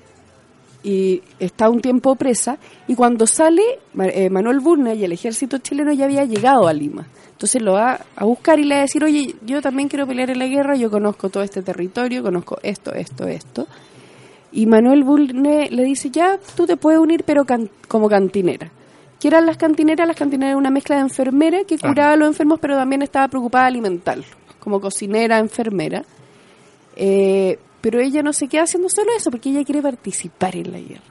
y 0.83 1.21
está 1.39 1.69
un 1.69 1.79
tiempo 1.79 2.15
presa 2.15 2.57
y 2.87 2.95
cuando 2.95 3.27
sale 3.27 3.61
eh, 4.13 4.29
Manuel 4.29 4.59
Burna 4.59 4.93
y 4.95 5.03
el 5.03 5.11
ejército 5.11 5.59
chileno 5.59 5.93
ya 5.93 6.05
había 6.05 6.25
llegado 6.25 6.67
a 6.67 6.73
Lima. 6.73 7.07
Entonces 7.31 7.61
lo 7.61 7.73
va 7.73 7.99
a 8.15 8.25
buscar 8.25 8.59
y 8.59 8.65
le 8.65 8.75
va 8.75 8.79
a 8.79 8.83
decir, 8.83 9.03
oye, 9.03 9.35
yo 9.45 9.61
también 9.61 9.87
quiero 9.89 10.05
pelear 10.05 10.29
en 10.29 10.39
la 10.39 10.47
guerra, 10.47 10.75
yo 10.75 10.91
conozco 10.91 11.29
todo 11.29 11.43
este 11.43 11.61
territorio, 11.63 12.21
conozco 12.21 12.59
esto, 12.63 12.93
esto, 12.93 13.27
esto. 13.27 13.67
Y 14.51 14.65
Manuel 14.65 15.03
Bulne 15.03 15.69
le 15.71 15.83
dice, 15.83 16.09
ya, 16.11 16.37
tú 16.55 16.65
te 16.67 16.77
puedes 16.77 16.99
unir, 16.99 17.23
pero 17.25 17.45
can- 17.45 17.69
como 17.87 18.09
cantinera. 18.09 18.69
¿Qué 19.21 19.27
eran 19.27 19.45
las 19.45 19.55
cantineras? 19.57 20.07
Las 20.07 20.17
cantineras 20.17 20.49
eran 20.49 20.57
una 20.57 20.71
mezcla 20.71 20.95
de 20.95 21.01
enfermera 21.03 21.63
que 21.63 21.77
curaba 21.77 22.13
a 22.13 22.15
los 22.15 22.27
enfermos, 22.27 22.59
pero 22.59 22.75
también 22.75 23.03
estaba 23.03 23.27
preocupada 23.27 23.65
de 23.65 23.69
alimentarlos, 23.69 24.25
como 24.59 24.81
cocinera, 24.81 25.37
enfermera. 25.37 26.03
Eh, 26.95 27.59
pero 27.81 27.99
ella 27.99 28.21
no 28.21 28.33
se 28.33 28.47
queda 28.47 28.63
haciendo 28.63 28.89
solo 28.89 29.11
eso, 29.15 29.31
porque 29.31 29.49
ella 29.49 29.63
quiere 29.63 29.81
participar 29.81 30.55
en 30.55 30.71
la 30.71 30.79
guerra. 30.79 31.03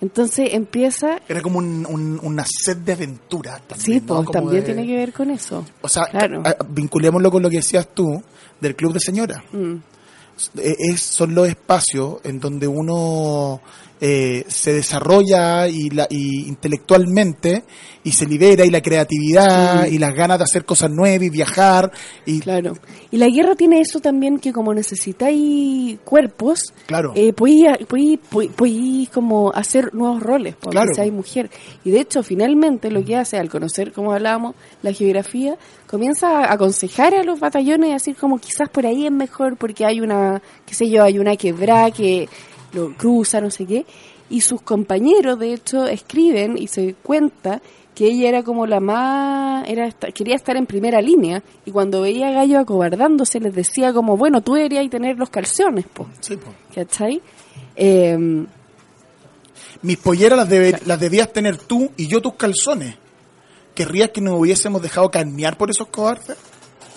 Entonces 0.00 0.50
empieza... 0.52 1.20
Era 1.28 1.40
como 1.40 1.58
un- 1.58 1.86
un- 1.88 2.20
una 2.24 2.44
sed 2.44 2.78
de 2.78 2.92
aventura 2.92 3.58
también. 3.66 4.00
Sí, 4.00 4.04
¿no? 4.06 4.16
pues 4.16 4.30
también 4.32 4.60
de- 4.60 4.66
tiene 4.74 4.86
que 4.86 4.96
ver 4.96 5.12
con 5.12 5.30
eso. 5.30 5.64
O 5.80 5.88
sea, 5.88 6.06
Claro. 6.06 6.42
vinculémoslo 6.68 7.30
con 7.30 7.42
lo 7.42 7.48
que 7.50 7.56
decías 7.58 7.86
tú 7.94 8.20
del 8.60 8.74
club 8.74 8.94
de 8.94 9.00
señoras. 9.00 9.42
Mm. 9.52 9.74
Eh, 10.58 10.74
es, 10.78 11.00
son 11.00 11.34
los 11.34 11.48
espacios 11.48 12.16
en 12.24 12.40
donde 12.40 12.66
uno 12.66 13.60
eh, 14.00 14.44
se 14.48 14.72
desarrolla 14.72 15.68
y, 15.68 15.90
la, 15.90 16.06
y 16.10 16.48
intelectualmente 16.48 17.62
y 18.04 18.10
se 18.10 18.26
libera 18.26 18.64
y 18.64 18.70
la 18.70 18.80
creatividad 18.80 19.86
y 19.86 19.98
las 19.98 20.12
ganas 20.12 20.38
de 20.38 20.44
hacer 20.44 20.64
cosas 20.64 20.90
nuevas 20.90 21.22
y 21.22 21.30
viajar 21.30 21.92
y 22.26 22.40
Claro. 22.40 22.72
Y 23.12 23.18
la 23.18 23.28
guerra 23.28 23.54
tiene 23.54 23.80
eso 23.80 24.00
también 24.00 24.40
que 24.40 24.52
como 24.52 24.74
necesitáis 24.74 25.98
cuerpos, 26.04 26.72
Claro. 26.86 27.12
eh, 27.14 27.32
podéis, 27.32 29.08
como 29.10 29.52
hacer 29.54 29.94
nuevos 29.94 30.20
roles, 30.22 30.56
porque 30.60 30.76
Claro. 30.78 30.90
hay 30.98 31.10
mujer. 31.12 31.50
Y 31.84 31.90
de 31.90 32.00
hecho, 32.00 32.22
finalmente 32.24 32.90
lo 32.90 33.04
que 33.04 33.16
hace 33.16 33.36
al 33.36 33.48
conocer, 33.50 33.92
como 33.92 34.12
hablábamos, 34.12 34.56
la 34.82 34.92
geografía, 34.92 35.56
comienza 35.92 36.40
a 36.46 36.52
aconsejar 36.54 37.14
a 37.14 37.22
los 37.22 37.38
batallones 37.38 37.88
y 37.88 37.90
a 37.90 37.94
decir 37.94 38.16
como 38.16 38.38
quizás 38.38 38.68
por 38.70 38.86
ahí 38.86 39.04
es 39.06 39.12
mejor 39.12 39.56
porque 39.58 39.84
hay 39.84 40.00
una, 40.00 40.42
qué 40.66 40.74
sé 40.74 40.88
yo, 40.88 41.04
hay 41.04 41.18
una 41.20 41.36
quebrada 41.36 41.90
que 41.92 42.28
lo 42.72 42.92
cruza, 42.96 43.40
no 43.40 43.50
sé 43.50 43.66
qué. 43.66 43.84
Y 44.30 44.40
sus 44.40 44.62
compañeros, 44.62 45.38
de 45.38 45.52
hecho, 45.52 45.86
escriben 45.86 46.56
y 46.56 46.66
se 46.66 46.94
cuenta 47.02 47.60
que 47.94 48.06
ella 48.06 48.30
era 48.30 48.42
como 48.42 48.66
la 48.66 48.80
más, 48.80 49.68
era 49.68 49.90
quería 50.14 50.34
estar 50.34 50.56
en 50.56 50.64
primera 50.64 51.02
línea 51.02 51.42
y 51.66 51.70
cuando 51.70 52.00
veía 52.00 52.28
a 52.28 52.32
Gallo 52.32 52.58
acobardándose 52.60 53.38
les 53.38 53.54
decía 53.54 53.92
como, 53.92 54.16
bueno, 54.16 54.40
tú 54.40 54.54
deberías 54.54 54.88
tener 54.88 55.18
los 55.18 55.28
calzones, 55.28 55.84
po, 55.92 56.06
Sí, 56.20 56.36
po. 56.38 56.48
¿cachai? 56.74 57.20
Eh, 57.76 58.46
mis 59.82 59.98
polleras 59.98 60.38
las, 60.38 60.48
debe- 60.48 60.80
las 60.86 60.98
debías 60.98 61.30
tener 61.32 61.58
tú 61.58 61.90
y 61.98 62.06
yo 62.06 62.22
tus 62.22 62.34
calzones. 62.34 62.94
¿Querrías 63.74 64.10
que 64.10 64.20
nos 64.20 64.38
hubiésemos 64.38 64.82
dejado 64.82 65.10
carnear 65.10 65.56
por 65.56 65.70
esos 65.70 65.88
cobardes? 65.88 66.36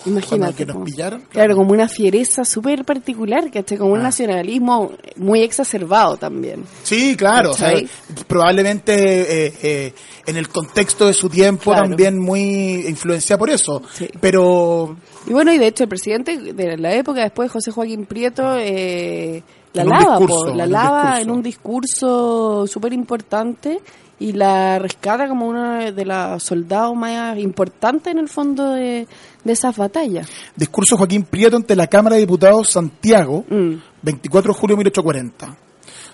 imagínate. 0.04 0.54
Que 0.54 0.66
nos 0.66 0.84
pillaron. 0.84 1.22
Claro, 1.30 1.56
como 1.56 1.72
una 1.72 1.88
fiereza 1.88 2.44
súper 2.44 2.84
particular, 2.84 3.50
¿cachai? 3.50 3.76
Como 3.76 3.92
un 3.92 3.98
Ah. 4.00 4.04
nacionalismo 4.04 4.92
muy 5.16 5.40
exacerbado 5.42 6.16
también. 6.16 6.62
Sí, 6.84 7.16
claro. 7.16 7.50
o 7.50 7.54
sea, 7.54 7.70
¿Cachai? 7.70 7.88
probablemente 8.28 9.46
eh, 9.48 9.52
eh, 9.62 9.92
en 10.26 10.36
el 10.36 10.48
contexto 10.48 11.06
de 11.06 11.12
su 11.12 11.28
tiempo 11.28 11.72
Claro. 11.72 11.88
también 11.88 12.20
muy 12.20 12.86
influenciada 12.86 13.38
por 13.38 13.50
eso. 13.50 13.82
Sí. 13.94 14.08
Pero 14.20 14.96
Y 15.26 15.32
bueno, 15.32 15.52
y 15.52 15.58
de 15.58 15.66
hecho 15.66 15.82
el 15.82 15.88
presidente 15.88 16.38
de 16.52 16.76
la 16.78 16.94
época 16.94 17.22
después, 17.22 17.50
José 17.50 17.72
Joaquín 17.72 18.06
Prieto, 18.06 18.54
eh, 18.58 19.42
la 19.72 19.82
un 19.82 19.88
lava, 19.88 20.18
discurso, 20.20 20.44
po, 20.44 20.54
la 20.54 20.62
en 20.64 20.68
un 20.68 20.72
lava 20.72 21.20
en 21.20 21.30
un 21.32 21.42
discurso 21.42 22.66
súper 22.68 22.92
importante 22.92 23.80
y 24.18 24.32
la 24.32 24.78
rescata 24.78 25.28
como 25.28 25.46
uno 25.46 25.92
de 25.92 26.04
los 26.04 26.42
soldados 26.42 26.96
más 26.96 27.38
importantes 27.38 28.10
en 28.12 28.18
el 28.18 28.28
fondo 28.28 28.70
de, 28.72 29.06
de 29.44 29.52
esas 29.52 29.76
batallas. 29.76 30.28
discurso 30.54 30.96
Joaquín 30.96 31.22
Prieto 31.24 31.56
ante 31.56 31.76
la 31.76 31.86
Cámara 31.86 32.14
de 32.16 32.20
Diputados 32.20 32.70
Santiago, 32.70 33.44
Mm. 33.48 33.74
24 34.02 34.52
de 34.52 34.58
julio 34.58 34.76
de 34.76 34.78
1840. 34.84 35.56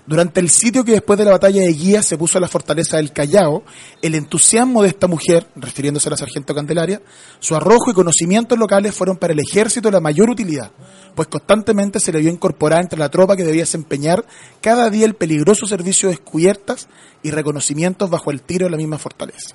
Durante 0.05 0.41
el 0.41 0.51
sitio 0.51 0.85
que 0.85 0.93
después 0.93 1.17
de 1.17 1.25
la 1.25 1.31
batalla 1.31 1.61
de 1.61 1.73
Guía 1.73 2.03
se 2.03 2.19
puso 2.19 2.37
a 2.37 2.41
la 2.41 2.49
fortaleza 2.49 2.97
del 2.97 3.13
Callao, 3.13 3.63
el 4.03 4.17
entusiasmo 4.17 4.83
de 4.83 4.89
esta 4.89 5.07
mujer, 5.07 5.47
refiriéndose 5.55 6.09
a 6.09 6.11
la 6.11 6.17
sargento 6.17 6.55
Candelaria, 6.55 7.01
su 7.39 7.55
arrojo 7.55 7.93
y 7.93 7.95
conocimientos 7.95 8.59
locales 8.59 8.97
fueron 8.97 9.17
para 9.17 9.33
el 9.33 9.39
ejército 9.39 9.93
la 9.93 10.01
mayor 10.01 10.29
utilidad, 10.29 10.73
pues 11.15 11.29
constantemente 11.29 12.01
se 12.01 12.11
le 12.11 12.19
vio 12.19 12.31
incorporar 12.31 12.81
entre 12.83 12.99
la 12.99 13.11
tropa 13.11 13.37
que 13.37 13.45
debía 13.45 13.63
desempeñar 13.63 14.25
cada 14.61 14.91
día 14.91 15.07
el 15.07 15.15
peligroso 15.15 15.67
servicio 15.67 16.09
de 16.09 16.17
descubiertas 16.17 16.89
y 17.23 17.31
reconocimientos 17.31 18.11
bajo 18.11 18.33
el 18.33 18.43
tiro 18.43 18.67
de 18.67 18.73
la 18.73 18.79
misma 18.79 18.99
fortaleza. 18.99 19.55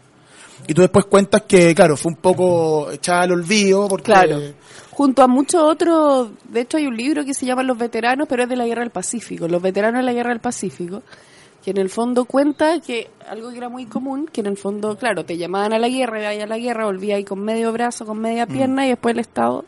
Y 0.67 0.73
tú 0.73 0.81
después 0.81 1.05
cuentas 1.05 1.43
que, 1.43 1.73
claro, 1.75 1.95
fue 1.97 2.11
un 2.11 2.17
poco 2.17 2.91
echada 2.91 3.21
al 3.23 3.31
olvido 3.33 3.87
porque... 3.87 4.03
Claro. 4.05 4.39
Junto 4.91 5.21
a 5.21 5.27
muchos 5.27 5.61
otros, 5.61 6.29
de 6.49 6.61
hecho 6.61 6.77
hay 6.77 6.87
un 6.87 6.97
libro 6.97 7.23
que 7.23 7.35
se 7.35 7.45
llama 7.45 7.61
Los 7.61 7.77
veteranos, 7.77 8.27
pero 8.27 8.43
es 8.43 8.49
de 8.49 8.55
la 8.55 8.65
Guerra 8.65 8.81
del 8.81 8.89
Pacífico, 8.89 9.47
Los 9.47 9.61
veteranos 9.61 9.99
de 9.99 10.05
la 10.05 10.13
Guerra 10.13 10.31
del 10.31 10.39
Pacífico, 10.39 11.03
que 11.63 11.69
en 11.71 11.77
el 11.77 11.89
fondo 11.89 12.25
cuenta 12.25 12.79
que 12.79 13.09
algo 13.29 13.51
que 13.51 13.57
era 13.57 13.69
muy 13.69 13.85
común, 13.85 14.27
que 14.31 14.41
en 14.41 14.47
el 14.47 14.57
fondo, 14.57 14.97
claro, 14.97 15.23
te 15.23 15.37
llamaban 15.37 15.73
a 15.73 15.77
la 15.79 15.87
guerra, 15.87 16.33
ibas 16.33 16.43
a 16.43 16.47
la 16.47 16.57
guerra, 16.57 16.85
volvías 16.85 17.17
ahí 17.17 17.23
con 17.23 17.39
medio 17.41 17.71
brazo, 17.71 18.05
con 18.07 18.19
media 18.19 18.47
pierna 18.47 18.85
y 18.87 18.89
después 18.89 19.13
el 19.13 19.19
Estado 19.19 19.65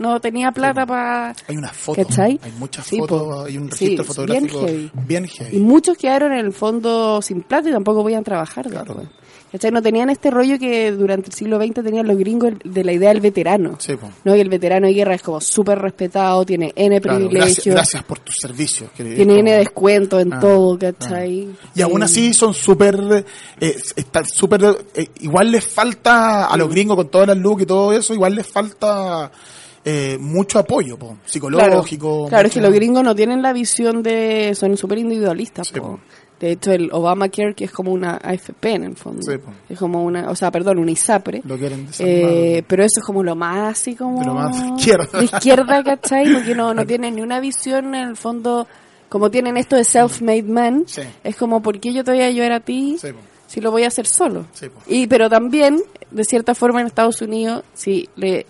no 0.00 0.18
tenía 0.20 0.50
plata 0.50 0.84
para... 0.84 1.28
Hay 1.46 1.56
unas 1.56 1.76
fotos, 1.76 2.04
¿Cachai? 2.08 2.40
hay 2.42 2.52
muchas 2.58 2.84
Sí, 2.84 2.98
fotos, 2.98 3.46
hay 3.46 3.58
un 3.58 3.70
Sí, 3.70 3.96
registro 3.96 4.24
bien 4.24 4.48
fotográfico 4.48 4.66
heavy. 4.66 4.90
bien 5.06 5.28
heavy. 5.28 5.56
Y 5.56 5.60
muchos 5.60 5.96
quedaron 5.96 6.32
en 6.32 6.44
el 6.44 6.52
fondo 6.52 7.22
sin 7.22 7.42
plata 7.42 7.68
y 7.68 7.72
tampoco 7.72 8.02
podían 8.02 8.24
trabajar 8.24 8.66
Claro. 8.68 8.94
después. 8.94 9.08
¿Cachai? 9.52 9.70
No 9.70 9.82
tenían 9.82 10.08
este 10.08 10.30
rollo 10.30 10.58
que 10.58 10.92
durante 10.92 11.28
el 11.28 11.34
siglo 11.34 11.58
XX 11.62 11.84
tenían 11.84 12.06
los 12.08 12.16
gringos 12.16 12.54
de 12.64 12.82
la 12.84 12.92
idea 12.92 13.10
del 13.10 13.20
veterano. 13.20 13.76
Sí. 13.78 13.92
¿no? 14.24 14.34
Y 14.34 14.40
el 14.40 14.48
veterano 14.48 14.86
de 14.86 14.94
guerra 14.94 15.14
es 15.14 15.22
como 15.22 15.40
súper 15.42 15.78
respetado, 15.78 16.44
tiene 16.46 16.72
N 16.74 17.00
Claro, 17.02 17.18
privilegios, 17.18 17.54
gracias, 17.56 17.74
gracias 17.74 18.04
por 18.04 18.18
tus 18.20 18.36
servicios. 18.40 18.90
que 18.96 19.02
es 19.10 19.16
tiene 19.16 19.34
N 19.40 19.50
como- 19.50 19.58
descuentos 19.58 20.22
en 20.22 20.32
Ah, 20.32 20.40
todo, 20.40 20.78
¿cachai? 20.78 21.48
Y 21.74 21.82
aún 21.82 22.00
Eh, 22.00 22.04
así 22.06 22.32
son 22.32 22.54
súper, 22.54 23.24
eh, 23.60 23.76
están 23.96 24.24
súper, 24.26 24.64
eh, 24.94 25.06
igual 25.20 25.50
les 25.52 25.64
falta 25.66 26.46
a 26.46 26.56
los 26.56 26.70
gringos 26.70 26.96
con 26.96 27.08
todas 27.08 27.28
las 27.28 27.36
looks 27.36 27.62
y 27.62 27.66
todo 27.66 27.92
eso, 27.92 28.14
igual 28.14 28.34
les 28.34 28.46
falta 28.46 29.30
eh, 29.84 30.16
mucho 30.20 30.60
apoyo, 30.60 30.96
po, 30.96 31.18
psicológico. 31.26 32.28
claro, 32.28 32.46
es 32.48 32.54
que 32.54 32.60
los 32.60 32.72
gringos 32.72 33.02
no 33.02 33.14
tienen 33.16 33.42
la 33.42 33.52
visión 33.52 34.02
de... 34.02 34.54
son 34.54 34.76
súper 34.76 34.98
individualistas. 34.98 35.66
Sí, 35.68 35.74
po. 35.74 35.80
po. 35.82 36.00
De 36.42 36.50
hecho, 36.52 36.72
el 36.72 36.90
Obamacare, 36.92 37.54
que 37.54 37.64
es 37.64 37.70
como 37.72 37.92
una 37.92 38.16
AFP 38.16 38.74
en 38.74 38.82
el 38.84 38.96
fondo. 38.96 39.22
Sí, 39.22 39.38
es 39.68 39.78
como 39.78 40.02
una, 40.04 40.28
o 40.28 40.34
sea, 40.34 40.50
perdón, 40.50 40.78
una 40.80 40.90
ISAPRE. 40.90 41.40
Lo 41.44 41.56
quieren. 41.56 41.86
Eh, 42.00 42.62
pero 42.66 42.82
eso 42.82 42.98
es 42.98 43.06
como 43.06 43.22
lo 43.22 43.34
más 43.36 43.72
así 43.78 43.94
como 43.94 44.18
De 44.18 44.26
lo 44.26 44.34
más 44.34 44.60
de 44.60 44.68
izquierda. 44.76 45.18
de 45.20 45.24
izquierda, 45.24 45.84
¿cachai? 45.84 46.32
Porque 46.34 46.54
no, 46.56 46.74
no 46.74 46.84
tienen 46.86 47.14
ni 47.14 47.22
una 47.22 47.38
visión 47.38 47.94
en 47.94 48.08
el 48.08 48.16
fondo 48.16 48.66
como 49.08 49.30
tienen 49.30 49.56
esto 49.56 49.76
de 49.76 49.82
self-made 49.84 50.42
man 50.48 50.84
Sí. 50.86 51.02
es 51.22 51.36
como 51.36 51.62
¿por 51.62 51.78
qué 51.78 51.92
yo 51.92 52.02
te 52.02 52.10
voy 52.10 52.22
a 52.22 52.26
ayudar 52.26 52.50
a 52.52 52.60
ti 52.60 52.96
Sí, 53.00 53.08
si 53.46 53.60
lo 53.60 53.70
voy 53.70 53.84
a 53.84 53.88
hacer 53.88 54.06
solo? 54.06 54.46
Sí, 54.52 54.66
y 54.88 55.06
pero 55.06 55.30
también 55.30 55.80
de 56.10 56.24
cierta 56.24 56.54
forma 56.56 56.80
en 56.80 56.86
Estados 56.88 57.20
Unidos 57.22 57.62
si 57.74 58.08
le 58.16 58.46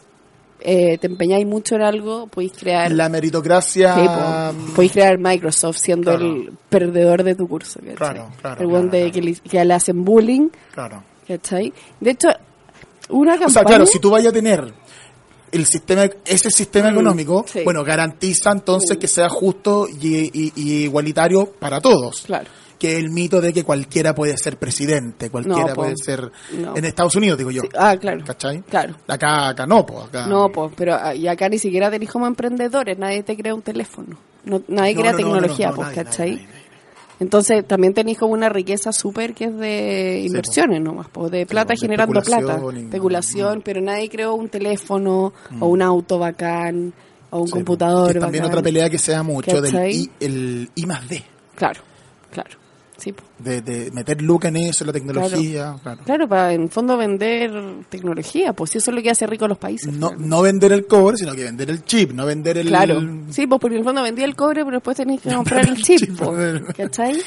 eh, 0.65 0.99
te 0.99 1.07
empeñáis 1.07 1.47
mucho 1.47 1.75
en 1.75 1.83
algo 1.83 2.27
podéis 2.27 2.53
crear 2.53 2.91
La 2.93 3.09
meritocracia. 3.09 3.95
Sí, 3.95 4.01
po. 4.07 4.75
Podéis 4.75 4.93
crear 4.93 5.19
Microsoft 5.19 5.77
siendo 5.79 6.11
Claro. 6.17 6.27
el 6.27 6.53
perdedor 6.69 7.23
de 7.25 7.35
tu 7.35 7.47
curso, 7.49 7.81
¿cachai? 7.81 7.95
Claro, 7.97 8.31
claro, 8.41 8.63
El 8.63 8.69
claro, 8.69 8.85
de 8.85 8.99
claro. 9.01 9.13
Que, 9.13 9.23
le, 9.23 9.35
que 9.35 9.65
le 9.65 9.75
hacen 9.75 10.05
bullying, 10.05 10.49
Claro. 10.75 11.03
¿cachai? 11.29 11.73
De 12.01 12.11
hecho, 12.13 12.29
una 13.11 13.33
campaña... 13.33 13.47
O 13.47 13.51
sea, 13.51 13.65
claro, 13.65 13.87
si 13.87 13.99
tú 13.99 14.11
vayas 14.11 14.29
a 14.29 14.33
tener 14.33 14.73
el 15.51 15.67
sistema, 15.67 16.05
ese 16.25 16.51
sistema 16.51 16.89
Mm, 16.91 16.93
económico, 16.95 17.45
sí. 17.47 17.61
bueno, 17.65 17.85
garantiza 17.85 18.53
entonces 18.53 18.97
Mm. 18.97 19.01
que 19.01 19.07
sea 19.09 19.29
justo 19.29 19.87
y, 19.89 20.31
y- 20.33 20.53
y 20.57 20.73
igualitario 20.85 21.53
para 21.59 21.81
todos. 21.81 22.23
Claro. 22.23 22.47
Que 22.83 22.97
el 22.99 23.11
mito 23.11 23.41
de 23.41 23.53
que 23.53 23.63
cualquiera 23.63 24.13
puede 24.13 24.37
ser 24.37 24.57
presidente, 24.59 25.31
cualquiera 25.31 25.61
No, 25.69 25.69
po. 25.69 25.83
puede 25.83 25.97
ser 25.97 26.33
No. 26.59 26.77
en 26.77 26.85
Estados 26.85 27.15
Unidos, 27.15 27.39
digo 27.39 27.53
yo. 27.53 27.63
Sí, 27.63 27.69
Ah, 27.79 27.97
claro. 27.97 28.25
¿Cachai? 28.27 28.61
Claro. 28.63 28.97
Acá, 29.07 29.51
acá 29.51 29.67
no, 29.67 29.87
pues. 29.87 30.07
Acá. 30.07 30.27
No, 30.27 30.51
pues, 30.51 30.73
pero 30.77 30.95
ah, 31.01 31.15
y 31.15 31.29
acá 31.29 31.49
ni 31.49 31.59
siquiera 31.59 31.91
tenéis 31.93 32.11
como 32.11 32.27
emprendedores, 32.27 32.99
nadie 32.99 33.23
te 33.23 33.37
crea 33.37 33.55
un 33.55 33.63
teléfono. 33.63 34.19
No, 34.45 34.63
nadie 34.67 34.95
crea 34.97 35.13
no, 35.13 35.19
no, 35.19 35.25
no, 35.27 35.31
tecnología, 35.33 35.69
no, 35.71 35.77
pues, 35.77 35.89
¿cachai? 35.91 36.31
nadie. 36.33 36.49
Entonces 37.21 37.65
también 37.69 37.95
tenéis 37.95 38.19
como 38.19 38.33
una 38.33 38.49
riqueza 38.49 38.91
súper 38.93 39.33
que 39.33 39.45
es 39.45 39.57
de 39.57 40.23
inversiones 40.27 40.81
nomás, 40.81 41.07
pues, 41.13 41.31
de 41.31 41.47
plata 41.47 41.75
generando 41.77 42.21
plata, 42.21 42.59
especulación 42.77 43.59
y- 43.59 43.61
mm. 43.61 43.63
pero 43.63 43.81
nadie 43.81 44.09
creó 44.09 44.35
un 44.35 44.49
teléfono 44.49 45.33
o 45.61 45.67
un 45.69 45.83
auto 45.83 46.19
bacán 46.19 46.93
o 47.31 47.43
un 47.43 47.47
Sí, 47.47 47.53
computador 47.53 48.11
es 48.17 48.21
también 48.21 48.43
bacán. 48.43 48.59
otra 48.59 48.63
pelea 48.65 48.91
que 48.91 48.99
se 48.99 49.13
da 49.13 49.23
mucho 49.23 49.61
del. 49.61 49.73
I, 49.93 50.11
el 50.19 50.69
I 50.75 50.87
más 50.87 51.09
D. 51.09 51.23
Claro, 51.55 51.81
claro. 52.33 52.51
Sí. 53.03 53.13
De, 53.41 53.63
de 53.63 53.91
meter 53.91 54.23
lucas 54.23 54.51
en 54.51 54.59
eso, 54.59 54.85
la 54.85 54.93
tecnología. 54.93 55.75
Claro. 55.83 56.01
Claro, 56.05 56.29
para 56.29 56.53
en 56.53 56.71
fondo 56.71 56.97
vender 56.97 57.51
tecnología, 57.89 58.53
pues 58.53 58.77
eso 58.77 58.93
es 58.93 58.95
lo 58.95 59.03
que 59.03 59.11
hace 59.11 59.27
rico 59.27 59.47
a 59.47 59.49
los 59.49 59.59
países. 59.59 59.93
No, 59.93 60.13
no 60.17 60.43
vender 60.43 60.71
el 60.71 60.87
cobre, 60.87 61.17
sino 61.17 61.35
que 61.35 61.43
vender 61.43 61.69
el 61.71 61.85
chip, 61.85 62.13
no 62.13 62.25
vender 62.27 62.59
el. 62.59 62.69
Claro, 62.69 63.01
sí, 63.31 63.49
pues 63.49 63.61
porque 63.61 63.75
en 63.75 63.81
el 63.81 63.85
fondo 63.85 64.03
vendía 64.05 64.25
el 64.25 64.37
cobre, 64.37 64.65
pero 64.65 64.77
después 64.77 64.97
tenéis 64.97 65.21
que 65.21 65.35
comprar 65.35 65.69
el 65.69 65.83
chip, 65.83 65.99
chip, 65.99 66.17
pues. 66.17 66.63
¿cachai? 66.77 67.21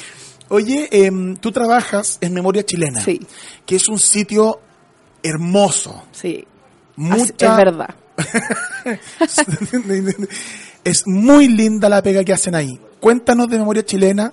Oye, 0.48 0.88
em, 0.92 1.36
tú 1.36 1.52
trabajas 1.52 2.20
en 2.22 2.34
Memoria 2.34 2.64
Chilena, 2.64 3.02
Sí. 3.02 3.20
que 3.66 3.76
es 3.76 3.90
un 3.90 4.00
sitio 4.00 4.62
hermoso. 5.22 6.06
Sí, 6.14 6.46
Mucha, 6.96 7.24
es 7.26 7.58
verdad. 7.58 7.96
es 10.86 11.06
muy 11.06 11.50
linda 11.50 11.90
la 11.90 12.02
pega 12.02 12.24
que 12.24 12.32
hacen 12.32 12.56
ahí. 12.56 12.80
Cuéntanos 13.02 13.50
de 13.50 13.58
Memoria 13.58 13.84
Chilena 13.84 14.32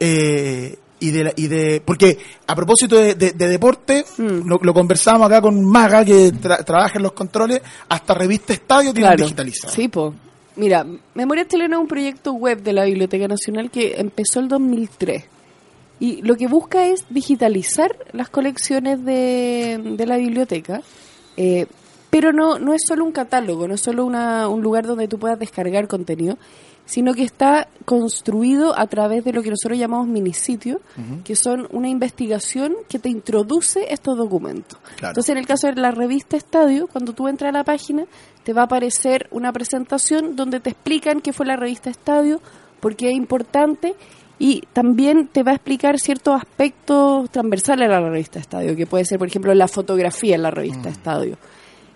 eh, 0.00 0.76
y 0.98 1.10
de 1.12 1.24
la- 1.24 1.32
y 1.36 1.46
de 1.48 1.80
porque 1.84 2.18
a 2.46 2.54
propósito 2.54 2.96
de, 2.96 3.14
de- 3.14 3.32
de 3.32 3.48
deporte 3.48 4.04
Mm. 4.18 4.46
lo, 4.48 4.58
lo 4.62 4.74
conversamos 4.74 5.26
acá 5.26 5.40
con 5.40 5.64
Maga 5.64 6.04
que 6.04 6.32
tra- 6.32 6.64
trabaja 6.64 6.96
en 6.98 7.02
los 7.04 7.12
controles 7.12 7.62
hasta 7.88 8.14
revista 8.14 8.52
Estadio 8.52 8.92
tienen 8.92 9.10
Claro. 9.12 9.24
digitalizado. 9.24 9.72
Sí, 9.72 9.88
pues. 9.88 10.12
Mira, 10.56 10.84
Memoria 11.14 11.46
Chilena 11.46 11.76
es 11.76 11.80
un 11.82 11.86
proyecto 11.88 12.32
web 12.32 12.62
de 12.62 12.72
la 12.72 12.84
Biblioteca 12.84 13.28
Nacional 13.28 13.70
que 13.70 13.94
empezó 13.98 14.40
el 14.40 14.48
2003. 14.48 15.24
Y 16.00 16.22
lo 16.22 16.34
que 16.36 16.48
busca 16.48 16.86
es 16.86 17.04
digitalizar 17.08 17.94
las 18.12 18.28
colecciones 18.30 19.04
de, 19.04 19.78
de 19.96 20.06
la 20.06 20.16
biblioteca, 20.16 20.82
eh, 21.36 21.66
pero 22.10 22.32
no, 22.32 22.58
no 22.58 22.74
es 22.74 22.82
solo 22.86 23.04
un 23.04 23.12
catálogo, 23.12 23.68
no 23.68 23.74
es 23.74 23.80
solo 23.80 24.04
una, 24.04 24.48
un 24.48 24.60
lugar 24.62 24.86
donde 24.86 25.08
tú 25.08 25.18
puedas 25.18 25.38
descargar 25.38 25.86
contenido, 25.88 26.36
sino 26.90 27.14
que 27.14 27.22
está 27.22 27.68
construido 27.84 28.76
a 28.76 28.84
través 28.88 29.24
de 29.24 29.32
lo 29.32 29.42
que 29.42 29.50
nosotros 29.50 29.78
llamamos 29.78 30.08
minisitios, 30.08 30.80
que 31.22 31.36
son 31.36 31.68
una 31.70 31.88
investigación 31.88 32.74
que 32.88 32.98
te 32.98 33.08
introduce 33.08 33.92
estos 33.92 34.18
documentos. 34.18 34.76
Claro. 34.96 35.12
Entonces, 35.12 35.30
en 35.30 35.38
el 35.38 35.46
caso 35.46 35.68
de 35.68 35.80
la 35.80 35.92
revista 35.92 36.36
Estadio, 36.36 36.88
cuando 36.88 37.12
tú 37.12 37.28
entras 37.28 37.50
a 37.50 37.58
la 37.58 37.62
página, 37.62 38.06
te 38.42 38.52
va 38.52 38.62
a 38.62 38.64
aparecer 38.64 39.28
una 39.30 39.52
presentación 39.52 40.34
donde 40.34 40.58
te 40.58 40.70
explican 40.70 41.20
qué 41.20 41.32
fue 41.32 41.46
la 41.46 41.54
revista 41.54 41.90
Estadio, 41.90 42.40
por 42.80 42.96
qué 42.96 43.10
es 43.10 43.14
importante 43.14 43.94
y 44.40 44.62
también 44.72 45.28
te 45.28 45.44
va 45.44 45.52
a 45.52 45.54
explicar 45.54 46.00
ciertos 46.00 46.34
aspectos 46.34 47.30
transversales 47.30 47.88
a 47.88 48.00
la 48.00 48.00
revista 48.00 48.40
Estadio, 48.40 48.74
que 48.74 48.88
puede 48.88 49.04
ser, 49.04 49.20
por 49.20 49.28
ejemplo, 49.28 49.54
la 49.54 49.68
fotografía 49.68 50.34
en 50.34 50.42
la 50.42 50.50
revista 50.50 50.88
Estadio, 50.88 51.38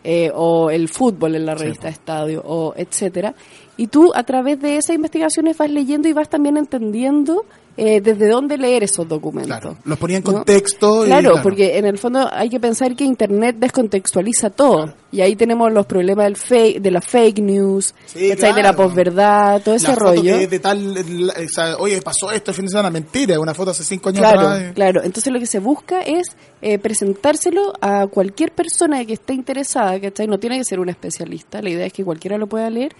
eh, 0.05 0.31
o 0.35 0.71
el 0.71 0.89
fútbol 0.89 1.35
en 1.35 1.47
la 1.47 1.55
revista 1.55 1.89
po. 1.89 1.89
Estadio, 1.89 2.43
o 2.45 2.75
etcétera. 2.77 3.35
Y 3.77 3.89
tú, 3.89 4.13
a 4.15 4.23
través 4.23 4.61
de 4.61 4.77
esas 4.77 4.95
investigaciones, 4.97 5.57
vas 5.57 5.71
leyendo 5.71 6.07
y 6.09 6.13
vas 6.13 6.29
también 6.29 6.57
entendiendo 6.57 7.47
eh, 7.77 8.01
desde 8.01 8.29
dónde 8.29 8.57
leer 8.57 8.85
esos 8.85 9.09
documentos. 9.09 9.49
Claro, 9.59 9.77
los 9.85 9.99
ponía 9.99 10.19
en 10.19 10.25
¿no? 10.25 10.33
contexto. 10.33 11.05
y, 11.05 11.09
Claro, 11.09 11.35
porque 11.43 11.77
en 11.79 11.87
el 11.87 11.99
fondo 11.99 12.29
hay 12.33 12.49
que 12.49 12.61
pensar 12.61 12.95
que 12.95 13.05
Internet 13.05 13.57
descontextualiza 13.59 14.51
todo. 14.51 14.95
Y 15.11 15.21
ahí 15.21 15.37
tenemos 15.37 15.73
los 15.73 15.87
problemas 15.87 16.25
del 16.27 16.37
fake, 16.37 16.81
de 16.81 16.91
la 16.91 17.01
fake 17.01 17.39
news, 17.39 17.95
Sí, 18.07 18.29
de 18.29 18.37
la 18.37 18.53
claro. 18.55 18.77
posverdad, 18.77 19.63
todo 19.63 19.75
ese 19.77 19.89
la 19.89 19.95
foto 19.95 20.07
rollo. 20.07 20.23
que 20.37 20.43
es 20.45 20.51
de 20.51 20.59
tal, 20.59 20.95
la- 21.27 21.77
oye, 21.79 22.03
pasó 22.03 22.33
esto 22.33 22.51
el 22.51 22.57
fin 22.57 22.65
de 22.65 22.71
semana, 22.71 22.91
mentira, 22.91 23.39
una 23.39 23.55
foto 23.55 23.71
hace 23.71 23.85
cinco 23.85 24.09
años 24.09 24.21
Claro, 24.21 24.41
atrás. 24.49 24.73
claro. 24.75 25.03
Entonces 25.05 25.33
lo 25.33 25.39
que 25.39 25.47
se 25.47 25.61
busca 25.61 26.01
es 26.01 26.37
eh, 26.63 26.79
presentárselo 26.79 27.73
a 27.81 28.07
cualquier 28.09 28.53
persona 28.53 29.05
que 29.05 29.13
esté 29.13 29.35
interesada, 29.35 30.01
¿cachai? 30.01 30.27
No 30.27 30.39
tiene 30.39 30.59
que 30.59 30.65
ser 30.65 30.81
un 30.81 30.89
especialista, 30.89 31.61
la 31.63 31.71
idea 31.71 31.87
es 31.87 31.93
que 31.93 32.05
cualquiera 32.05 32.37
lo 32.39 32.47
pueda 32.49 32.69
leer. 32.71 32.95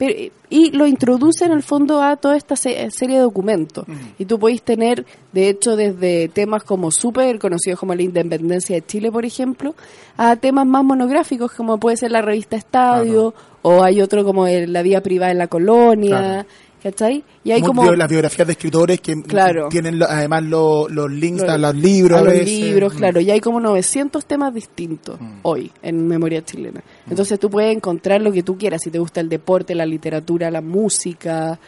Pero, 0.00 0.32
y 0.48 0.70
lo 0.70 0.86
introduce 0.86 1.44
en 1.44 1.52
el 1.52 1.62
fondo 1.62 2.02
a 2.02 2.16
toda 2.16 2.34
esta 2.36 2.56
se- 2.56 2.90
serie 2.90 3.16
de 3.16 3.22
documentos. 3.22 3.84
Y 4.18 4.24
tú 4.24 4.38
podéis 4.38 4.62
tener, 4.62 5.04
de 5.32 5.50
hecho, 5.50 5.76
desde 5.76 6.28
temas 6.28 6.64
como 6.64 6.90
súper 6.90 7.38
conocidos 7.38 7.78
como 7.78 7.94
la 7.94 8.00
independencia 8.02 8.74
de 8.76 8.82
Chile, 8.86 9.12
por 9.12 9.26
ejemplo, 9.26 9.74
a 10.16 10.36
temas 10.36 10.66
más 10.66 10.82
monográficos 10.84 11.52
como 11.52 11.78
puede 11.78 11.98
ser 11.98 12.12
la 12.12 12.22
revista 12.22 12.56
Estadio, 12.56 13.34
o 13.60 13.82
hay 13.82 14.00
otro 14.00 14.24
como 14.24 14.46
el- 14.46 14.72
la 14.72 14.80
vía 14.80 15.02
privada 15.02 15.32
en 15.32 15.38
la 15.38 15.48
colonia, 15.48 16.08
Claro. 16.18 16.48
¿Cachai? 16.82 17.22
Y 17.44 17.52
hay 17.52 17.60
Muy 17.60 17.66
como... 17.68 17.82
bio- 17.82 17.94
las 17.96 18.08
biografías 18.08 18.46
de 18.46 18.52
escritores 18.52 19.00
que 19.00 19.14
Claro. 19.22 19.68
tienen 19.68 20.02
además 20.02 20.42
lo- 20.44 20.88
los 20.88 21.10
links 21.10 21.42
a 21.44 21.58
los 21.58 21.74
libros. 21.74 22.18
a 22.18 22.20
a 22.22 22.24
los 22.24 22.44
libros, 22.44 22.94
Mm. 22.94 22.96
claro. 22.96 23.20
Y 23.20 23.30
hay 23.30 23.40
como 23.40 23.60
900 23.60 24.24
temas 24.26 24.52
distintos 24.54 25.20
Mm. 25.20 25.38
hoy 25.42 25.70
en 25.82 26.06
Memoria 26.06 26.44
Chilena. 26.44 26.82
Entonces 27.08 27.38
tú 27.38 27.50
puedes 27.50 27.74
encontrar 27.74 28.20
lo 28.22 28.32
que 28.32 28.42
tú 28.42 28.56
quieras, 28.56 28.80
si 28.82 28.90
te 28.90 28.98
gusta 28.98 29.20
el 29.20 29.28
deporte, 29.28 29.74
la 29.74 29.86
literatura, 29.86 30.50
la 30.50 30.60
música, 30.60 31.58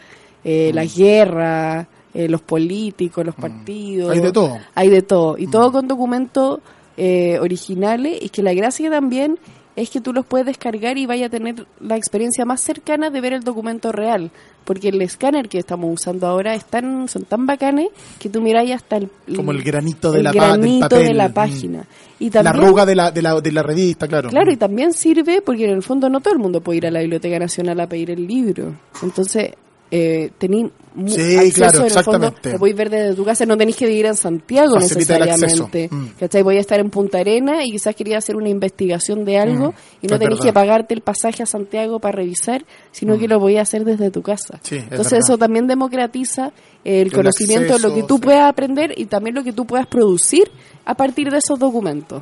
eh, 0.43 0.69
Mm. 0.71 0.75
la 0.75 0.85
guerra, 0.85 1.87
eh, 2.13 2.27
los 2.29 2.41
políticos, 2.41 3.25
los 3.25 3.35
partidos. 3.35 4.11
Hay 4.11 4.19
de 4.19 4.31
todo. 4.31 4.57
Hay 4.75 4.89
de 4.89 5.01
todo. 5.01 5.37
Y 5.37 5.47
Mm. 5.47 5.51
todo 5.51 5.71
con 5.71 5.87
documentos 5.87 6.59
eh, 6.95 7.39
originales 7.39 8.19
y 8.21 8.29
que 8.29 8.43
la 8.43 8.53
gracia 8.53 8.87
también 8.91 9.39
es 9.75 9.89
que 9.89 9.99
tú 9.99 10.13
los 10.13 10.27
puedes 10.27 10.45
descargar 10.45 10.95
y 10.99 11.07
vaya 11.07 11.25
a 11.25 11.29
tener 11.29 11.65
la 11.79 11.97
experiencia 11.97 12.45
más 12.45 12.61
cercana 12.61 13.09
de 13.09 13.19
ver 13.19 13.33
el 13.33 13.43
documento 13.43 13.91
real. 13.91 14.29
Porque 14.63 14.89
el 14.89 15.01
escáner 15.01 15.49
que 15.49 15.57
estamos 15.59 15.91
usando 15.93 16.25
ahora 16.27 16.55
es 16.55 16.63
tan, 16.65 17.07
son 17.09 17.23
tan 17.23 17.45
bacanes 17.45 17.89
que 18.19 18.29
tú 18.29 18.41
miráis 18.41 18.71
hasta 18.73 18.97
el, 18.97 19.09
Como 19.35 19.51
el 19.51 19.61
granito 19.61 20.11
de 20.11 20.19
el 20.19 20.23
la 20.23 20.31
del 20.31 20.41
granito 20.41 20.89
papel. 20.89 21.07
de 21.07 21.13
la 21.13 21.29
Mm. 21.29 21.33
página. 21.33 21.85
Y 22.19 22.25
La 22.29 22.43
también, 22.43 22.63
arruga 22.65 22.85
de 22.85 22.95
la, 22.95 23.11
de, 23.11 23.21
la, 23.21 23.41
de 23.41 23.51
la 23.51 23.63
revista, 23.63 24.07
claro. 24.07 24.29
Claro, 24.29 24.51
y 24.51 24.55
también 24.57 24.93
sirve 24.93 25.41
porque 25.41 25.65
en 25.65 25.71
el 25.71 25.83
fondo 25.83 26.09
no 26.09 26.21
todo 26.21 26.33
el 26.33 26.39
mundo 26.39 26.61
puede 26.61 26.77
ir 26.77 26.87
a 26.87 26.91
la 26.91 27.01
Biblioteca 27.01 27.37
Nacional 27.39 27.79
a 27.81 27.87
pedir 27.87 28.11
el 28.11 28.25
libro. 28.25 28.73
Entonces, 29.01 29.51
eh, 29.95 30.31
tenéis 30.39 30.71
Sí, 31.07 31.37
acceso 31.37 31.53
claro, 31.55 31.79
en 31.79 31.85
el 31.97 32.03
fondo, 32.03 32.33
lo 32.51 32.57
podéis 32.59 32.77
ver 32.77 32.89
desde 32.91 33.15
tu 33.15 33.25
casa, 33.25 33.47
no 33.47 33.57
tenéis 33.57 33.75
que 33.77 33.91
ir 33.91 34.05
a 34.05 34.13
Santiago 34.13 34.75
Facilita 34.79 35.15
acceso. 35.15 35.35
necesariamente. 35.39 35.89
Mm. 35.91 36.07
¿Cachai? 36.19 36.43
Voy 36.43 36.57
a 36.57 36.59
estar 36.59 36.79
en 36.79 36.91
Punta 36.91 37.17
Arena 37.17 37.65
y 37.65 37.71
quizás 37.71 37.95
quería 37.95 38.19
hacer 38.19 38.35
una 38.35 38.49
investigación 38.49 39.25
de 39.25 39.39
algo 39.39 39.69
Mm, 39.71 40.05
y 40.05 40.07
no 40.07 40.15
es 40.15 40.19
tenéis 40.19 40.29
verdad. 40.39 40.43
que 40.43 40.53
pagarte 40.53 40.93
el 40.93 41.01
pasaje 41.01 41.41
a 41.41 41.45
Santiago 41.47 41.99
para 41.99 42.17
revisar, 42.17 42.63
sino 42.91 43.17
que 43.17 43.27
lo 43.27 43.39
voy 43.39 43.57
a 43.57 43.63
hacer 43.63 43.85
desde 43.85 44.11
tu 44.11 44.21
casa. 44.21 44.59
Sí, 44.61 44.75
es 44.75 44.83
Entonces 44.83 45.13
verdad. 45.13 45.19
eso 45.29 45.37
también 45.39 45.65
democratiza 45.65 46.51
el, 46.83 47.07
El 47.07 47.11
conocimiento, 47.11 47.73
lo 47.79 47.87
que 47.89 48.01
acceso, 48.01 48.07
tú 48.07 48.15
sí. 48.17 48.21
puedas 48.21 48.47
aprender 48.49 48.93
y 48.95 49.05
también 49.05 49.35
lo 49.35 49.43
que 49.43 49.51
tú 49.53 49.65
puedas 49.65 49.87
producir 49.87 50.51
a 50.85 50.93
partir 50.93 51.31
de 51.31 51.39
esos 51.39 51.57
documentos. 51.57 52.21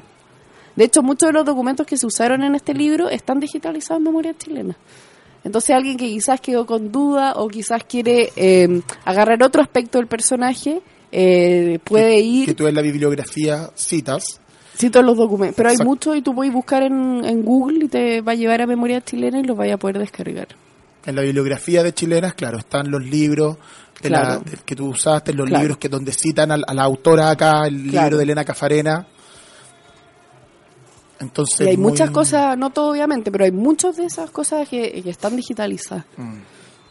De 0.78 0.86
hecho, 0.86 1.04
muchos 1.04 1.28
de 1.28 1.34
los 1.34 1.46
documentos 1.46 1.86
que 1.86 1.98
se 1.98 2.06
usaron 2.06 2.42
en 2.44 2.56
este 2.56 2.74
libro 2.74 3.10
están 3.10 3.42
digitalizados 3.42 4.00
en 4.00 4.04
memoria 4.06 4.34
chilena. 4.38 4.78
Entonces 5.44 5.76
alguien 5.76 5.98
que 5.98 6.06
quizás 6.08 6.40
quedó 6.40 6.66
con 6.66 6.92
duda 6.92 7.34
o 7.36 7.48
quizás 7.48 7.84
quiere 7.84 8.32
eh, 8.36 8.82
agarrar 9.06 9.42
otro 9.44 9.62
aspecto 9.62 9.98
del 9.98 10.08
personaje, 10.08 10.82
eh, 11.12 11.80
puede 11.84 12.20
ir... 12.20 12.46
Que 12.46 12.54
tú 12.54 12.68
en 12.68 12.76
la 12.76 12.82
bibliografía 12.82 13.70
citas. 13.76 14.40
Cito 14.78 15.02
los 15.02 15.18
documentos, 15.18 15.56
pero 15.58 15.70
hay 15.70 15.74
Exacto. 15.76 15.90
muchos 15.90 16.18
y 16.18 16.22
tú 16.22 16.34
puedes 16.34 16.54
buscar 16.54 16.84
en, 16.84 17.24
en 17.26 17.44
Google 17.44 17.86
y 17.86 17.88
te 17.88 18.22
va 18.22 18.32
a 18.32 18.36
llevar 18.36 18.62
a 18.62 18.68
memoria 18.68 19.02
chilena 19.02 19.40
y 19.40 19.44
los 19.44 19.58
vaya 19.58 19.74
a 19.76 19.78
poder 19.78 20.00
descargar. 20.00 20.48
En 21.06 21.16
la 21.16 21.24
bibliografía 21.24 21.84
de 21.84 21.94
chilenas, 21.94 22.34
claro, 22.36 22.58
están 22.60 22.90
los 22.92 23.04
libros 23.04 23.58
de 24.02 24.10
la- 24.12 24.38
de- 24.38 24.58
que 24.66 24.76
tú 24.76 24.88
usaste, 24.90 25.34
los 25.34 25.48
Claro. 25.48 25.62
libros 25.64 25.78
que 25.78 25.90
donde 25.90 26.14
citan 26.14 26.52
al- 26.52 26.64
a, 26.68 26.74
la 26.74 26.84
autora 26.84 27.30
acá, 27.32 27.68
el 27.68 27.90
Claro. 27.90 28.06
libro 28.06 28.18
de 28.18 28.24
Elena 28.24 28.46
Cafarena. 28.46 29.08
Entonces, 31.22 31.62
y 31.68 31.70
hay 31.70 31.78
muy- 31.78 31.92
muchas 31.92 32.12
cosas, 32.12 32.58
no 32.58 32.70
todo 32.72 32.92
obviamente, 32.92 33.32
pero 33.32 33.46
hay 33.46 33.52
muchas 33.52 33.98
de 33.98 34.06
esas 34.06 34.30
cosas 34.32 34.68
que, 34.68 35.02
que 35.02 35.10
están 35.10 35.36
digitalizadas. 35.36 36.06
Mm. 36.18 36.36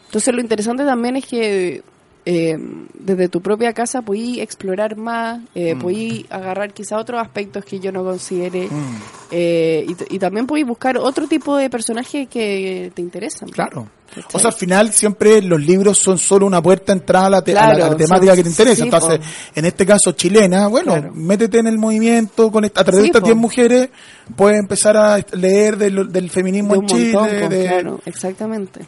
Entonces 0.05 0.33
lo 0.33 0.41
interesante 0.41 0.83
también 0.83 1.15
es 1.17 1.25
que 1.25 1.83
eh, 2.25 2.55
desde 2.93 3.29
tu 3.29 3.41
propia 3.41 3.73
casa 3.73 4.01
puedes 4.03 4.37
explorar 4.39 4.95
más, 4.95 5.41
eh, 5.55 5.73
Mm. 5.75 5.79
puedes 5.79 6.25
agarrar 6.31 6.71
quizá 6.73 6.97
otros 6.97 7.19
aspectos 7.21 7.65
que 7.65 7.79
yo 7.79 7.91
no 7.91 8.03
considere 8.03 8.67
Mm, 8.67 8.95
eh, 9.31 9.85
y, 10.09 10.19
también 10.19 10.45
puedes 10.45 10.65
buscar 10.67 10.97
otro 10.97 11.27
tipo 11.27 11.57
de 11.57 11.69
personajes 11.69 12.27
que 12.27 12.91
te 12.93 13.01
interesan. 13.01 13.49
claro. 13.49 13.87
O 14.33 14.39
sea, 14.39 14.49
al 14.49 14.55
final 14.57 14.91
siempre 14.91 15.41
los 15.41 15.61
libros 15.65 15.97
son 15.97 16.17
solo 16.17 16.45
una 16.45 16.61
puerta 16.61 16.91
de 16.93 16.99
entrada 16.99 17.27
a 17.27 17.29
la, 17.29 17.41
te- 17.41 17.51
a 17.53 17.55
la- 17.55 17.61
a 17.61 17.67
la 17.69 17.75
Claro, 17.75 17.95
temática 17.95 18.31
son- 18.31 18.35
que 18.35 18.43
te 18.43 18.49
interesa. 18.49 18.75
sí, 18.75 18.81
Entonces, 18.83 19.19
po. 19.19 19.25
en 19.55 19.65
este 19.65 19.85
caso 19.85 20.11
chilena, 20.11 20.67
bueno, 20.67 20.91
Claro. 20.91 21.11
métete 21.15 21.59
en 21.59 21.67
el 21.67 21.77
movimiento, 21.77 22.51
con 22.51 22.65
esta- 22.65 22.81
a 22.81 22.83
través 22.83 22.97
Sí, 22.99 23.03
de 23.03 23.07
estas 23.07 23.21
po. 23.21 23.25
10 23.27 23.37
mujeres 23.37 23.89
puedes 24.35 24.59
empezar 24.59 24.97
a 24.97 25.17
leer 25.31 25.77
del, 25.77 26.11
del 26.11 26.29
feminismo 26.29 26.73
de 26.73 26.79
en 26.81 26.85
Chile. 26.87 27.13
montón, 27.13 27.39
po, 27.39 27.47
de- 27.55 27.65
claro, 27.67 27.99
exactamente. 28.05 28.81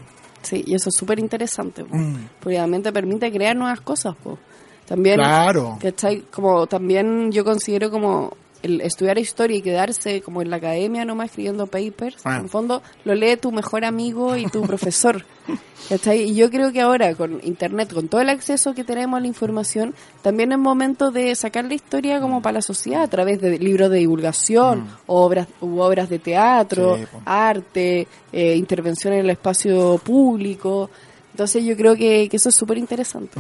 Sí, 0.44 0.64
y 0.68 0.76
eso 0.76 0.90
es 0.90 0.96
súper 0.96 1.20
interesante, 1.20 1.84
po, 1.84 1.96
Mm. 1.96 2.28
porque 2.40 2.58
realmente 2.58 2.92
permite 2.92 3.32
crear 3.32 3.56
nuevas 3.56 3.82
cosas. 3.82 4.16
po. 4.24 4.38
También 4.86 5.16
Claro. 5.16 5.78
¿Cachai? 5.82 6.24
Como 6.32 6.68
también 6.68 7.32
yo 7.32 7.44
considero 7.46 7.90
como 7.90 8.36
el 8.64 8.82
estudiar 8.82 9.18
historia 9.20 9.58
y 9.58 9.62
quedarse 9.62 10.22
como 10.22 10.42
en 10.42 10.50
la 10.50 10.56
academia 10.56 11.06
nomás 11.06 11.28
escribiendo 11.30 11.68
papers, 11.68 12.16
Ah. 12.24 12.38
en 12.38 12.44
el 12.46 12.50
fondo 12.50 12.82
lo 13.06 13.14
lee 13.14 13.38
tu 13.38 13.52
mejor 13.52 13.86
amigo 13.86 14.36
y 14.36 14.46
tu 14.48 14.62
profesor. 14.64 15.24
Y 16.06 16.34
yo 16.36 16.50
creo 16.50 16.72
que 16.72 16.80
ahora 16.80 17.14
con 17.14 17.42
internet, 17.44 17.94
con 17.94 18.08
todo 18.08 18.22
el 18.22 18.30
acceso 18.30 18.74
que 18.74 18.86
tenemos 18.86 19.18
a 19.18 19.20
la 19.22 19.28
información, 19.28 19.94
también 20.22 20.54
es 20.54 20.58
momento 20.58 21.12
de 21.12 21.36
sacar 21.36 21.66
la 21.66 21.74
historia 21.74 22.22
como 22.22 22.42
para 22.42 22.54
la 22.54 22.62
sociedad 22.62 23.04
a 23.04 23.08
través 23.10 23.42
de 23.42 23.60
libros 23.60 23.90
de 23.92 23.98
divulgación, 24.00 24.88
obras 25.08 25.48
u 25.60 25.80
obras 25.82 26.10
de 26.10 26.20
teatro, 26.20 26.96
Mm. 26.96 27.00
Sí, 27.02 27.08
arte, 27.26 28.08
eh, 28.32 28.56
intervención 28.56 29.14
en 29.14 29.20
el 29.20 29.30
espacio 29.32 29.98
público. 29.98 30.90
Entonces 31.32 31.66
yo 31.66 31.76
creo 31.76 31.98
que, 31.98 32.30
que 32.30 32.38
eso 32.38 32.48
es 32.48 32.56
súper 32.56 32.78
interesante. 32.78 33.38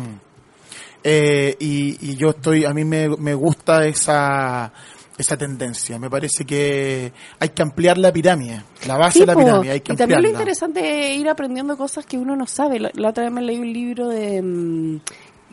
Eh, 1.03 1.55
y, 1.59 2.11
y 2.11 2.15
yo 2.15 2.31
estoy, 2.31 2.65
a 2.65 2.73
mí 2.73 2.83
me, 2.83 3.07
me 3.09 3.33
gusta 3.35 3.85
esa, 3.87 4.71
esa 5.17 5.37
tendencia. 5.37 5.99
Me 5.99 6.09
parece 6.09 6.45
que 6.45 7.11
hay 7.39 7.49
que 7.49 7.61
ampliar 7.61 7.97
la 7.97 8.11
pirámide, 8.11 8.63
la 8.87 8.97
base 8.97 9.13
Sí, 9.13 9.19
de 9.21 9.25
la 9.27 9.35
pirámide, 9.35 9.71
hay 9.71 9.81
que 9.81 9.93
y 9.93 9.95
también 9.95 10.21
lo 10.21 10.29
interesante 10.29 11.13
es 11.13 11.19
ir 11.19 11.29
aprendiendo 11.29 11.77
cosas 11.77 12.05
que 12.05 12.17
uno 12.17 12.35
no 12.35 12.47
sabe. 12.47 12.79
La, 12.79 12.91
la 12.95 13.09
otra 13.09 13.23
vez 13.23 13.31
me 13.31 13.41
leí 13.41 13.59
un 13.59 13.71
libro 13.71 14.07
de 14.09 14.41
mm, 14.41 14.99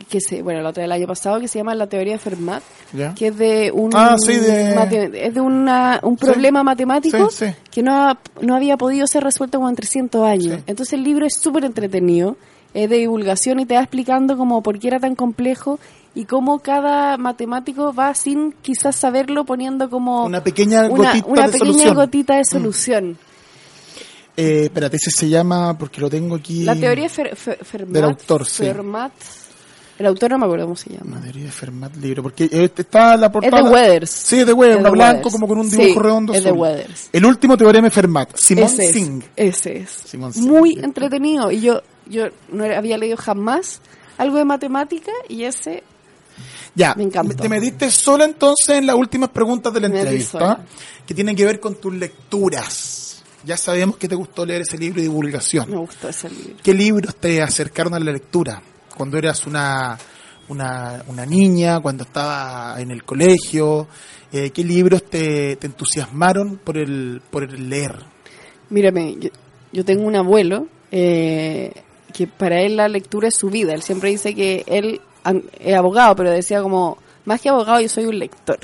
que 0.09 0.19
se, 0.19 0.41
bueno, 0.41 0.61
la 0.61 0.69
otra 0.69 0.81
del 0.81 0.91
año 0.91 1.05
pasado 1.05 1.39
que 1.39 1.47
se 1.47 1.59
llama 1.59 1.75
La 1.75 1.85
teoría 1.87 2.13
de 2.13 2.19
Fermat, 2.19 2.63
¿Ya? 2.91 3.13
que 3.13 3.27
es 3.27 3.37
de 3.37 3.71
un 3.71 3.91
Ah, 3.93 4.15
sí, 4.17 4.35
de- 4.35 4.73
mate- 4.75 5.27
es 5.27 5.33
de 5.35 5.41
una, 5.41 5.99
un 6.01 6.17
problema 6.17 6.63
matemático 6.63 7.29
Sí, 7.29 7.45
que 7.69 7.83
no, 7.83 8.09
ha- 8.09 8.19
no 8.41 8.55
había 8.55 8.77
podido 8.77 9.05
ser 9.05 9.23
resuelto 9.23 9.59
como 9.59 9.69
en 9.69 9.75
300 9.75 10.23
años. 10.27 10.59
Entonces 10.65 10.93
el 10.93 11.03
libro 11.03 11.27
es 11.27 11.35
súper 11.35 11.65
entretenido, 11.65 12.35
es 12.73 12.89
de 12.89 12.97
divulgación 12.97 13.59
y 13.59 13.65
te 13.67 13.75
va 13.75 13.81
explicando 13.81 14.37
como 14.37 14.63
por 14.63 14.79
qué 14.79 14.87
era 14.87 14.99
tan 14.99 15.13
complejo 15.15 15.77
y 16.13 16.25
cómo 16.25 16.59
cada 16.59 17.17
matemático 17.17 17.93
va 17.93 18.13
sin 18.13 18.51
quizás 18.61 18.95
saberlo 18.95 19.45
poniendo 19.45 19.89
como 19.89 20.25
Una 20.25 20.43
pequeña 20.43 20.87
una, 20.89 21.09
gotita 21.11 21.27
una 21.27 21.41
de 21.47 21.51
pequeña 21.53 21.65
solución. 21.73 21.95
gotita 21.95 22.35
de 22.37 22.45
solución. 22.45 23.17
Eh, 24.37 24.63
espérate, 24.65 24.95
ese 24.97 25.11
se 25.11 25.29
llama, 25.29 25.77
porque 25.77 25.99
lo 26.01 26.09
tengo 26.09 26.35
aquí. 26.35 26.63
La 26.63 26.75
teoría 26.75 27.03
de 27.07 27.09
Fer- 27.09 27.31
Fer- 27.35 27.57
Fermat. 27.63 27.93
Del 27.93 28.03
autor, 28.05 28.45
sí. 28.45 28.63
Fermat. 28.63 29.11
El 29.99 30.07
autor 30.07 30.31
no 30.31 30.39
me 30.39 30.45
acuerdo 30.45 30.65
cómo 30.65 30.75
se 30.75 30.89
llama. 30.89 31.17
La 31.17 31.21
teoría 31.21 31.43
de 31.45 31.51
Fermat 31.51 31.95
libro, 31.97 32.23
porque 32.23 32.49
este 32.51 32.81
está 32.81 33.15
la 33.17 33.27
Es 33.27 33.31
portada. 33.31 33.61
de 33.63 33.69
Weathers. 33.69 34.09
Sí, 34.09 34.39
es 34.39 34.47
de 34.47 34.53
Weathers, 34.53 34.77
Es 34.85 34.91
blanco 34.91 34.99
Weathers. 35.17 35.33
como 35.33 35.47
con 35.47 35.57
un 35.59 35.69
Sí, 35.69 35.77
dibujo 35.77 35.99
redondo. 35.99 36.33
es 36.33 36.43
de. 36.43 36.51
Weathers. 36.51 37.09
El 37.13 37.25
último 37.25 37.55
teorema 37.57 37.87
de 37.87 37.91
Fermat, 37.91 38.29
Simon 38.35 38.63
ese 38.65 38.91
Singh. 38.93 39.23
Es, 39.35 39.57
ese 39.59 39.77
es. 39.79 39.89
Simón 40.05 40.33
Singh, 40.33 40.47
Muy 40.49 40.79
entretenido. 40.81 41.51
Y 41.51 41.61
yo, 41.61 41.81
yo 42.07 42.27
no 42.51 42.63
había 42.63 42.97
leído 42.97 43.17
jamás 43.17 43.79
algo 44.17 44.37
de 44.37 44.45
matemática 44.45 45.11
y 45.29 45.43
ese 45.43 45.83
Ya, 46.75 46.95
Me 46.95 47.07
te 47.07 47.49
metiste 47.49 47.91
sola 47.91 48.25
entonces 48.25 48.77
en 48.77 48.87
las 48.87 48.95
últimas 48.95 49.29
preguntas 49.29 49.73
de 49.73 49.81
la 49.81 49.89
Me 49.89 49.99
entrevista, 49.99 50.63
que 51.05 51.13
tienen 51.13 51.35
que 51.35 51.45
ver 51.45 51.59
con 51.59 51.75
tus 51.75 51.93
lecturas. 51.93 53.23
Ya 53.43 53.57
sabemos 53.57 53.97
que 53.97 54.07
te 54.07 54.15
gustó 54.15 54.45
leer 54.45 54.61
ese 54.61 54.77
libro 54.77 54.97
de 54.97 55.03
divulgación. 55.07 55.69
me 55.69 55.77
gustó 55.77 56.09
ese 56.09 56.29
libro. 56.29 56.55
¿Qué 56.61 56.73
libros 56.73 57.15
te 57.15 57.41
acercaron 57.41 57.93
a 57.93 57.99
la 57.99 58.11
lectura? 58.11 58.61
Cuando 58.95 59.17
eras 59.17 59.47
una, 59.47 59.97
una, 60.47 61.03
una 61.07 61.25
niña, 61.25 61.79
cuando 61.79 62.03
estaba 62.03 62.79
en 62.79 62.91
el 62.91 63.03
colegio, 63.03 63.87
eh, 64.31 64.51
¿qué 64.51 64.63
libros 64.63 65.03
te, 65.05 65.55
te 65.55 65.67
entusiasmaron 65.67 66.57
por 66.57 66.77
el, 66.77 67.21
por 67.31 67.43
el 67.43 67.69
leer? 67.69 67.95
Mírame, 68.69 69.17
yo, 69.19 69.29
yo 69.73 69.83
tengo 69.83 70.05
un 70.05 70.15
abuelo 70.15 70.67
eh, 70.91 71.71
que 72.13 72.27
para 72.27 72.61
él 72.61 72.77
la 72.77 72.87
lectura 72.87 73.27
es 73.29 73.35
su 73.35 73.49
vida. 73.49 73.73
Él 73.73 73.81
siempre 73.81 74.09
dice 74.09 74.35
que 74.35 74.63
él 74.67 75.01
es 75.59 75.75
abogado, 75.75 76.15
pero 76.15 76.31
decía 76.31 76.61
como, 76.61 76.97
más 77.25 77.41
que 77.41 77.49
abogado, 77.49 77.81
yo 77.81 77.89
soy 77.89 78.05
un 78.05 78.19
lector. 78.19 78.59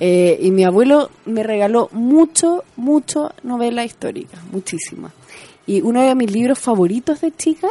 Eh, 0.00 0.38
y 0.40 0.50
mi 0.50 0.64
abuelo 0.64 1.10
me 1.24 1.42
regaló 1.42 1.88
mucho, 1.92 2.64
mucho 2.76 3.32
novela 3.42 3.84
histórica, 3.84 4.38
muchísima. 4.50 5.12
Y 5.66 5.80
uno 5.80 6.02
de 6.02 6.14
mis 6.14 6.30
libros 6.30 6.58
favoritos 6.58 7.20
de 7.20 7.34
chica 7.34 7.68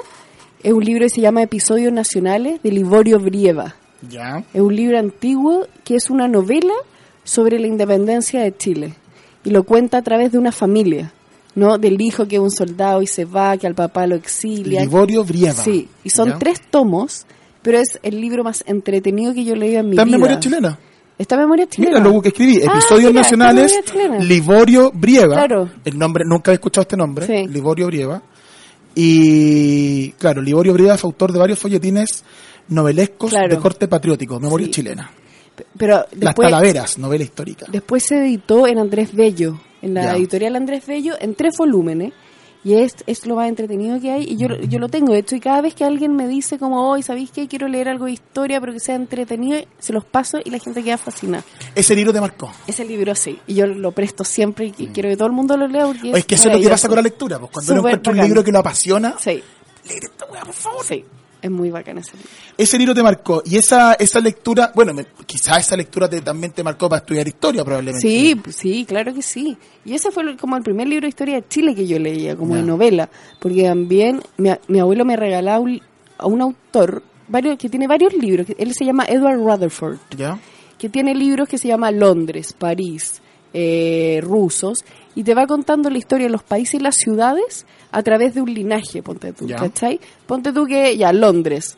es 0.62 0.74
un 0.74 0.84
libro 0.84 1.04
que 1.04 1.10
se 1.10 1.22
llama 1.22 1.44
Episodios 1.44 1.94
Nacionales 1.94 2.62
de 2.64 2.72
Liborio 2.72 3.20
Brieva. 3.20 3.76
¿Ya? 4.10 4.44
Es 4.54 4.62
un 4.62 4.76
libro 4.76 5.00
antiguo 5.00 5.68
que 5.84 5.96
es 5.96 6.10
una 6.10 6.28
novela 6.28 6.74
sobre 7.24 7.60
la 7.60 7.68
independencia 7.68 8.42
de 8.42 8.56
Chile. 8.56 8.94
Y 9.44 9.52
lo 9.52 9.64
cuenta 9.64 10.00
a 10.00 10.02
través 10.02 10.32
de 10.32 10.40
una 10.40 10.52
familia, 10.52 11.14
¿no? 11.54 11.78
Del 11.78 12.02
hijo 12.02 12.28
que 12.28 12.38
es 12.38 12.42
un 12.42 12.52
soldado 12.52 13.02
y 13.02 13.08
se 13.08 13.26
va, 13.26 13.58
que 13.58 13.68
al 13.68 13.76
papá 13.76 14.08
lo 14.08 14.16
exilia. 14.16 14.82
Liborio 14.82 15.24
Brieva. 15.24 15.54
Sí, 15.54 15.88
y 16.04 16.10
son 16.10 16.30
¿Ya? 16.30 16.40
tres 16.40 16.62
tomos, 16.70 17.26
pero 17.66 17.80
es 17.80 18.00
el 18.04 18.22
libro 18.22 18.44
más 18.44 18.64
entretenido 18.68 19.34
que 19.34 19.44
yo 19.44 19.56
leído 19.56 19.80
en 19.80 19.88
mi 19.88 19.92
¿Está 19.94 20.06
vida. 20.06 20.16
memoria 20.18 20.40
chilena? 20.40 20.80
¿Está 21.18 21.36
en 21.36 21.42
memoria 21.42 21.68
chilena? 21.68 22.00
Mira 22.00 22.12
lo 22.14 22.22
que 22.22 22.28
escribí, 22.30 22.62
Ah, 22.62 22.72
episodios 22.74 23.12
mira, 23.12 23.22
está 23.22 23.34
en 23.34 23.40
nacionales. 23.40 23.84
Liborio 24.28 24.92
Brieva. 24.94 25.34
Claro. 25.36 25.70
El 25.84 25.98
nombre, 25.98 26.24
nunca 26.26 26.52
he 26.52 26.54
escuchado 26.54 26.84
este 26.84 26.96
nombre, 26.96 27.26
Sí. 27.26 27.48
Liborio 27.48 27.88
Brieva. 27.88 28.22
Y 28.94 30.12
claro, 30.14 30.42
Liborio 30.42 30.74
Brieva 30.74 30.98
fue 30.98 31.10
autor 31.10 31.32
de 31.34 31.40
varios 31.40 31.60
folletines 31.60 32.24
novelescos 32.70 33.30
Claro. 33.30 33.50
de 33.56 33.58
corte 33.62 33.88
patriótico, 33.88 34.40
memoria 34.40 34.68
Sí. 34.68 34.72
chilena. 34.74 35.12
Pero 35.78 36.06
Las 36.20 36.36
Talaveras, 36.36 36.98
novela 36.98 37.24
histórica. 37.24 37.66
después 37.72 38.04
se 38.04 38.18
editó 38.18 38.68
en 38.68 38.78
Andrés 38.80 39.14
Bello, 39.14 39.60
en 39.82 39.94
la 39.94 40.04
Ya. 40.04 40.16
editorial 40.16 40.56
Andrés 40.56 40.86
Bello, 40.86 41.14
en 41.20 41.36
tres 41.36 41.56
volúmenes. 41.58 42.14
Y 42.66 42.74
es, 42.74 42.96
es 43.06 43.26
lo 43.28 43.36
más 43.36 43.48
entretenido 43.48 44.02
que 44.02 44.12
hay. 44.12 44.24
Y 44.24 44.38
yo, 44.38 44.48
yo 44.48 44.80
lo 44.80 44.90
tengo, 44.90 45.14
de 45.14 45.20
hecho, 45.20 45.36
y 45.36 45.40
cada 45.40 45.62
vez 45.62 45.76
que 45.76 45.84
alguien 45.86 46.16
me 46.16 46.28
dice 46.28 46.58
como, 46.58 46.90
hoy, 46.90 47.04
¿sabéis 47.04 47.30
qué? 47.32 47.48
Quiero 47.48 47.68
leer 47.68 47.88
algo 47.88 48.06
de 48.06 48.14
historia, 48.14 48.60
pero 48.60 48.74
que 48.74 48.80
sea 48.80 48.96
entretenido, 48.96 49.60
se 49.80 49.94
los 49.94 50.04
paso 50.04 50.40
y 50.44 50.50
la 50.50 50.58
gente 50.60 50.84
queda 50.84 50.98
fascinada. 50.98 51.44
Ese 51.76 51.96
libro 51.96 52.12
te 52.12 52.20
marcó. 52.20 52.52
Ese 52.66 52.84
libro 52.84 53.14
sí, 53.16 53.40
y 53.46 53.54
yo 53.54 53.68
lo 53.68 53.92
presto 53.92 54.24
siempre 54.24 54.66
y 54.66 54.72
que- 54.72 54.88
quiero 54.92 55.10
que 55.10 55.16
todo 55.16 55.28
el 55.28 55.34
mundo 55.34 55.56
lo 55.56 55.68
lea 55.68 55.86
porque 55.86 56.12
Mm. 56.12 56.16
es 56.16 56.26
que 56.26 56.36
eso 56.36 56.50
es 56.50 56.56
lo 56.56 56.62
que 56.62 56.70
pasa 56.70 56.88
con 56.88 56.96
la 56.98 57.04
lectura. 57.04 57.38
Pues 57.40 57.52
cuando 57.52 57.74
uno 57.74 57.82
encuentra 57.82 58.12
un 58.14 58.20
libro 58.20 58.44
que 58.44 58.52
lo 58.52 58.60
apasiona, 58.60 59.16
Sí, 59.20 59.44
léete 59.88 60.08
esta 60.08 60.26
weá, 60.26 60.42
por 60.44 60.54
favor. 60.54 60.84
sí, 60.84 61.06
es 61.46 61.52
muy 61.52 61.70
bacán 61.70 61.98
ese 62.00 62.18
libro. 62.18 62.30
Ese 62.58 62.78
libro 62.78 62.94
te 62.96 63.04
marcó. 63.04 63.42
Y 63.46 63.58
esa, 63.58 63.94
esa 63.94 64.20
lectura, 64.20 64.72
bueno, 64.76 64.94
quizás 65.26 65.60
esa 65.60 65.78
lectura 65.78 66.10
te, 66.10 66.22
también 66.22 66.52
te 66.54 66.64
marcó 66.64 66.90
para 66.90 67.00
estudiar 67.02 67.28
historia, 67.28 67.64
probablemente. 67.64 68.08
Sí, 68.08 68.36
sí, 68.50 68.86
claro 68.86 69.14
que 69.14 69.22
sí. 69.22 69.58
Y 69.86 69.94
ese 69.94 70.12
fue 70.12 70.36
como 70.38 70.58
el 70.58 70.64
primer 70.64 70.88
libro 70.88 71.04
de 71.04 71.10
historia 71.10 71.36
de 71.36 71.48
Chile 71.48 71.76
que 71.76 71.86
yo 71.86 72.00
leía, 72.00 72.36
como 72.36 72.56
de 72.56 72.64
novela, 72.64 73.10
porque 73.40 73.64
también 73.64 74.22
mi, 74.38 74.50
mi 74.68 74.80
abuelo 74.80 75.06
me 75.06 75.16
regalaba 75.16 75.60
un- 75.60 75.82
a 76.18 76.26
un 76.28 76.42
autor 76.42 77.04
varios 77.28 77.58
que 77.58 77.70
tiene 77.70 77.88
varios 77.88 78.14
libros, 78.14 78.48
él 78.58 78.74
se 78.74 78.86
llama 78.86 79.06
Edward 79.08 79.38
Rutherford, 79.40 79.98
¿Ya? 80.16 80.40
que 80.78 80.90
tiene 80.90 81.14
libros 81.16 81.48
que 81.50 81.58
se 81.58 81.68
llama 81.68 81.90
Londres, 81.92 82.54
París, 82.54 83.22
eh, 83.54 84.20
rusos, 84.24 84.84
y 85.16 85.24
te 85.24 85.34
va 85.34 85.48
contando 85.48 85.90
la 85.90 85.98
historia 85.98 86.28
de 86.28 86.32
los 86.32 86.44
países 86.44 86.76
y 86.76 86.84
las 86.84 86.96
ciudades 86.96 87.66
a 87.98 88.04
través 88.04 88.34
de 88.36 88.42
un 88.42 88.54
linaje, 88.54 89.02
ponte 89.02 89.34
tú, 89.34 89.48
Ya. 89.48 89.56
¿cachai? 89.58 90.00
Ponte 90.26 90.52
tú 90.52 90.66
que 90.66 90.96
ya 90.98 91.12
Londres 91.14 91.78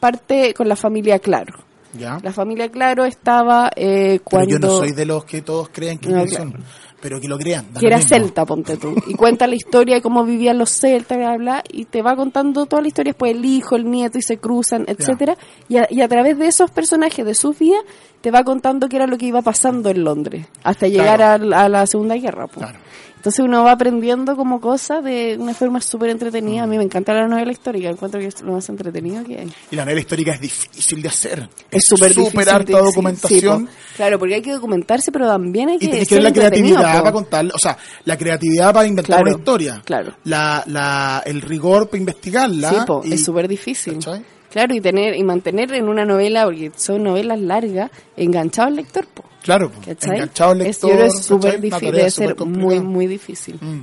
parte 0.00 0.52
con 0.54 0.68
la 0.68 0.76
familia 0.76 1.18
Claro. 1.18 1.64
Ya. 1.94 2.18
La 2.22 2.32
familia 2.32 2.70
Claro 2.70 3.04
estaba 3.04 3.70
eh, 3.76 4.12
Pero 4.18 4.24
cuando... 4.24 4.50
yo 4.50 4.58
no 4.58 4.68
soy 4.78 4.92
de 4.92 5.04
los 5.04 5.24
que 5.26 5.42
todos 5.42 5.68
creen 5.70 5.98
que 5.98 6.08
No, 6.08 6.26
son, 6.26 6.54
pero 7.02 7.20
que 7.20 7.28
lo 7.28 7.36
crean. 7.36 7.66
que 7.78 7.86
era 7.86 7.98
mismo. 7.98 8.08
celta, 8.08 8.46
ponte 8.46 8.78
tú. 8.78 8.94
Y 9.08 9.12
cuenta 9.14 9.46
la 9.46 9.56
historia 9.56 9.96
de 9.96 10.00
cómo 10.02 10.24
vivían 10.24 10.56
los 10.56 10.70
celtas, 10.70 11.18
bla, 11.18 11.36
bla, 11.36 11.62
y 11.70 11.84
te 11.84 12.00
va 12.00 12.16
contando 12.16 12.64
toda 12.64 12.80
la 12.80 12.88
historia, 12.88 13.10
después 13.12 13.32
el 13.36 13.44
hijo, 13.44 13.76
el 13.76 13.90
nieto, 13.90 14.16
y 14.16 14.22
se 14.22 14.38
cruzan, 14.38 14.86
etcétera 14.88 15.36
y 15.68 15.76
a, 15.76 15.86
y 15.90 16.00
a 16.00 16.08
través 16.08 16.38
de 16.38 16.46
esos 16.46 16.70
personajes, 16.70 17.26
de 17.26 17.34
sus 17.34 17.58
vidas, 17.58 17.82
te 18.22 18.30
va 18.30 18.42
contando 18.42 18.88
qué 18.88 18.96
era 18.96 19.06
lo 19.06 19.18
que 19.18 19.26
iba 19.26 19.42
pasando 19.42 19.90
en 19.90 20.02
Londres, 20.02 20.46
hasta 20.64 20.88
llegar 20.88 21.18
Claro. 21.18 21.54
a, 21.54 21.64
a 21.64 21.68
la 21.68 21.86
Segunda 21.86 22.14
Guerra. 22.16 22.46
po. 22.46 22.60
Claro. 22.60 22.78
Entonces 23.22 23.44
uno 23.44 23.62
va 23.62 23.70
aprendiendo 23.70 24.34
como 24.34 24.60
cosas 24.60 25.04
de 25.04 25.36
una 25.38 25.54
forma 25.54 25.80
súper 25.80 26.10
entretenida. 26.10 26.64
A 26.64 26.66
mí 26.66 26.76
me 26.76 26.82
encanta 26.82 27.14
la 27.14 27.28
novela 27.28 27.52
histórica, 27.52 27.88
encuentro 27.88 28.18
que 28.18 28.26
es 28.26 28.42
lo 28.42 28.50
más 28.54 28.68
entretenido 28.68 29.22
que 29.22 29.38
hay. 29.38 29.52
Y 29.70 29.76
la 29.76 29.84
novela 29.84 30.00
histórica 30.00 30.32
es 30.32 30.40
difícil 30.40 31.00
de 31.02 31.08
hacer. 31.08 31.48
Es 31.70 31.84
súper 31.86 32.08
difícil. 32.08 32.32
Súper 32.32 32.48
harta 32.48 32.78
documentación. 32.80 33.68
sí, 33.68 33.94
claro, 33.94 34.18
porque 34.18 34.34
hay 34.34 34.42
que 34.42 34.50
documentarse, 34.50 35.12
pero 35.12 35.28
también 35.28 35.68
hay 35.68 35.78
que 35.78 35.84
y 35.84 35.88
tenés 35.90 36.08
que 36.08 36.14
ver 36.16 36.24
la 36.24 36.32
creatividad 36.32 36.78
po. 36.96 36.98
para 36.98 37.12
contar, 37.12 37.46
o 37.46 37.58
sea, 37.60 37.78
la 38.06 38.18
creatividad 38.18 38.74
para 38.74 38.88
inventar 38.88 39.18
Claro, 39.18 39.30
una 39.30 39.38
historia. 39.38 39.82
claro. 39.84 40.14
La, 40.24 40.64
la, 40.66 41.22
el 41.24 41.42
rigor 41.42 41.86
para 41.86 41.98
investigarla. 41.98 42.70
Sí, 42.70 42.76
po, 42.88 43.02
y- 43.04 43.12
es 43.12 43.24
súper 43.24 43.46
difícil. 43.46 43.94
¿Cachai? 43.94 44.24
Claro, 44.50 44.74
y 44.74 44.80
tener 44.80 45.14
y 45.14 45.22
mantener 45.22 45.72
en 45.74 45.88
una 45.88 46.04
novela, 46.04 46.44
porque 46.44 46.72
son 46.76 47.04
novelas 47.04 47.38
largas, 47.40 47.88
enganchado 48.16 48.66
al 48.66 48.74
lector, 48.74 49.06
po. 49.06 49.22
Claro, 49.42 49.70
¿cachai? 49.84 50.14
enganchado 50.16 50.52
al 50.52 50.58
lector. 50.58 50.90
es 51.00 51.24
súper 51.24 51.60
difícil, 51.60 51.92
debe 51.92 52.10
ser 52.10 52.36
muy, 52.44 52.80
muy 52.80 53.06
difícil. 53.06 53.58
Mm. 53.60 53.80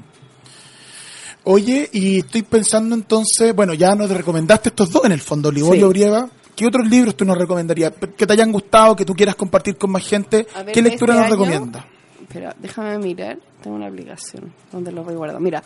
Oye, 1.46 1.90
y 1.92 2.20
estoy 2.20 2.44
pensando 2.44 2.96
entonces, 2.96 3.56
bueno, 3.56 3.74
ya 3.74 3.96
nos 3.96 4.10
recomendaste 4.10 4.70
estos 4.70 4.92
dos 4.92 5.06
en 5.06 5.12
el 5.14 5.22
fondo, 5.22 5.52
Liborio 5.52 5.88
Sí. 5.88 5.90
Brieva. 5.90 6.30
¿Qué 6.56 6.68
otros 6.68 6.88
libros 6.90 7.16
tú 7.16 7.24
nos 7.24 7.38
recomendarías? 7.38 7.94
Que 8.18 8.28
te 8.28 8.34
hayan 8.34 8.52
gustado, 8.52 8.96
que 8.96 9.06
tú 9.06 9.16
quieras 9.16 9.36
compartir 9.36 9.78
con 9.78 9.92
más 9.92 10.06
gente. 10.06 10.46
Ver, 10.66 10.74
¿Qué 10.74 10.82
lectura 10.82 11.14
este 11.14 11.22
nos 11.22 11.32
recomiendas? 11.32 11.86
Espera, 12.22 12.56
déjame 12.60 12.98
mirar. 13.00 13.38
Tengo 13.64 13.78
una 13.78 13.88
aplicación 13.88 14.54
donde 14.72 14.92
los 14.92 15.06
voy 15.06 15.16
guardando. 15.16 15.40
Mira, 15.40 15.64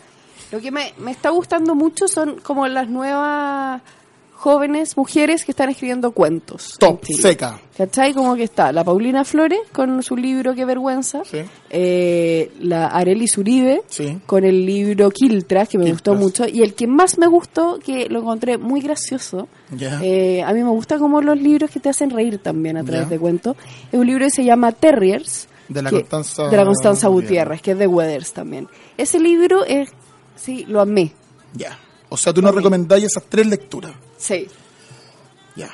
lo 0.52 0.60
que 0.60 0.70
me, 0.70 0.94
me 0.98 1.10
está 1.10 1.30
gustando 1.30 1.74
mucho 1.74 2.06
son 2.06 2.36
como 2.38 2.68
las 2.68 2.88
nuevas 2.88 3.82
jóvenes 4.44 4.94
mujeres 4.98 5.42
que 5.46 5.52
están 5.52 5.70
escribiendo 5.70 6.12
cuentos. 6.12 6.76
Top, 6.78 7.02
seca. 7.06 7.58
¿Cachai? 7.78 8.12
Como 8.12 8.36
que 8.36 8.42
está 8.42 8.72
la 8.72 8.84
Paulina 8.84 9.24
Flores 9.24 9.58
con 9.72 10.02
su 10.02 10.16
libro 10.18 10.54
Qué 10.54 10.66
vergüenza. 10.66 11.22
Sí. 11.24 11.38
Eh, 11.70 12.52
la 12.60 12.88
Arelis 12.88 13.38
Uribe 13.38 13.80
Sí. 13.88 14.18
con 14.26 14.44
el 14.44 14.66
libro 14.66 15.08
Quiltras, 15.10 15.68
que 15.70 15.78
me 15.78 15.84
Quiltras. 15.86 16.18
gustó 16.18 16.42
mucho. 16.42 16.46
Y 16.46 16.60
el 16.62 16.74
que 16.74 16.86
más 16.86 17.16
me 17.16 17.26
gustó, 17.26 17.78
que 17.82 18.10
lo 18.10 18.20
encontré 18.20 18.58
muy 18.58 18.82
gracioso, 18.82 19.48
Ya. 19.74 19.98
eh, 20.02 20.42
a 20.42 20.52
mí 20.52 20.62
me 20.62 20.68
gusta 20.70 20.98
como 20.98 21.22
los 21.22 21.40
libros 21.40 21.70
que 21.70 21.80
te 21.80 21.88
hacen 21.88 22.10
reír 22.10 22.36
también 22.38 22.76
a 22.76 22.84
través 22.84 23.04
Ya. 23.06 23.10
de 23.10 23.18
cuentos. 23.18 23.56
Es 23.90 23.98
un 23.98 24.06
libro 24.06 24.26
que 24.26 24.30
se 24.30 24.44
llama 24.44 24.72
Terriers. 24.72 25.48
De 25.68 25.80
la 25.80 25.88
que- 25.88 26.00
Constanza 26.00 26.48
de 26.50 26.56
la 26.58 26.64
Constanza 26.66 27.08
Gutiérrez. 27.08 27.62
Que 27.62 27.70
es 27.70 27.78
de 27.78 27.86
Weathers 27.86 28.34
también. 28.34 28.68
Ese 28.98 29.18
libro 29.18 29.64
es, 29.64 29.88
sí, 30.36 30.66
lo 30.68 30.82
amé. 30.82 31.12
Ya. 31.54 31.78
O 32.14 32.16
sea, 32.16 32.32
tú 32.32 32.40
nos 32.40 32.54
recomendáis 32.54 33.04
esas 33.04 33.24
tres 33.28 33.46
lecturas. 33.46 33.92
Sí. 34.16 34.46
Ya. 35.56 35.70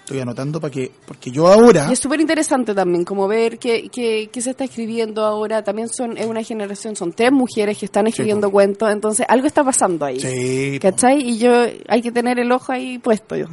Estoy 0.00 0.20
anotando 0.20 0.60
para 0.60 0.72
que, 0.72 0.90
porque 1.06 1.30
yo 1.30 1.46
ahora, 1.46 1.86
Y 1.88 1.92
es 1.92 2.00
súper 2.00 2.20
interesante 2.20 2.74
también, 2.74 3.04
como 3.04 3.28
ver 3.28 3.58
qué, 3.58 3.88
qué, 3.88 4.28
qué 4.32 4.40
se 4.40 4.50
está 4.50 4.64
escribiendo 4.64 5.24
ahora. 5.24 5.62
También 5.62 5.88
son 5.88 6.16
es 6.16 6.26
una 6.26 6.42
generación, 6.42 6.96
son 6.96 7.12
tres 7.12 7.30
mujeres 7.30 7.78
que 7.78 7.86
están 7.86 8.06
escribiendo 8.06 8.50
cuentos, 8.50 8.90
entonces 8.90 9.24
algo 9.28 9.46
está 9.46 9.62
pasando 9.62 10.06
ahí. 10.06 10.18
sí. 10.18 10.78
¿Cachai? 10.80 11.20
Y 11.20 11.38
yo, 11.38 11.64
hay 11.88 12.02
que 12.02 12.10
tener 12.10 12.38
el 12.40 12.50
ojo 12.50 12.72
ahí 12.72 12.98
puesto 12.98 13.36
yo. 13.36 13.46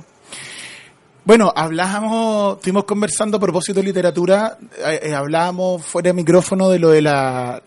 Bueno, 1.26 1.52
hablábamos, 1.54 2.56
estuvimos 2.56 2.86
conversando 2.86 3.36
a 3.36 3.40
propósito 3.42 3.82
de 3.82 3.86
literatura, 3.88 4.58
eh, 4.78 5.02
eh, 5.04 5.14
hablábamos 5.14 5.84
fuera 5.84 6.08
de 6.08 6.14
micrófono 6.14 6.70
de 6.70 6.80
lo 6.80 6.90
de 6.92 7.02
la, 7.02 7.62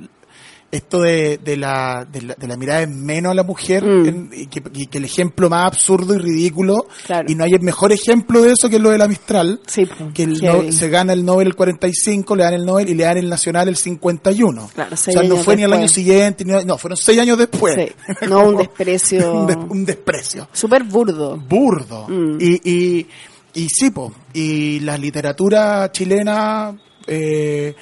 esto 0.72 1.00
de, 1.00 1.38
de, 1.38 1.56
la, 1.56 2.06
de, 2.10 2.22
la, 2.22 2.34
de 2.34 2.46
la 2.46 2.56
mirada 2.56 2.82
en 2.82 3.04
menos 3.04 3.32
a 3.32 3.34
la 3.34 3.42
mujer, 3.42 3.84
Mm. 3.84 4.06
en- 4.06 4.30
y, 4.32 4.46
que, 4.46 4.62
y 4.72 4.86
que 4.86 4.98
el 4.98 5.04
ejemplo 5.04 5.50
más 5.50 5.66
absurdo 5.66 6.14
y 6.14 6.18
ridículo, 6.18 6.86
Claro. 7.06 7.26
y 7.28 7.34
no 7.34 7.42
hay 7.44 7.50
el 7.54 7.60
mejor 7.62 7.90
ejemplo 7.92 8.40
de 8.42 8.52
eso 8.52 8.68
que 8.70 8.76
es 8.76 8.82
lo 8.82 8.90
de 8.90 8.98
la 8.98 9.08
Mistral, 9.08 9.60
Sí, 9.66 9.84
que 10.14 10.22
el 10.22 10.40
no- 10.40 10.70
se 10.70 10.88
gana 10.88 11.12
el 11.12 11.24
Nobel 11.24 11.48
el 11.48 11.56
45, 11.56 12.36
le 12.36 12.44
dan 12.44 12.54
el 12.54 12.64
Nobel 12.64 12.88
y 12.88 12.94
le 12.94 13.02
dan 13.04 13.18
el 13.18 13.28
Nacional 13.28 13.68
el 13.68 13.76
51. 13.76 14.70
Claro, 14.74 14.94
o 14.94 14.96
sea, 14.96 15.22
no 15.24 15.36
fue 15.38 15.56
ni 15.56 15.64
el 15.64 15.72
año 15.72 15.88
siguiente, 15.88 16.44
ni, 16.44 16.52
no, 16.64 16.78
fueron 16.78 16.96
seis 16.96 17.18
años 17.18 17.36
después. 17.36 17.74
Sí. 17.74 18.26
No, 18.28 18.48
un 18.50 18.56
desprecio. 18.58 19.32
un, 19.40 19.46
des- 19.48 19.56
un 19.56 19.84
desprecio 19.84 20.48
Súper 20.52 20.84
burdo. 20.84 21.36
burdo. 21.36 22.06
Mm. 22.08 22.38
Y, 22.40 22.70
y, 22.70 23.06
y 23.54 23.66
sí, 23.68 23.90
po, 23.90 24.12
y 24.32 24.78
la 24.80 24.96
literatura 24.96 25.90
chilena, 25.90 26.78
eh, 27.08 27.74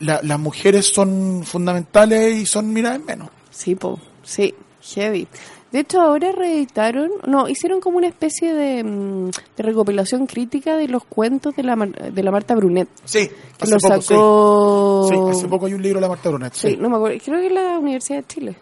la- 0.00 0.20
las 0.22 0.38
mujeres 0.38 0.86
son 0.86 1.42
fundamentales 1.44 2.36
y 2.36 2.46
son 2.46 2.72
miradas 2.72 2.98
en 3.00 3.06
menos. 3.06 3.28
Sí, 3.50 3.74
po. 3.74 3.98
Sí, 4.22 4.54
heavy. 4.94 5.26
De 5.72 5.80
hecho, 5.80 6.00
ahora 6.00 6.32
reeditaron, 6.32 7.10
no, 7.26 7.46
hicieron 7.46 7.80
como 7.80 7.98
una 7.98 8.06
especie 8.06 8.54
de, 8.54 8.82
mm, 8.82 9.30
de 9.56 9.62
recopilación 9.62 10.26
crítica 10.26 10.76
de 10.78 10.88
los 10.88 11.04
cuentos 11.04 11.54
de 11.56 11.62
la, 11.62 11.76
de 11.76 12.22
la 12.22 12.30
Marta 12.30 12.54
Brunet. 12.54 12.88
Sí, 13.04 13.28
Que 13.28 13.34
hace 13.64 13.72
lo 13.74 13.78
poco, 13.78 14.00
sacó... 14.02 15.08
sí. 15.10 15.14
Sí, 15.14 15.38
hace 15.38 15.48
poco 15.48 15.66
hay 15.66 15.74
un 15.74 15.82
libro 15.82 15.98
de 15.98 16.02
la 16.02 16.08
Marta 16.08 16.30
Brunet. 16.30 16.54
Sí, 16.54 16.70
Sí. 16.70 16.76
no 16.80 16.88
me 16.88 16.96
acuerdo. 16.96 17.18
Creo 17.22 17.40
que 17.40 17.46
es 17.48 17.52
la 17.52 17.78
Universidad 17.78 18.18
de 18.20 18.26
Chile. 18.26 18.56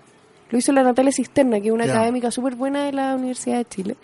Lo 0.51 0.59
hizo 0.59 0.73
la 0.73 0.83
Natalia 0.83 1.13
Cisterna, 1.13 1.61
que 1.61 1.69
es 1.69 1.73
una 1.73 1.85
académica 1.85 2.31
súper 2.33 2.57
buena 2.57 2.85
de 2.87 2.93
la 2.93 3.15
Universidad 3.15 3.59
de 3.59 3.65
Chile. 3.67 3.97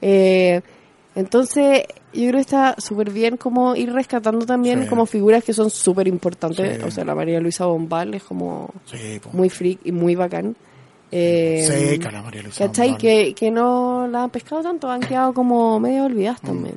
Eh, 0.00 0.60
entonces, 1.14 1.84
yo 2.22 2.28
creo 2.28 2.38
que 2.38 2.40
está 2.40 2.74
súper 2.78 3.10
bien 3.10 3.36
como 3.36 3.74
ir 3.76 3.92
rescatando 3.92 4.44
también 4.46 4.82
Sí. 4.84 4.88
como 4.88 5.06
figuras 5.06 5.42
que 5.44 5.52
son 5.52 5.70
súper 5.70 6.08
importantes. 6.08 6.76
Sí. 6.78 6.82
O 6.84 6.90
sea, 6.90 7.04
la 7.04 7.14
María 7.14 7.40
Luisa 7.40 7.66
Bombal 7.66 8.14
es 8.14 8.22
como 8.24 8.70
Sí, 8.86 9.20
muy 9.32 9.48
freak 9.50 9.80
y 9.84 9.92
muy 9.92 10.14
bacán. 10.14 10.56
Eh, 11.12 11.64
Seca 11.66 12.10
la 12.10 12.22
María 12.22 12.42
Luisa 12.42 12.66
¿Cachai? 12.66 12.88
Bombal. 12.88 13.00
Que, 13.00 13.34
que 13.34 13.50
no 13.50 14.08
la 14.08 14.24
han 14.24 14.30
pescado 14.30 14.62
tanto, 14.62 14.90
han 14.90 15.00
quedado 15.00 15.32
como 15.32 15.78
medio 15.78 16.02
Mm. 16.02 16.06
olvidadas 16.06 16.40
también. 16.40 16.74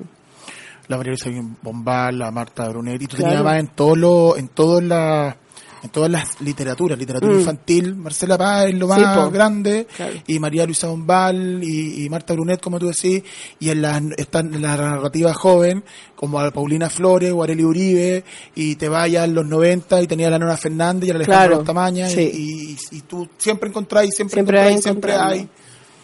La 0.88 0.98
María 0.98 1.12
Luisa 1.14 1.30
Bombal, 1.62 2.18
la 2.20 2.32
Marta 2.32 2.68
Brunet, 2.70 3.02
y 3.02 3.08
tú 3.08 3.18
Claro. 3.18 3.30
tenías 3.30 3.44
más 3.46 3.60
en 3.60 3.68
todos 3.68 3.98
los, 3.98 4.38
en 4.38 4.48
todas 4.50 4.84
las, 4.84 5.36
en 5.84 5.90
todas 5.90 6.10
las 6.12 6.42
literaturas, 6.42 6.98
literatura 7.00 7.34
Mm. 7.34 7.40
infantil, 7.40 7.96
Marcela 7.96 8.38
Paz 8.38 8.66
es 8.68 8.76
lo 8.76 8.88
más 8.88 8.98
Sí, 9.00 9.32
grande, 9.34 9.88
Claro. 9.96 10.14
y 10.28 10.40
María 10.40 10.66
Luisa 10.66 10.88
Bombal 10.88 11.62
y, 11.64 12.04
y 12.06 12.10
Marta 12.10 12.34
Brunet, 12.34 12.60
como 12.62 12.80
tú 12.80 12.88
decís, 12.88 13.24
y 13.60 13.70
en 13.70 13.82
la, 13.82 14.02
están 14.18 14.54
en 14.54 14.62
la 14.62 14.76
narrativa 14.76 15.34
joven, 15.34 15.84
como 16.16 16.40
a 16.40 16.52
Paulina 16.52 16.90
Flores 16.90 17.32
o 17.32 17.44
Arely 17.44 17.64
Uribe, 17.64 18.24
y 18.56 18.76
te 18.76 18.90
vayas 18.90 19.26
en 19.26 19.36
los 19.36 19.46
90 19.46 20.02
y 20.02 20.08
tenía 20.08 20.28
a 20.28 20.32
la 20.32 20.40
Nora 20.40 20.58
Fernández 20.58 21.08
y 21.08 21.12
a 21.12 21.14
la 21.14 21.18
Alejandra 21.20 21.48
Claro, 21.48 21.64
Tamaña, 21.64 22.10
sí. 22.10 22.30
y, 22.34 22.72
y, 22.96 22.98
y 22.98 23.02
tú 23.02 23.28
siempre 23.38 23.70
encontráis, 23.70 24.12
siempre, 24.16 24.34
Siempre 24.36 24.58
encontráis, 24.60 24.76
hay 24.78 24.82
siempre 24.82 25.14
hay. 25.16 25.50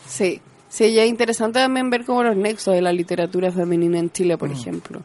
Sí, 0.08 0.40
sí, 0.70 0.86
y 0.86 1.00
es 1.00 1.10
interesante 1.10 1.60
también 1.60 1.90
ver 1.90 2.06
como 2.06 2.24
los 2.24 2.38
nexos 2.38 2.74
de 2.74 2.82
la 2.82 2.94
literatura 2.94 3.52
femenina 3.52 4.00
en 4.00 4.10
Chile, 4.12 4.36
Mm. 4.36 4.40
por 4.40 4.52
ejemplo. 4.52 5.02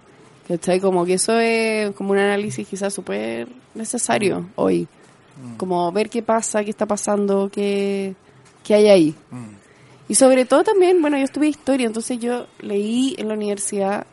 ¿Cachai? 0.51 0.81
Como 0.81 1.05
que 1.05 1.15
eso 1.15 1.39
es 1.39 1.95
como 1.95 2.11
un 2.11 2.19
análisis 2.19 2.67
quizás 2.67 2.93
súper 2.93 3.47
necesario 3.73 4.49
hoy. 4.57 4.89
Mm. 5.41 5.57
Como 5.57 5.93
ver 5.93 6.11
qué 6.11 6.25
pasa, 6.25 6.65
qué 6.65 6.71
está 6.71 6.87
pasando, 6.87 7.49
qué, 7.53 8.17
qué 8.65 8.75
hay 8.75 8.89
ahí. 8.89 9.15
Mm. 9.31 10.09
Y 10.09 10.17
sobre 10.17 10.45
todo 10.47 10.65
también, 10.65 11.01
bueno, 11.01 11.17
yo 11.17 11.23
estuve 11.23 11.47
historia, 11.47 11.87
entonces 11.87 12.19
yo 12.19 12.49
leí 12.59 13.15
en 13.17 13.29
la 13.29 13.35
universidad, 13.35 14.09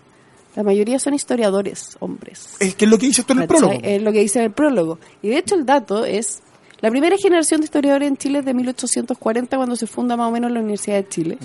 la 0.55 0.61
mayoría 0.61 0.99
son 0.99 1.15
historiadores, 1.15 1.97
hombres. 2.01 2.55
Es 2.59 2.75
que 2.75 2.85
es 2.85 2.91
lo 2.91 2.99
que 2.99 3.07
dices 3.07 3.25
tú 3.25 3.33
en 3.33 3.39
el 3.39 3.47
¿Cachai? 3.47 3.61
prólogo. 3.61 3.81
Es 3.83 4.01
lo 4.03 4.11
que 4.11 4.19
dice 4.19 4.37
en 4.37 4.45
el 4.45 4.51
prólogo. 4.51 4.99
Y 5.23 5.29
de 5.29 5.39
hecho 5.39 5.55
el 5.55 5.65
dato 5.65 6.05
es, 6.05 6.43
la 6.81 6.91
primera 6.91 7.17
generación 7.17 7.61
de 7.61 7.65
historiadores 7.65 8.07
en 8.07 8.17
Chile 8.17 8.39
es 8.39 8.45
de 8.45 8.53
1840 8.53 9.57
cuando 9.57 9.75
se 9.75 9.87
funda 9.87 10.15
más 10.15 10.27
o 10.27 10.31
menos 10.31 10.51
la 10.51 10.59
Universidad 10.59 10.97
de 10.97 11.07
Chile. 11.07 11.37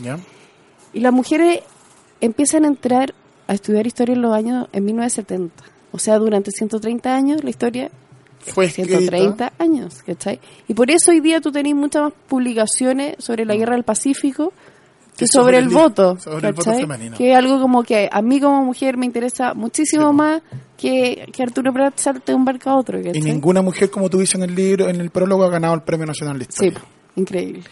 Y 0.93 1.01
las 1.01 1.15
mujeres 1.15 1.61
empiezan 2.21 2.67
a 2.67 2.69
entrar 2.69 3.15
a 3.53 3.55
estudiar 3.55 3.87
historia 3.87 4.15
en 4.15 4.23
los 4.23 4.35
años, 4.35 4.67
en 4.73 4.85
1970. 4.85 5.63
O 5.93 5.99
sea, 5.99 6.19
durante 6.19 6.51
130 6.51 7.15
años 7.15 7.45
la 7.45 7.51
historia 7.51 7.91
Fue 8.41 8.65
escrita. 8.65 8.99
130 8.99 9.53
años, 9.59 10.03
¿cachai? 10.05 10.41
Y 10.69 10.75
por 10.75 10.91
eso 10.91 11.11
hoy 11.11 11.21
día 11.21 11.41
tú 11.41 11.53
tenés 11.53 11.75
muchas 11.75 12.03
más 12.03 12.13
publicaciones 12.29 13.17
sobre 13.19 13.45
la 13.45 13.55
guerra 13.55 13.75
del 13.75 13.85
Pacífico 13.85 14.53
que 15.17 15.27
sobre, 15.27 15.45
sobre 15.45 15.59
el 15.59 15.65
el- 15.65 15.71
voto, 15.71 16.19
sobre 16.19 16.49
el 16.49 16.55
voto 16.55 16.73
femenino. 16.75 17.17
Que 17.19 17.33
es 17.33 17.37
algo 17.37 17.61
como 17.61 17.83
que 17.83 18.09
a 18.11 18.23
mí 18.23 18.41
como 18.41 18.65
mujer 18.65 18.97
me 18.97 19.05
interesa 19.07 19.53
muchísimo 19.53 20.09
Sí, 20.11 20.17
más 20.17 20.43
que, 20.79 21.27
que 21.31 21.43
Arturo 21.43 21.73
Prat 21.73 21.99
salte 21.99 22.33
de 22.33 22.37
un 22.37 22.45
barco 22.47 22.71
a 22.71 22.77
otro, 22.77 22.99
Y 22.99 23.21
ninguna 23.21 23.61
mujer, 23.61 23.91
como 23.91 24.09
tú 24.09 24.19
dices 24.19 24.37
en 24.37 24.45
el 24.45 24.55
libro, 24.55 24.89
en 24.89 25.01
el 25.01 25.11
prólogo, 25.11 25.45
ha 25.45 25.51
ganado 25.51 25.75
el 25.75 25.83
Premio 25.83 26.07
Nacional 26.07 26.39
de 26.39 26.47
Sí, 26.47 26.51
Historia. 26.69 26.81
po, 26.81 26.87
increíble. 27.21 27.63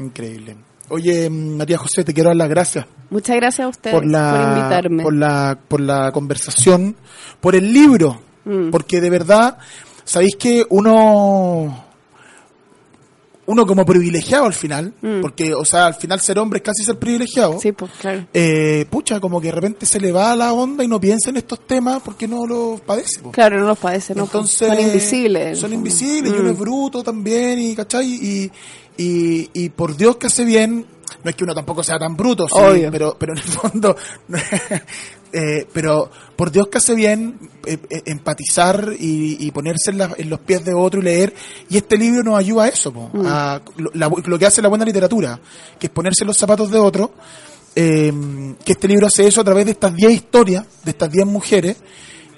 Increíble. 0.00 0.56
Oye, 0.88 1.28
mm, 1.30 1.56
María 1.56 1.78
José, 1.78 2.04
te 2.04 2.12
quiero 2.12 2.28
dar 2.30 2.36
las 2.36 2.48
gracias 2.48 2.86
Muchas 3.10 3.36
gracias 3.36 3.64
a 3.64 3.68
ustedes 3.68 3.94
por 3.94 4.06
la, 4.06 4.30
por 4.32 4.58
invitarme. 4.58 5.02
por 5.02 5.14
la, 5.14 5.58
por 5.68 5.80
la 5.80 6.10
conversación, 6.12 6.96
por 7.40 7.54
el 7.54 7.72
libro, 7.72 8.20
Mm. 8.46 8.70
porque 8.70 9.00
de 9.00 9.08
verdad, 9.08 9.56
sabéis 10.04 10.36
que 10.36 10.64
uno, 10.68 11.83
uno 13.46 13.66
como 13.66 13.84
privilegiado 13.84 14.46
al 14.46 14.54
final, 14.54 14.92
Mm. 15.02 15.20
porque, 15.20 15.54
o 15.54 15.64
sea, 15.64 15.86
al 15.86 15.94
final 15.94 16.20
ser 16.20 16.38
hombre 16.38 16.58
es 16.58 16.62
casi 16.62 16.82
ser 16.84 16.98
privilegiado. 16.98 17.58
Sí, 17.60 17.72
pues 17.72 17.90
claro. 18.00 18.26
eh, 18.32 18.86
pucha, 18.90 19.20
como 19.20 19.40
que 19.40 19.48
de 19.48 19.52
repente 19.52 19.86
se 19.86 20.00
le 20.00 20.12
va 20.12 20.34
la 20.34 20.52
onda 20.52 20.82
y 20.84 20.88
no 20.88 21.00
piensa 21.00 21.30
en 21.30 21.36
estos 21.36 21.60
temas 21.66 22.00
porque 22.04 22.26
no 22.26 22.46
los 22.46 22.80
padece. 22.80 23.20
po. 23.20 23.30
Claro, 23.32 23.58
no 23.60 23.66
los 23.66 23.78
padece, 23.78 24.14
¿no? 24.14 24.26
pues, 24.26 24.34
Entonces, 24.34 24.68
son 24.68 24.80
invisibles. 24.80 25.58
Son 25.58 25.70
Mm. 25.70 25.74
invisibles 25.74 26.32
y 26.32 26.36
uno 26.36 26.50
es 26.50 26.58
bruto 26.58 27.02
también, 27.02 27.58
y 27.60 27.74
¿cachai? 27.74 28.06
Y, 28.06 28.50
y, 28.96 29.50
y 29.52 29.68
por 29.70 29.96
Dios 29.96 30.16
que 30.16 30.28
hace 30.28 30.44
bien, 30.44 30.86
no 31.22 31.30
es 31.30 31.36
que 31.36 31.44
uno 31.44 31.54
tampoco 31.54 31.82
sea 31.82 31.98
tan 31.98 32.16
bruto, 32.16 32.46
sí, 32.48 32.84
pero, 32.90 33.16
pero 33.18 33.32
en 33.32 33.38
el 33.38 33.44
fondo, 33.44 33.96
eh, 35.34 35.66
pero 35.72 36.10
por 36.36 36.50
Dios 36.50 36.68
que 36.68 36.78
hace 36.78 36.94
bien 36.94 37.38
eh, 37.66 37.76
eh, 37.90 38.02
empatizar 38.06 38.92
y, 38.98 39.36
y 39.46 39.50
ponerse 39.50 39.90
en, 39.90 39.98
la- 39.98 40.14
en 40.16 40.30
los 40.30 40.40
pies 40.40 40.64
de 40.64 40.72
otro 40.74 41.00
y 41.00 41.04
leer. 41.04 41.34
Y 41.68 41.76
este 41.76 41.96
libro 41.98 42.22
nos 42.22 42.38
ayuda 42.38 42.64
a 42.64 42.68
eso, 42.68 42.92
po, 42.92 43.10
Mm. 43.12 43.26
a 43.26 43.60
lo, 43.76 43.90
la- 43.94 44.08
lo 44.24 44.38
que 44.38 44.46
hace 44.46 44.62
la 44.62 44.68
buena 44.68 44.84
literatura, 44.84 45.38
que 45.78 45.88
es 45.88 45.92
ponerse 45.92 46.24
en 46.24 46.28
los 46.28 46.36
zapatos 46.38 46.70
de 46.70 46.78
otro. 46.78 47.12
eh, 47.76 48.12
que 48.64 48.72
este 48.72 48.86
libro 48.86 49.08
hace 49.08 49.26
eso 49.26 49.40
a 49.40 49.44
través 49.44 49.64
de 49.64 49.72
estas 49.72 49.92
10 49.96 50.12
historias, 50.12 50.64
de 50.84 50.90
estas 50.92 51.10
10 51.10 51.26
mujeres, 51.26 51.76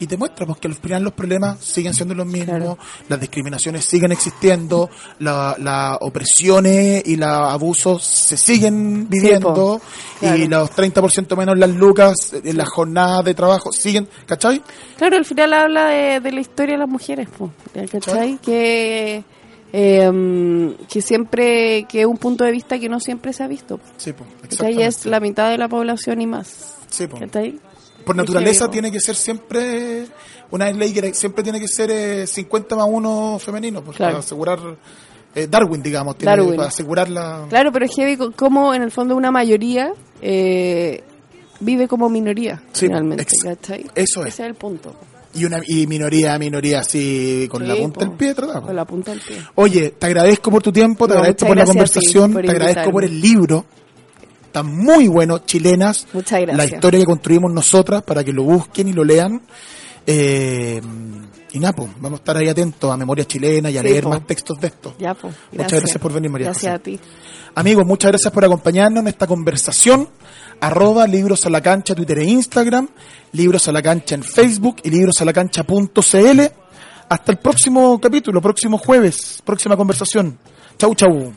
y 0.01 0.07
te 0.07 0.17
muestra 0.17 0.47
pues, 0.47 0.59
que 0.59 0.69
al 0.69 0.75
final 0.75 1.03
los 1.05 1.13
problemas 1.13 1.59
siguen 1.65 1.95
siendo 1.95 2.15
los 2.15 2.27
mismos, 2.27 2.57
Claro. 2.57 2.79
las 3.09 3.21
discriminaciones 3.21 3.85
siguen 3.85 4.13
existiendo, 4.13 4.91
la- 5.21 5.57
las 5.59 5.97
opresiones 6.01 7.03
y 7.07 7.17
los 7.17 7.29
abusos 7.29 8.03
se 8.05 8.37
siguen 8.37 9.09
viviendo, 9.09 9.81
claro. 10.21 10.37
y 10.37 10.47
los 10.49 10.71
30% 10.71 11.37
menos 11.37 11.59
las 11.59 11.71
lucas 11.71 12.15
en 12.33 12.57
las 12.57 12.69
jornadas 12.69 13.25
de 13.25 13.35
trabajo 13.35 13.73
siguen, 13.73 14.09
¿cachai? 14.27 14.63
Claro, 14.97 15.17
al 15.17 15.25
final 15.25 15.53
habla 15.53 15.87
de, 15.87 16.21
de 16.21 16.33
la 16.33 16.41
historia 16.41 16.75
de 16.75 16.79
las 16.81 16.89
mujeres, 16.89 17.29
po, 17.37 17.51
¿cachai? 17.91 18.39
Que, 18.39 19.25
eh, 19.73 20.77
que 20.89 21.03
siempre, 21.03 21.85
que 21.89 22.01
es 22.03 22.07
un 22.07 22.17
punto 22.19 22.45
de 22.45 22.53
vista 22.53 22.79
que 22.79 22.89
no 22.89 23.01
siempre 23.01 23.33
se 23.33 23.43
ha 23.43 23.49
visto. 23.49 23.81
Sí, 23.97 24.13
pues. 24.13 24.29
Y 24.77 24.83
es 24.83 25.07
la 25.07 25.21
mitad 25.21 25.51
de 25.51 25.59
la 25.59 25.69
población 25.69 26.21
y 26.21 26.27
más. 26.27 26.75
Sí, 26.89 27.07
po. 27.07 27.19
Por 28.07 28.15
naturaleza 28.17 28.71
tiene 28.71 28.91
que 28.93 29.01
ser 29.01 29.17
siempre 29.17 30.07
una 30.53 30.71
ley 30.71 30.93
que 30.93 31.13
siempre 31.13 31.43
tiene 31.43 31.59
que 31.61 31.67
ser 31.69 31.91
eh, 31.91 32.27
50 32.27 32.77
más 32.77 32.87
1 32.89 33.39
femenino, 33.41 33.83
pues, 33.83 33.97
Claro. 33.97 34.13
para 34.13 34.21
asegurar 34.25 34.59
eh, 35.35 35.49
Darwin, 35.51 35.83
digamos, 35.83 36.17
tiene, 36.17 36.31
Darwin. 36.37 36.55
para 36.57 36.69
asegurar 36.69 37.11
la... 37.11 37.47
Claro, 37.49 37.73
pero 37.73 37.85
es 37.85 37.95
heavy 37.95 38.17
co- 38.17 38.31
como 38.31 38.73
en 38.75 38.83
el 38.83 38.91
fondo 38.93 39.17
una 39.17 39.31
mayoría 39.33 39.93
eh, 40.23 41.03
vive 41.61 41.89
como 41.89 42.09
minoría, 42.09 42.63
Sí, 42.73 42.87
finalmente, 42.87 43.27
¿cachai? 43.43 43.85
eso 43.95 44.21
es. 44.23 44.29
Ese 44.35 44.43
es 44.45 44.49
el 44.51 44.55
punto. 44.55 44.95
Y 45.35 45.45
una 45.45 45.59
y 45.67 45.87
minoría, 45.89 46.39
minoría 46.39 46.79
así 46.81 47.47
con 47.51 47.61
Sí, 47.63 47.69
la 47.69 47.75
punta 47.77 47.99
po. 48.01 48.07
del 48.07 48.15
pie 48.17 48.35
tratamos. 48.35 48.65
Con 48.67 48.77
la 48.77 48.85
punta 48.87 49.11
del 49.11 49.21
pie. 49.21 49.37
Oye, 49.57 49.91
te 49.99 50.07
agradezco 50.07 50.51
por 50.51 50.63
tu 50.63 50.73
tiempo, 50.73 51.07
te 51.07 51.13
No, 51.15 51.19
agradezco 51.21 51.47
por 51.49 51.57
la 51.57 51.65
conversación, 51.67 52.33
por 52.33 52.43
te 52.43 52.51
agradezco 52.53 52.91
por 52.93 53.05
el 53.05 53.21
libro. 53.21 53.67
Está 54.57 54.67
muy 54.67 55.07
bueno, 55.07 55.41
chilenas. 55.41 56.07
Muchas 56.15 56.41
gracias. 56.41 56.57
La 56.57 56.65
historia 56.65 57.01
que 57.01 57.05
construimos 57.05 57.53
nosotras 57.53 58.03
para 58.03 58.25
que 58.25 58.33
lo 58.33 58.43
busquen 58.43 58.89
y 58.89 58.95
lo 58.95 59.05
lean. 59.05 59.43
Eh, 60.07 60.81
y 61.53 61.59
nada, 61.59 61.75
pues, 61.75 61.91
vamos 62.01 62.21
a 62.21 62.23
estar 62.23 62.39
ahí 62.39 62.49
atentos 62.49 62.91
a 62.91 62.97
Memoria 62.97 63.27
Chilena 63.27 63.69
y 63.71 63.77
a 63.77 63.83
Sí, 63.83 63.89
leer 63.89 64.05
po. 64.05 64.09
más 64.09 64.27
textos 64.27 64.59
de 64.59 64.69
esto. 64.69 64.95
Ya, 64.99 65.13
pues. 65.13 65.35
Muchas 65.53 65.79
gracias 65.79 65.99
por 66.01 66.11
venir, 66.15 66.31
María 66.31 66.47
Gracias 66.47 66.73
José. 66.73 66.75
a 66.75 66.79
ti. 66.83 66.99
Amigos, 67.55 67.85
muchas 67.85 68.13
gracias 68.13 68.33
por 68.33 68.47
acompañarnos 68.47 69.03
en 69.03 69.09
esta 69.09 69.27
conversación. 69.27 70.09
Arroba 70.59 71.07
Libros 71.07 71.45
a 71.45 71.51
la 71.51 71.61
Cancha, 71.61 71.95
Twitter 71.95 72.21
e 72.21 72.25
Instagram. 72.25 72.89
Libros 73.33 73.69
a 73.69 73.73
la 73.73 73.83
Cancha 73.83 74.15
en 74.15 74.23
Facebook 74.23 74.77
y 74.85 74.89
librosalacancha.cl. 74.89 76.41
Hasta 77.11 77.31
el 77.33 77.39
próximo 77.41 78.01
capítulo, 78.01 78.41
próximo 78.41 78.79
jueves, 78.79 79.43
próxima 79.45 79.77
conversación. 79.77 80.39
Chau, 80.79 80.95
chau. 80.95 81.35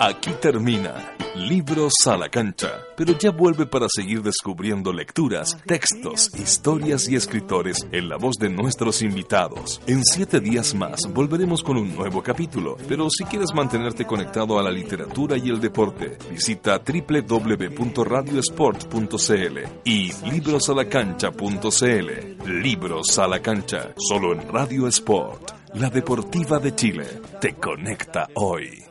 Aquí 0.00 0.32
termina 0.40 1.14
Libros 1.36 1.92
a 2.06 2.16
la 2.16 2.28
cancha, 2.28 2.72
pero 2.96 3.16
ya 3.16 3.30
vuelve 3.30 3.64
para 3.64 3.86
seguir 3.88 4.20
descubriendo 4.22 4.92
lecturas, 4.92 5.56
textos, 5.64 6.28
historias 6.34 7.08
y 7.08 7.14
escritores 7.14 7.86
en 7.92 8.08
la 8.08 8.16
voz 8.16 8.34
de 8.36 8.50
nuestros 8.50 9.00
invitados. 9.02 9.80
En 9.86 10.04
siete 10.04 10.40
días 10.40 10.74
más 10.74 11.02
volveremos 11.12 11.62
con 11.62 11.76
un 11.76 11.94
nuevo 11.94 12.20
capítulo, 12.20 12.76
pero 12.88 13.08
si 13.10 13.22
quieres 13.24 13.54
mantenerte 13.54 14.06
conectado 14.06 14.58
a 14.58 14.62
la 14.62 14.72
literatura 14.72 15.36
y 15.36 15.50
el 15.50 15.60
deporte, 15.60 16.18
visita 16.30 16.80
www.radiosport.cl 16.80 19.58
y 19.84 20.10
librosalacancha.cl. 20.30 22.60
Libros 22.60 23.18
a 23.18 23.28
la 23.28 23.40
cancha, 23.40 23.92
solo 23.96 24.32
en 24.32 24.48
Radio 24.48 24.88
Sport, 24.88 25.52
la 25.74 25.90
deportiva 25.90 26.58
de 26.58 26.74
Chile, 26.74 27.06
te 27.40 27.54
conecta 27.54 28.26
hoy. 28.34 28.89